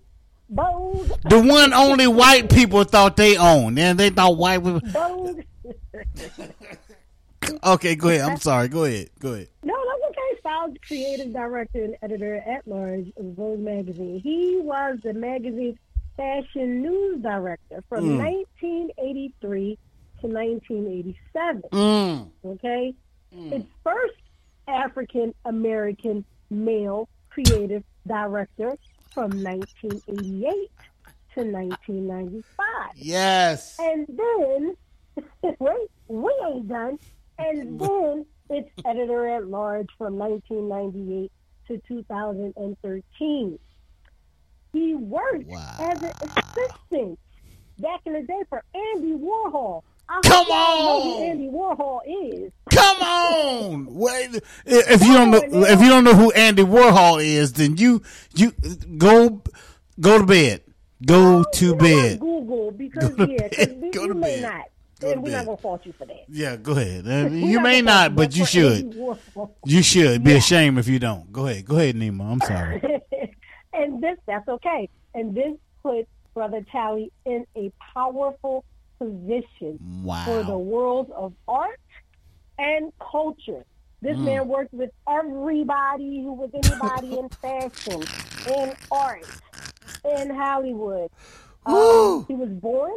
Vogue. 0.51 1.09
The 1.29 1.41
one 1.41 1.72
only 1.72 2.07
white 2.07 2.51
people 2.51 2.85
thought 2.85 3.16
they 3.16 3.37
owned, 3.37 3.79
and 3.79 3.99
they 3.99 4.11
thought 4.11 4.37
white 4.37 4.62
people. 4.62 4.81
Vogue. 4.85 5.41
Okay, 7.62 7.95
go 7.95 8.09
ahead. 8.09 8.22
I'm 8.22 8.39
sorry. 8.39 8.66
Go 8.68 8.85
ahead. 8.85 9.11
Go 9.20 9.35
ahead. 9.35 9.49
No, 9.62 9.74
that's 9.74 10.11
okay. 10.11 10.41
Style 10.41 10.72
creative 10.87 11.33
director 11.33 11.85
and 11.85 11.97
editor 12.03 12.37
at 12.37 12.66
large 12.66 13.07
of 13.16 13.24
Vogue 13.37 13.61
magazine. 13.61 14.20
He 14.20 14.59
was 14.62 14.99
the 15.05 15.12
magazine's 15.12 15.79
fashion 16.16 16.83
news 16.83 17.22
director 17.22 17.85
from 17.89 18.05
Mm. 18.05 18.18
1983 18.18 19.79
to 20.22 20.27
1987. 20.27 21.62
Mm. 21.72 22.31
Okay, 22.45 22.95
Mm. 23.37 23.53
its 23.53 23.66
first 23.84 24.14
African 24.66 25.34
American 25.45 26.24
male 26.51 27.09
creative 27.28 27.84
director 28.07 28.76
from 29.12 29.30
1988 29.43 30.70
to 31.34 31.41
1995. 31.45 32.66
Yes. 32.95 33.76
And 33.78 34.07
then, 34.09 34.76
wait, 35.59 35.89
we 36.09 36.32
ain't 36.47 36.68
done. 36.68 36.99
And 37.39 37.78
then 37.80 38.26
it's 38.49 38.70
editor 38.84 39.28
at 39.28 39.47
large 39.47 39.89
from 39.99 40.16
1998 40.16 41.30
to 41.68 41.82
2013. 41.87 43.59
He 44.72 44.95
worked 44.95 45.51
as 45.78 46.03
an 46.03 46.12
assistant 46.22 47.18
back 47.78 48.01
in 48.05 48.12
the 48.14 48.22
day 48.22 48.43
for 48.49 48.62
Andy 48.74 49.12
Warhol. 49.12 49.82
I 50.09 50.21
Come 50.23 50.45
hope 50.47 50.49
y'all 50.49 50.85
know 50.85 51.03
who 51.03 51.17
on! 51.17 51.23
Andy 51.25 51.49
Warhol 51.49 52.01
is. 52.45 52.53
Come 52.71 52.97
on. 53.03 53.87
Wait. 53.95 54.41
If 54.65 55.03
you 55.03 55.13
don't 55.15 55.31
know, 55.33 55.41
if 55.65 55.81
you 55.81 55.89
don't 55.89 56.05
know 56.05 56.15
who 56.15 56.31
Andy 56.33 56.63
Warhol 56.63 57.23
is, 57.25 57.53
then 57.55 57.77
you 57.77 58.03
you 58.35 58.53
go 58.99 59.43
go 60.01 60.19
to 60.19 60.27
bed. 60.27 60.63
Go 61.05 61.45
to 61.55 61.75
bed. 61.77 62.21
Google 62.21 62.71
because 62.71 63.11
Go 63.11 63.27
to 63.27 63.37
bed. 63.37 63.91
Go 63.93 64.05
you 64.05 64.15
may 64.15 64.41
bed. 64.41 64.43
not. 64.43 64.65
Go 65.01 65.11
and 65.13 65.23
we're 65.23 65.31
not 65.33 65.45
gonna 65.45 65.57
fault 65.59 65.85
you 65.85 65.93
for 65.93 66.07
that. 66.07 66.25
Yeah, 66.29 66.57
go 66.57 66.73
ahead. 66.73 67.07
Uh, 67.07 67.29
you 67.35 67.61
may 67.61 67.83
not, 67.83 68.15
but 68.17 68.35
you 68.35 68.47
should. 68.47 68.95
You 69.67 69.83
should 69.83 70.23
be 70.25 70.31
Yeah. 70.31 70.37
ashamed 70.39 70.79
if 70.79 70.89
you 70.89 70.99
don't. 70.99 71.31
Go 71.33 71.47
ahead. 71.49 71.65
Go 71.67 71.77
ahead, 71.77 71.97
Nima. 71.97 72.31
I'm 72.33 72.41
sorry. 72.41 72.81
and 73.75 74.03
this 74.03 74.17
that's 74.27 74.49
okay. 74.49 74.89
And 75.15 75.35
this 75.35 75.53
puts 75.83 76.09
Brother 76.33 76.65
Talley 76.73 77.13
in 77.27 77.45
a 77.57 77.71
powerful 77.93 78.65
position 78.99 79.79
Wow. 80.05 80.25
for 80.25 80.43
the 80.43 80.57
world 80.59 81.11
of 81.13 81.33
art 81.49 81.81
and 82.59 82.93
culture. 82.99 83.65
This 84.03 84.17
Mm. 84.17 84.25
man 84.25 84.49
worked 84.49 84.73
with 84.75 84.91
everybody 85.09 86.23
who 86.23 86.33
was 86.35 86.51
anybody 86.55 87.19
in 87.19 87.29
fashion, 87.43 88.03
in 88.53 88.73
art, 88.91 89.27
in 90.05 90.31
Hollywood. 90.31 91.11
Um, 91.65 92.25
he 92.29 92.35
was 92.35 92.51
born 92.51 92.93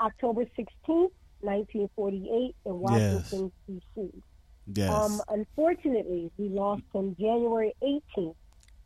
October 0.00 0.44
16th, 0.56 1.12
1948 1.40 2.56
in 2.64 2.78
Washington, 2.80 3.52
D.C. 3.66 4.10
Yes. 4.74 4.90
Um, 4.90 5.20
unfortunately, 5.28 6.30
we 6.38 6.48
lost 6.48 6.82
him 6.94 7.14
January 7.18 7.74
18th, 7.82 8.34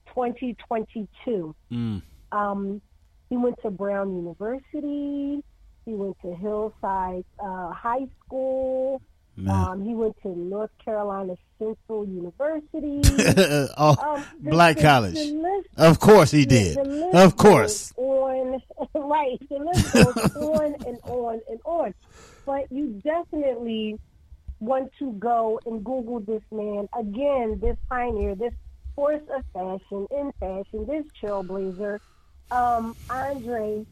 2022. 0.07 1.55
Mm. 1.71 2.03
Um, 2.33 2.81
he 3.29 3.37
went 3.37 3.57
to 3.63 3.71
Brown 3.71 4.15
University. 4.17 5.43
He 5.85 5.95
went 5.95 6.17
to 6.23 6.35
Hillside 6.35 7.25
uh, 7.43 7.71
High 7.73 8.07
School. 8.25 9.01
Um, 9.49 9.83
he 9.85 9.95
went 9.95 10.15
to 10.23 10.29
North 10.29 10.71
Carolina 10.85 11.37
Central 11.59 12.07
University. 12.07 13.01
oh, 13.79 13.97
Um, 14.17 14.25
the- 14.43 14.51
Black 14.51 14.77
the- 14.77 14.83
College. 14.83 15.15
the 15.15 15.33
list- 15.33 15.69
Of 15.79 15.99
course 16.01 16.31
he 16.31 16.45
did. 16.45 16.77
Of 17.15 17.37
course. 17.37 17.93
On 17.97 18.61
right, 18.95 19.39
the 19.49 19.57
list 19.59 19.93
goes 19.95 20.37
on 20.37 20.75
and 20.87 20.99
on 21.05 21.41
and 21.51 21.61
on. 21.65 21.95
But 22.45 22.71
you 22.71 22.89
definitely 23.03 23.99
want 24.61 24.93
to 24.99 25.13
go 25.13 25.59
and 25.67 25.83
Google 25.83 26.21
this 26.21 26.43
man 26.53 26.89
again. 26.97 27.59
This 27.61 27.77
pioneer, 27.89 28.35
this 28.35 28.53
force 28.95 29.23
of 29.35 29.43
fashion 29.55 30.07
in 30.11 30.31
fashion, 30.41 30.87
this 30.87 31.07
trailblazer, 31.21 31.99
um, 32.51 32.95
Andre 33.09 33.87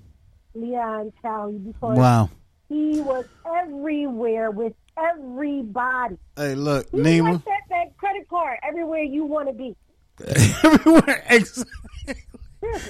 Leon 0.55 1.13
Talley, 1.23 1.59
because 1.59 1.97
Wow. 1.99 2.31
he 2.69 3.01
was 3.01 3.25
everywhere 3.57 4.51
with 4.51 4.73
everybody. 4.99 6.17
Hey, 6.37 6.55
look, 6.55 6.89
He 6.91 7.21
like 7.23 7.45
that, 7.45 7.61
that 7.71 7.97
credit 7.97 8.29
card 8.29 8.59
everywhere 8.63 9.03
you 9.03 9.25
want 9.25 9.49
to 9.49 9.55
be. 9.55 9.77
Everywhere. 10.65 11.23
Ex- 11.27 11.65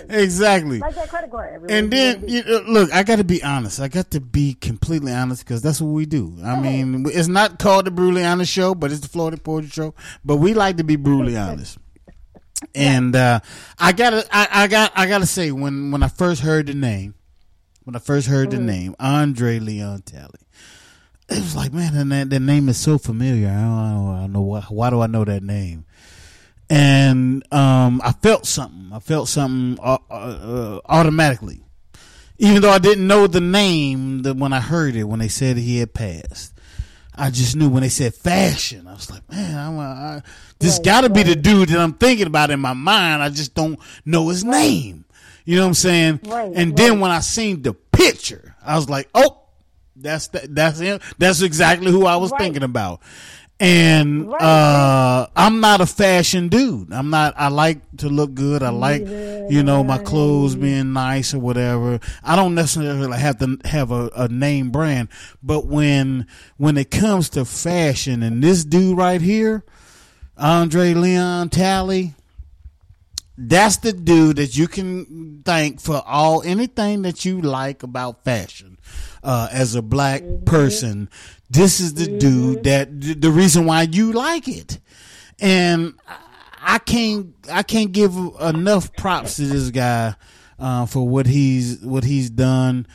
exactly. 0.09 0.78
Like 0.81 0.95
that 0.97 1.09
credit 1.09 1.31
card 1.31 1.55
everywhere. 1.55 1.78
And 1.78 1.91
then, 1.93 2.24
you 2.28 2.43
know, 2.45 2.62
look, 2.66 2.93
I 2.93 3.03
got 3.05 3.16
to 3.16 3.24
be 3.24 3.43
honest. 3.43 3.78
I 3.81 3.89
got 3.89 4.11
to 4.12 4.20
be 4.20 4.55
completely 4.55 5.12
honest 5.12 5.45
because 5.45 5.62
that's 5.62 5.81
what 5.81 5.91
we 5.91 6.07
do. 6.07 6.37
I 6.45 6.59
mean, 6.61 7.05
it's 7.09 7.28
not 7.28 7.59
called 7.59 7.85
the 7.87 7.91
Brutally 7.93 8.24
Honest 8.24 8.51
Show, 8.53 8.74
but 8.74 8.91
it's 8.91 9.01
the 9.01 9.09
Floetic 9.09 9.45
Poetry 9.45 9.70
Show. 9.70 9.95
But 10.24 10.37
we 10.37 10.55
like 10.55 10.77
to 10.78 10.85
be 10.85 10.97
brutally 10.97 11.37
honest. 11.37 11.78
And 12.74 13.15
uh, 13.16 13.41
I 13.78 13.93
gotta, 13.93 14.27
I, 14.32 14.49
I 14.51 14.66
got, 14.66 14.93
I 14.95 15.07
gotta 15.07 15.27
say, 15.27 15.51
when 15.53 15.93
when 15.93 16.03
I 16.03 16.09
first 16.09 16.43
heard 16.43 16.66
the 16.66 16.74
name, 16.74 17.15
when 17.91 17.97
I 17.97 17.99
first 17.99 18.29
heard 18.29 18.53
the 18.53 18.59
name 18.61 18.95
Andre 19.01 19.59
Leon 19.59 20.03
Talley, 20.03 20.39
it 21.29 21.39
was 21.39 21.57
like, 21.57 21.73
man, 21.73 22.09
that, 22.11 22.31
that 22.31 22.39
name 22.39 22.69
is 22.69 22.77
so 22.77 22.99
familiar. 22.99 23.49
I 23.49 23.61
don't, 23.61 24.15
I 24.15 24.21
don't 24.21 24.33
know 24.33 24.43
why. 24.43 24.61
Why 24.69 24.91
do 24.91 25.01
I 25.01 25.09
know 25.09 25.25
that 25.25 25.43
name? 25.43 25.87
and 26.71 27.43
um, 27.53 28.01
I 28.05 28.12
felt 28.12 28.47
something. 28.47 28.91
I 28.93 29.01
felt 29.01 29.29
something 29.29 29.85
uh, 29.85 29.99
uh, 30.09 30.81
automatically, 30.85 31.65
even 32.39 32.62
though 32.62 32.71
I 32.71 32.79
didn't 32.79 33.09
know 33.09 33.27
the 33.27 33.41
name. 33.41 34.23
That 34.23 34.37
when 34.37 34.53
I 34.53 34.61
heard 34.61 34.95
it, 34.95 35.03
when 35.03 35.19
they 35.19 35.27
said 35.27 35.57
he 35.57 35.79
had 35.79 35.93
passed, 35.93 36.55
I 37.17 37.31
just 37.31 37.57
knew 37.57 37.69
when 37.69 37.83
they 37.83 37.89
said 37.89 38.15
fashion. 38.15 38.87
I 38.87 38.93
was 38.93 39.11
like, 39.11 39.29
man, 39.29 39.59
I'm, 39.59 39.79
I, 39.81 40.23
this 40.61 40.77
Right, 40.77 40.85
got 40.85 41.01
to 41.01 41.11
be 41.11 41.25
the 41.25 41.35
dude 41.35 41.71
that 41.71 41.81
I'm 41.81 41.95
thinking 41.95 42.29
about 42.29 42.53
in 42.53 42.61
my 42.61 42.75
mind. 42.75 43.21
I 43.21 43.31
just 43.31 43.55
don't 43.55 43.81
know 44.05 44.29
his 44.29 44.45
name. 44.45 45.07
You 45.45 45.57
know 45.57 45.62
what 45.62 45.69
I'm 45.69 45.75
saying? 45.75 46.21
Right, 46.27 46.53
and 46.55 46.77
then 46.77 47.01
when 47.01 47.11
I 47.11 47.21
seen 47.21 47.62
the 47.62 47.73
picture, 47.75 48.55
I 48.65 48.77
was 48.77 48.89
like, 48.89 49.09
oh, 49.15 49.39
that's 49.97 50.29
the, 50.29 50.47
that's 50.51 50.79
him. 50.79 51.01
That's 51.19 51.43
exactly 51.43 51.91
who 51.91 52.07
I 52.07 52.17
was 52.17 52.31
Right. 52.31 52.41
thinking 52.41 52.62
about. 52.62 53.01
And 53.62 54.27
Right, 54.31 54.41
uh, 54.41 55.27
I'm 55.37 55.61
not 55.61 55.83
a 55.83 55.87
fashion 55.87 56.49
dude. 56.49 56.93
I'm 56.95 57.11
not. 57.11 57.35
I 57.37 57.49
like 57.49 57.81
to 57.99 58.09
look 58.09 58.33
good. 58.33 58.62
I 58.62 58.71
like, 58.71 59.03
you 59.07 59.62
know, 59.62 59.85
my 59.85 59.99
clothes 59.99 60.55
being 60.57 60.95
nice 60.95 61.35
or 61.35 61.41
whatever. 61.41 62.01
I 62.25 62.37
don't 62.37 62.55
necessarily 62.55 63.19
have 63.19 63.37
to 63.41 63.59
have 63.67 63.91
a, 63.91 64.09
a 64.17 64.29
name 64.29 64.71
brand, 64.71 65.09
but 65.43 65.67
when 65.67 66.27
when 66.57 66.79
it 66.79 66.91
comes 66.91 67.29
to 67.31 67.45
fashion, 67.45 68.23
and 68.23 68.43
this 68.43 68.65
dude 68.65 68.97
right 68.97 69.21
here, 69.21 69.62
Andre 70.39 70.95
Leon 70.95 71.51
Talley, 71.51 72.15
that's 73.43 73.79
the 73.79 73.93
dude 73.93 74.37
that 74.37 74.57
you 74.57 74.69
can 74.69 75.43
thank 75.45 75.81
for 75.81 76.03
all 76.07 76.43
anything 76.43 77.03
that 77.03 77.25
you 77.25 77.41
like 77.41 77.83
about 77.83 78.23
fashion 78.23 78.79
uh, 79.23 79.49
as 79.51 79.75
a 79.75 79.81
black 79.83 80.23
person. 80.45 81.09
This 81.49 81.81
is 81.81 81.95
the 81.95 82.19
dude 82.19 82.65
that 82.65 82.89
the 83.01 83.31
reason 83.31 83.65
why 83.65 83.83
you 83.83 84.12
like 84.12 84.47
it, 84.47 84.79
and 85.41 85.95
I 86.61 86.79
can't 86.79 87.35
I 87.51 87.62
can't 87.62 87.93
give 87.93 88.15
enough 88.41 88.95
props 88.97 89.37
to 89.37 89.43
this 89.43 89.71
guy 89.71 90.15
uh, 90.59 90.85
for 90.87 91.09
what 91.09 91.27
he's 91.27 91.81
what 91.81 92.05
he's 92.05 92.29
done 92.29 92.87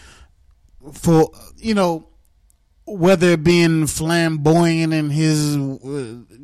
for 0.94 1.32
you 1.58 1.74
know 1.74 2.08
whether 2.88 3.30
it 3.32 3.44
being 3.44 3.88
flamboyant 3.88 4.94
in 4.94 5.10
his 5.10 5.56
uh, 5.58 5.60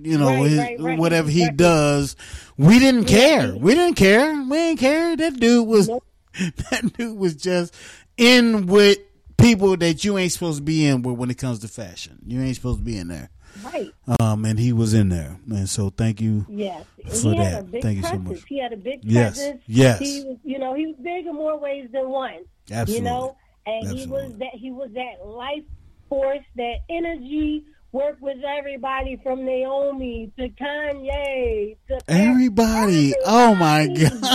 you 0.02 0.18
know 0.18 0.28
Right, 0.30 0.50
his, 0.50 0.60
right, 0.60 0.80
right. 0.80 1.00
whatever 1.00 1.30
he 1.30 1.50
does 1.52 2.16
we 2.58 2.80
didn't 2.80 3.06
care 3.06 3.56
we 3.56 3.76
didn't 3.76 3.96
care 3.96 4.34
we 4.44 4.58
didn't 4.58 4.80
care 4.80 5.16
that 5.18 5.40
dude 5.40 5.68
was 5.68 5.88
that 6.34 6.94
dude 6.98 7.18
was 7.18 7.36
just 7.36 7.76
in 8.18 8.66
with 8.66 8.98
people 9.38 9.78
that 9.78 10.04
you 10.04 10.18
ain't 10.18 10.32
supposed 10.32 10.58
to 10.58 10.64
be 10.64 10.86
in 10.86 11.02
with 11.04 11.16
when 11.18 11.30
it 11.30 11.38
comes 11.38 11.60
to 11.60 11.68
fashion 11.68 12.18
you 12.26 12.42
ain't 12.42 12.56
supposed 12.56 12.80
to 12.80 12.84
be 12.86 12.98
in 12.98 13.08
there 13.08 13.30
Right. 13.66 13.92
um 14.22 14.46
and 14.46 14.58
he 14.58 14.72
was 14.74 14.94
in 14.94 15.10
there 15.10 15.38
and 15.50 15.68
so 15.70 15.90
thank 15.90 16.22
you 16.22 16.46
Yes. 16.50 16.86
For 17.22 17.32
he 17.34 17.38
had 17.38 17.54
that 17.54 17.60
a 17.60 17.64
big 17.64 17.82
thank 17.84 17.98
you 17.98 18.04
so 18.04 18.10
presence. 18.10 18.30
much 18.30 18.44
He 18.48 18.60
had 18.60 18.74
a 18.74 18.78
big 18.78 19.00
Yes, 19.04 19.38
presence. 19.38 19.62
yes. 19.68 20.00
He 20.00 20.24
was, 20.24 20.38
you 20.44 20.58
know, 20.60 20.74
he 20.74 20.88
was 20.88 20.96
big 21.04 21.26
in 21.26 21.34
more 21.36 21.60
ways 21.60 21.90
than 21.92 22.10
one. 22.10 22.46
Absolutely. 22.72 22.96
You 22.96 23.12
know, 23.14 23.36
and 23.66 23.88
he 23.90 24.06
was 24.08 24.32
that 24.38 24.54
he 24.54 24.72
was 24.72 24.92
that 24.94 25.26
life 25.28 25.64
force, 26.12 26.44
that 26.58 26.76
energy. 26.90 27.64
Worked 27.94 28.22
with 28.22 28.38
everybody 28.48 29.20
from 29.22 29.44
Naomi 29.44 30.32
to 30.40 30.48
Kanye 30.48 31.76
to 31.90 32.00
Everybody. 32.08 33.14
Oh 33.26 33.54
my 33.54 33.86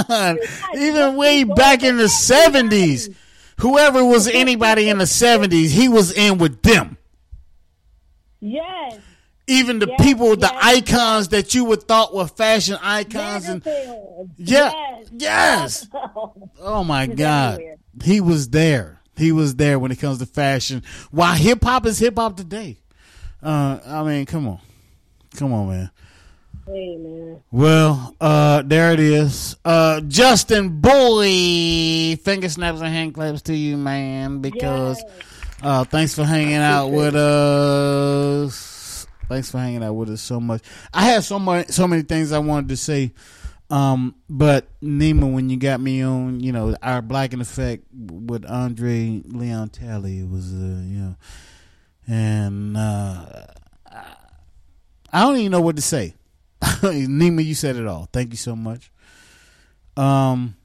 God. 0.08 0.38
Even 0.76 1.16
way 1.16 1.42
back 1.44 1.82
in 1.82 1.96
the 1.96 2.10
seventies. 2.10 3.08
Whoever 3.60 4.04
was 4.04 4.28
anybody 4.28 4.90
in 4.90 4.98
the 4.98 5.06
seventies, 5.06 5.72
he 5.72 5.88
was 5.88 6.12
in 6.12 6.36
with 6.36 6.60
them. 6.60 6.98
yes, 8.40 8.98
Even 9.46 9.78
the 9.78 9.86
Yes, 9.88 10.02
people, 10.02 10.36
the 10.36 10.50
yes, 10.52 10.62
icons 10.62 11.28
that 11.28 11.54
you 11.54 11.64
would 11.64 11.84
thought 11.84 12.12
were 12.14 12.26
fashion 12.26 12.76
icons 12.82 13.48
and 13.48 13.64
Yeah, 14.36 14.70
yes, 14.70 15.08
yes. 15.16 15.88
Oh 16.60 16.84
my 16.84 17.06
God. 17.06 17.58
He 18.04 18.20
was 18.20 18.50
there. 18.50 18.95
He 19.16 19.32
was 19.32 19.56
there 19.56 19.78
when 19.78 19.90
it 19.92 19.98
comes 19.98 20.18
to 20.18 20.26
fashion. 20.26 20.82
Why 21.10 21.36
hip 21.36 21.62
hop 21.64 21.86
is 21.86 21.98
hip 21.98 22.16
hop 22.16 22.36
today. 22.36 22.76
Uh 23.42 23.78
I 23.86 24.02
mean, 24.04 24.26
come 24.26 24.48
on. 24.48 24.60
Come 25.36 25.52
on, 25.52 25.68
man. 25.68 25.90
Hey 26.66 26.96
man, 26.96 27.40
Well, 27.52 28.16
uh, 28.20 28.62
there 28.62 28.92
it 28.92 28.98
is. 28.98 29.54
Uh, 29.64 30.00
Justin 30.00 30.80
Boyd, 30.80 32.18
finger 32.22 32.48
snaps 32.48 32.80
and 32.80 32.88
hand 32.88 33.14
claps 33.14 33.42
to 33.42 33.54
you, 33.54 33.76
man, 33.76 34.40
because 34.40 35.00
uh, 35.62 35.84
thanks 35.84 36.12
for 36.14 36.24
hanging 36.24 36.56
out 36.56 36.88
with 36.88 37.14
us. 37.14 39.06
Thanks 39.28 39.50
for 39.50 39.58
hanging 39.58 39.84
out 39.84 39.94
with 39.94 40.10
us 40.10 40.20
so 40.20 40.40
much. 40.40 40.62
I 40.92 41.04
had 41.04 41.22
so 41.22 41.38
much, 41.38 41.68
so 41.68 41.86
many 41.86 42.02
things 42.02 42.32
I 42.32 42.40
wanted 42.40 42.68
to 42.70 42.76
say, 42.76 43.12
um, 43.70 44.14
but 44.28 44.68
Nima, 44.80 45.32
when 45.32 45.50
you 45.50 45.56
got 45.56 45.80
me 45.80 46.02
on, 46.02 46.40
you 46.40 46.52
know, 46.52 46.76
our 46.82 47.02
Black 47.02 47.32
in 47.32 47.40
Effect 47.40 47.84
with 47.92 48.44
Andre 48.44 49.22
Leon 49.24 49.70
Talley, 49.70 50.22
was, 50.22 50.52
uh, 50.52 50.56
you 50.56 50.98
know, 50.98 51.16
and 52.06 52.76
uh, 52.76 53.46
I 55.12 55.20
don't 55.22 55.36
even 55.38 55.52
know 55.52 55.60
what 55.60 55.76
to 55.76 55.82
say. 55.82 56.14
Nima, 56.62 57.44
you 57.44 57.54
said 57.54 57.76
it 57.76 57.86
all. 57.86 58.08
Thank 58.12 58.30
you 58.30 58.36
so 58.36 58.54
much. 58.54 58.90
Um, 59.96 60.56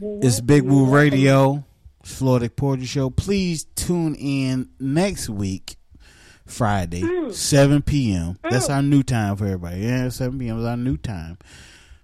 it's 0.00 0.40
Big 0.40 0.62
Woo 0.62 0.86
Radio, 0.86 1.64
Floetic 2.02 2.56
Poetry 2.56 2.86
Show. 2.86 3.10
Please 3.10 3.64
tune 3.76 4.14
in 4.14 4.70
next 4.80 5.28
week, 5.28 5.76
Friday, 6.46 7.30
seven 7.30 7.82
p.m. 7.82 8.38
That's 8.42 8.70
our 8.70 8.82
new 8.82 9.02
time 9.02 9.36
for 9.36 9.44
everybody. 9.44 9.80
Yeah, 9.82 10.08
seven 10.08 10.38
p.m. 10.38 10.58
is 10.60 10.64
our 10.64 10.76
new 10.76 10.96
time. 10.96 11.38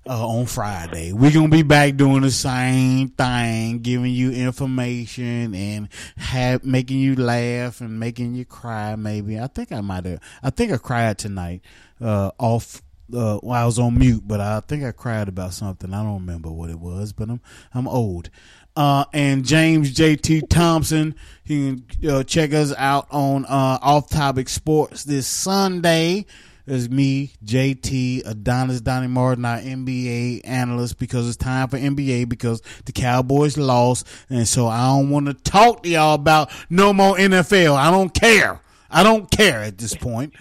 Uh, 0.07 0.29
on 0.29 0.45
Friday, 0.45 1.15
we're 1.15 1.33
gonna 1.33 1.49
be 1.49 1.63
back 1.63 1.97
doing 1.97 2.21
the 2.21 2.31
same 2.31 3.09
thing, 3.09 3.79
giving 3.79 4.13
you 4.13 4.33
information 4.33 5.55
and 5.55 5.89
have 6.19 6.63
making 6.63 6.99
you 7.01 7.15
laugh 7.15 7.81
and 7.81 7.99
making 7.99 8.35
you 8.35 8.45
cry. 8.45 8.97
Maybe 8.97 9.41
I 9.41 9.47
think 9.47 9.73
I 9.73 9.81
might 9.81 10.05
have. 10.05 10.21
I 10.43 10.51
think 10.51 10.73
I 10.73 10.77
cried 10.77 11.17
tonight. 11.17 11.63
Uh, 12.03 12.33
off 12.39 12.83
uh, 13.15 13.39
while 13.39 13.63
I 13.63 13.65
was 13.65 13.79
on 13.79 13.99
mute, 13.99 14.25
but 14.27 14.41
I 14.41 14.61
think 14.61 14.85
I 14.85 14.93
cried 14.93 15.29
about 15.29 15.55
something. 15.55 15.95
I 15.95 16.03
don't 16.03 16.21
remember 16.21 16.51
what 16.51 16.69
it 16.69 16.79
was, 16.79 17.15
but 17.15 17.31
I'm 17.31 17.41
I'm 17.73 17.89
old. 17.89 18.29
Uh, 18.77 19.07
and 19.15 19.45
James 19.45 19.95
JT 19.95 20.51
Thompson, 20.51 21.15
you 21.45 21.81
can 21.99 22.11
uh, 22.11 22.25
check 22.25 22.53
us 22.53 22.75
out 22.77 23.07
on 23.11 23.47
uh, 23.47 23.79
Off 23.81 24.11
Topic 24.11 24.51
Sports 24.51 25.05
this 25.05 25.27
Sunday. 25.27 26.27
There's 26.67 26.89
me, 26.89 27.33
JT, 27.45 28.27
Adonis 28.27 28.81
Donnie 28.81 29.07
Martin, 29.07 29.45
our 29.45 29.59
NBA 29.59 30.41
analyst, 30.45 30.99
because 30.99 31.29
it's 31.29 31.37
time 31.37 31.69
for 31.69 31.79
NBA 31.79 32.29
because 32.29 32.63
the 32.87 32.93
Cowboys 32.93 33.59
lost. 33.59 34.07
And 34.31 34.49
so 34.49 34.67
I 34.67 34.87
don't 34.87 35.11
want 35.11 35.27
to 35.27 35.35
talk 35.35 35.83
to 35.83 35.89
y'all 35.91 36.15
about 36.15 36.51
no 36.71 36.93
more 36.93 37.17
NFL. 37.17 37.77
I 37.77 37.91
don't 37.91 38.15
care. 38.15 38.61
I 38.91 39.03
don't 39.03 39.29
care 39.31 39.59
at 39.59 39.77
this 39.77 39.95
point 39.95 40.35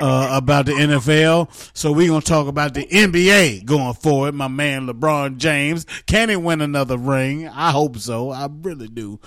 uh, 0.00 0.30
about 0.32 0.66
the 0.66 0.72
NFL. 0.72 1.50
So 1.76 1.92
we're 1.92 2.08
going 2.08 2.22
to 2.22 2.26
talk 2.26 2.48
about 2.48 2.74
the 2.74 2.86
NBA 2.86 3.66
going 3.66 3.94
forward. 3.94 4.34
My 4.34 4.48
man 4.48 4.86
LeBron 4.86 5.36
James. 5.36 5.86
Can 6.06 6.30
he 6.30 6.36
win 6.36 6.62
another 6.62 6.96
ring? 6.96 7.46
I 7.46 7.70
hope 7.70 7.98
so. 7.98 8.30
I 8.30 8.48
really 8.50 8.88
do. 8.88 9.20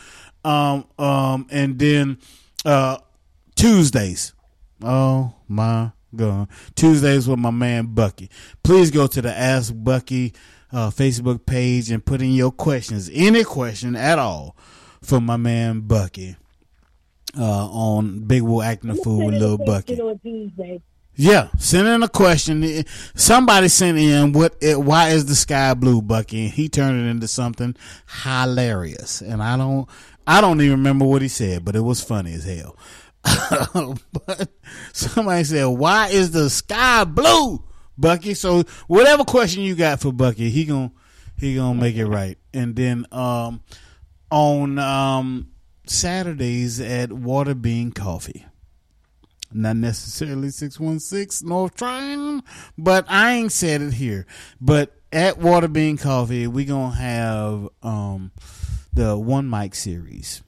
Um, 0.43 0.85
um, 0.97 1.45
and 1.51 1.77
then 1.77 2.17
uh, 2.65 2.97
Tuesdays. 3.55 4.33
Oh 4.83 5.35
my 5.47 5.91
God. 6.15 6.49
Tuesdays 6.75 7.27
with 7.27 7.39
my 7.39 7.51
man 7.51 7.87
Bucky. 7.87 8.29
Please 8.63 8.91
go 8.91 9.07
to 9.07 9.21
the 9.21 9.35
Ask 9.35 9.73
Bucky 9.75 10.33
uh, 10.71 10.89
Facebook 10.89 11.45
page 11.45 11.91
and 11.91 12.05
put 12.05 12.21
in 12.21 12.31
your 12.31 12.51
questions, 12.51 13.09
any 13.13 13.43
question 13.43 13.95
at 13.95 14.19
all, 14.19 14.55
for 15.01 15.19
my 15.19 15.37
man 15.37 15.81
Bucky 15.81 16.35
uh, 17.37 17.67
on 17.69 18.19
Big 18.21 18.41
Woo 18.41 18.61
Acting 18.61 18.91
a 18.91 18.95
Fool 18.95 19.25
with 19.25 19.35
Lil 19.35 19.57
Bucky. 19.57 19.99
Yeah, 21.15 21.49
send 21.59 21.87
in 21.87 22.03
a 22.03 22.07
question. 22.09 22.85
Somebody 23.15 23.67
sent 23.67 23.97
in 23.97 24.31
what? 24.31 24.55
Why 24.61 25.09
is 25.09 25.25
the 25.25 25.35
sky 25.35 25.73
blue, 25.73 26.01
Bucky? 26.01 26.45
And 26.45 26.53
he 26.53 26.69
turned 26.69 27.05
it 27.05 27.09
into 27.09 27.27
something 27.27 27.75
hilarious, 28.23 29.21
and 29.21 29.43
I 29.43 29.57
don't, 29.57 29.89
I 30.25 30.39
don't 30.39 30.61
even 30.61 30.77
remember 30.77 31.05
what 31.05 31.21
he 31.21 31.27
said, 31.27 31.65
but 31.65 31.75
it 31.75 31.81
was 31.81 32.01
funny 32.01 32.33
as 32.33 32.45
hell. 32.45 32.77
But 33.23 34.49
somebody 34.93 35.43
said, 35.43 35.65
"Why 35.65 36.07
is 36.07 36.31
the 36.31 36.49
sky 36.49 37.03
blue, 37.03 37.63
Bucky?" 37.97 38.33
So 38.33 38.63
whatever 38.87 39.23
question 39.23 39.63
you 39.63 39.75
got 39.75 39.99
for 39.99 40.11
Bucky, 40.11 40.49
he 40.49 40.65
gonna 40.65 40.91
he 41.37 41.55
gonna 41.55 41.79
make 41.79 41.95
it 41.95 42.07
right. 42.07 42.37
And 42.53 42.75
then 42.75 43.05
um, 43.11 43.61
on 44.29 44.79
um, 44.79 45.51
Saturdays 45.85 46.79
at 46.79 47.11
Water 47.11 47.55
Bean 47.55 47.91
Coffee 47.91 48.45
not 49.53 49.75
necessarily 49.75 50.49
616 50.49 51.47
North 51.47 51.75
Triangle, 51.75 52.41
but 52.77 53.05
I 53.09 53.33
ain't 53.33 53.51
said 53.51 53.81
it 53.81 53.93
here. 53.93 54.25
But 54.59 54.95
at 55.11 55.37
Water 55.37 55.67
Bean 55.67 55.97
Coffee, 55.97 56.47
we 56.47 56.65
gonna 56.65 56.95
have 56.95 57.69
um 57.83 58.31
the 58.93 59.17
one 59.17 59.49
mic 59.49 59.75
series, 59.75 60.41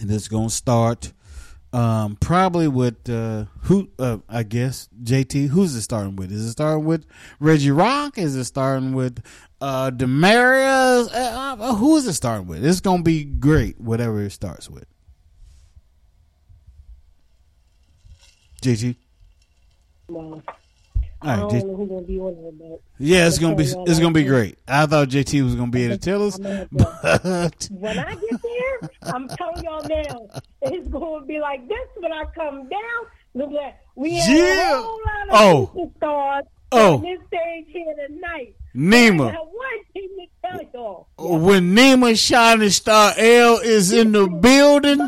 and 0.00 0.10
it's 0.10 0.28
gonna 0.28 0.50
start 0.50 1.12
Um, 1.74 2.14
probably 2.20 2.68
with 2.68 3.10
uh, 3.10 3.46
who? 3.62 3.90
Uh, 3.98 4.18
I 4.28 4.44
guess 4.44 4.88
JT. 5.02 5.48
Who's 5.48 5.74
it 5.74 5.82
starting 5.82 6.14
with? 6.14 6.30
Is 6.30 6.44
it 6.44 6.52
starting 6.52 6.84
with 6.84 7.04
Reggie 7.40 7.72
Rock? 7.72 8.16
Is 8.16 8.36
it 8.36 8.44
starting 8.44 8.92
with 8.92 9.20
uh, 9.60 9.90
Demarius? 9.90 11.12
Uh, 11.12 11.56
uh, 11.58 11.74
who 11.74 11.96
is 11.96 12.06
it 12.06 12.12
starting 12.12 12.46
with? 12.46 12.64
It's 12.64 12.78
gonna 12.78 13.02
be 13.02 13.24
great, 13.24 13.80
whatever 13.80 14.22
it 14.22 14.30
starts 14.30 14.70
with. 14.70 14.84
JT. 18.62 18.94
I 21.24 21.36
don't 21.36 21.52
know 21.66 21.76
who's 21.76 21.88
gonna 21.88 22.02
be 22.02 22.18
on 22.18 22.58
but 22.58 22.80
Yeah, 22.98 23.26
it's 23.26 23.38
gonna 23.38 23.56
be 23.56 23.64
it's 23.64 23.98
gonna 23.98 24.12
be 24.12 24.24
great. 24.24 24.58
I 24.68 24.86
thought 24.86 25.08
JT 25.08 25.42
was 25.42 25.54
gonna 25.54 25.70
be 25.70 25.84
able 25.84 25.96
to 25.96 26.00
tell 26.00 26.26
us, 26.26 26.38
but 26.38 27.68
when 27.70 27.98
I 27.98 28.14
get 28.14 28.42
there, 28.42 28.90
I'm 29.02 29.28
telling 29.28 29.62
y'all 29.64 29.84
now, 29.88 30.28
it's 30.62 30.88
gonna 30.88 31.24
be 31.26 31.40
like 31.40 31.66
this 31.68 31.88
when 31.96 32.12
I 32.12 32.24
come 32.34 32.68
down. 32.68 33.00
Look 33.34 33.52
at 33.62 33.78
we 33.96 34.14
have 34.16 34.28
Yeah. 34.36 34.78
a 34.78 34.82
whole 34.82 35.00
lot 35.28 35.28
of 35.28 35.34
Oh. 35.74 35.90
superstars 36.02 36.42
Oh. 36.72 36.94
on 36.96 37.02
this 37.02 37.20
stage 37.28 37.66
here 37.68 37.94
tonight. 38.08 38.54
Nima. 38.74 39.28
I 39.28 39.32
have 39.32 39.46
one 39.46 40.28
tell 40.42 40.60
y'all. 40.74 41.06
when 41.18 41.74
Nima 41.74 42.18
Shining 42.18 42.70
Star 42.70 43.12
L 43.16 43.58
is 43.58 43.92
in 43.92 44.12
the 44.12 44.26
building, 44.26 44.98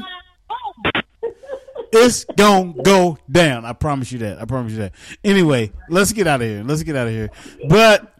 it's 1.96 2.24
gonna 2.24 2.74
go 2.82 3.18
down. 3.30 3.64
I 3.64 3.72
promise 3.72 4.12
you 4.12 4.18
that. 4.20 4.40
I 4.40 4.44
promise 4.44 4.72
you 4.72 4.78
that. 4.78 4.92
Anyway, 5.24 5.72
let's 5.88 6.12
get 6.12 6.26
out 6.26 6.40
of 6.42 6.48
here. 6.48 6.62
Let's 6.64 6.82
get 6.82 6.96
out 6.96 7.06
of 7.06 7.12
here. 7.12 7.30
But 7.68 8.12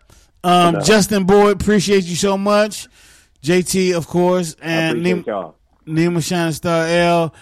um, 0.44 0.82
Justin 0.82 1.24
Boyd, 1.24 1.60
appreciate 1.60 2.04
you 2.04 2.16
so 2.16 2.38
much. 2.38 2.88
JT, 3.42 3.96
of 3.96 4.06
course, 4.06 4.56
and 4.60 4.98
Nima. 4.98 5.54
Nima 5.86 6.26
Shining 6.26 6.52
Star 6.52 6.86
L. 6.86 7.34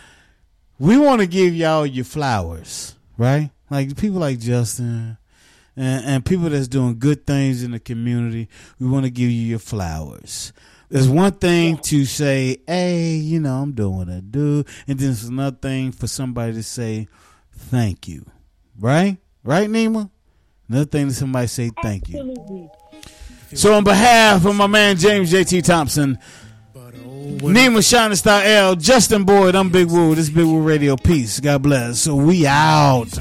We 0.79 0.99
want 0.99 1.21
to 1.21 1.27
give 1.27 1.55
y'all 1.55 1.87
your 1.87 2.05
flowers, 2.05 2.95
right? 3.17 3.51
Like 3.71 3.97
people 3.97 4.21
like 4.21 4.39
Justin 4.39 5.17
and, 5.77 6.05
and 6.05 6.25
people 6.25 6.51
that's 6.51 6.69
doing 6.69 6.99
good 6.99 7.27
things 7.27 7.63
in 7.63 7.71
the 7.71 7.79
community. 7.79 8.49
We 8.79 8.89
want 8.89 9.05
to 9.05 9.11
give 9.11 9.31
you 9.31 9.43
your 9.43 9.59
flowers. 9.59 10.53
There's 10.89 11.09
one 11.09 11.33
thing 11.33 11.79
to 11.79 12.05
say, 12.05 12.59
hey, 12.67 13.15
you 13.17 13.41
know, 13.41 13.55
I'm 13.55 13.73
doing 13.73 13.97
what 13.97 14.09
I 14.09 14.21
do. 14.21 14.65
And 14.87 14.99
then 14.99 15.09
there's 15.09 15.25
another 15.25 15.57
thing 15.57 15.93
for 15.93 16.07
somebody 16.07 16.53
to 16.55 16.63
say, 16.63 17.09
thank 17.53 18.07
you. 18.07 18.27
Right? 18.79 19.17
Right, 19.43 19.69
Nima? 19.69 20.11
Another 20.69 20.85
thing 20.85 21.09
to 21.09 21.15
somebody 21.15 21.47
say, 21.47 21.71
thank 21.83 22.09
you. 22.09 22.71
So, 23.55 23.75
on 23.75 23.85
behalf 23.85 24.45
of 24.47 24.57
my 24.57 24.67
man 24.67 24.97
James 24.97 25.33
JT 25.33 25.63
Thompson, 25.65 26.19
Nima 26.75 27.89
Shining 27.89 28.17
Star 28.17 28.43
L, 28.43 28.75
Justin 28.75 29.25
Boyd, 29.25 29.55
I'm 29.55 29.69
Big 29.69 29.89
Woo. 29.89 30.15
This 30.15 30.29
is 30.29 30.35
Big 30.35 30.45
Woo 30.45 30.63
Radio. 30.63 30.97
Peace. 30.97 31.39
God 31.41 31.63
bless. 31.63 32.01
So, 32.01 32.17
we 32.17 32.47
out. 32.47 33.17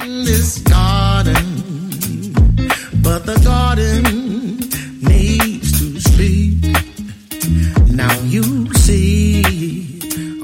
in 0.00 0.24
this 0.24 0.58
garden, 0.58 1.34
but 3.02 3.26
the 3.26 3.40
garden 3.42 4.17
Now 8.08 8.20
you 8.22 8.72
see 8.72 9.42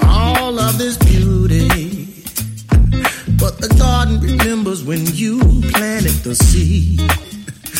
all 0.03 0.59
of 0.59 0.77
this 0.77 0.99
beauty, 0.99 2.09
but 3.41 3.57
the 3.59 3.75
garden 3.79 4.21
remembers 4.21 4.85
when 4.85 5.07
you 5.07 5.39
planted 5.73 6.19
the 6.29 6.35
seed. 6.35 7.01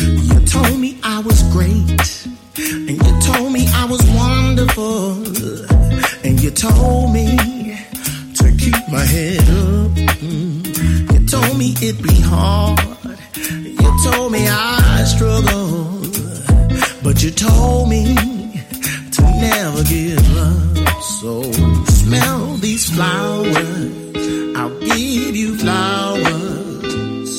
You 0.01 0.41
told 0.47 0.81
me 0.81 0.99
I 1.03 1.21
was 1.21 1.43
great, 1.53 2.27
and 2.57 2.97
you 3.05 3.21
told 3.21 3.53
me 3.53 3.67
I 3.75 3.85
was 3.85 4.03
wonderful, 4.23 5.23
and 6.25 6.43
you 6.43 6.51
told 6.51 7.13
me 7.13 7.37
to 8.39 8.57
keep 8.57 8.89
my 8.89 9.05
head 9.05 9.47
up. 9.67 9.93
You 11.13 11.27
told 11.27 11.59
me 11.59 11.75
it'd 11.83 12.03
be 12.03 12.21
hard. 12.23 12.81
You 13.37 13.91
told 14.03 14.33
me 14.33 14.49
I 14.49 15.05
struggle, 15.05 16.01
but 17.03 17.23
you 17.23 17.31
told 17.31 17.91
me 17.91 18.44
to 19.17 19.23
never 19.23 19.83
give 19.85 20.37
up. 20.37 21.03
So 21.03 21.43
smell 21.85 22.57
these 22.57 22.91
flowers. 22.91 23.57
I'll 24.57 24.79
give 24.81 25.37
you 25.37 25.57
flowers 25.59 27.33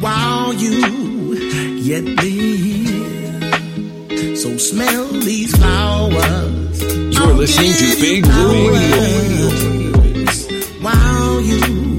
while 0.00 0.52
you 0.54 1.34
yet 1.76 2.04
live. 2.04 3.42
So 4.38 4.56
smell 4.56 5.08
these 5.08 5.54
flowers. 5.56 6.82
You're 6.82 7.34
listening 7.34 7.72
to 7.72 7.96
Big 8.00 8.26
Woo 8.26 8.72
Radio. 8.72 9.50
While 10.80 11.40
you 11.40 11.91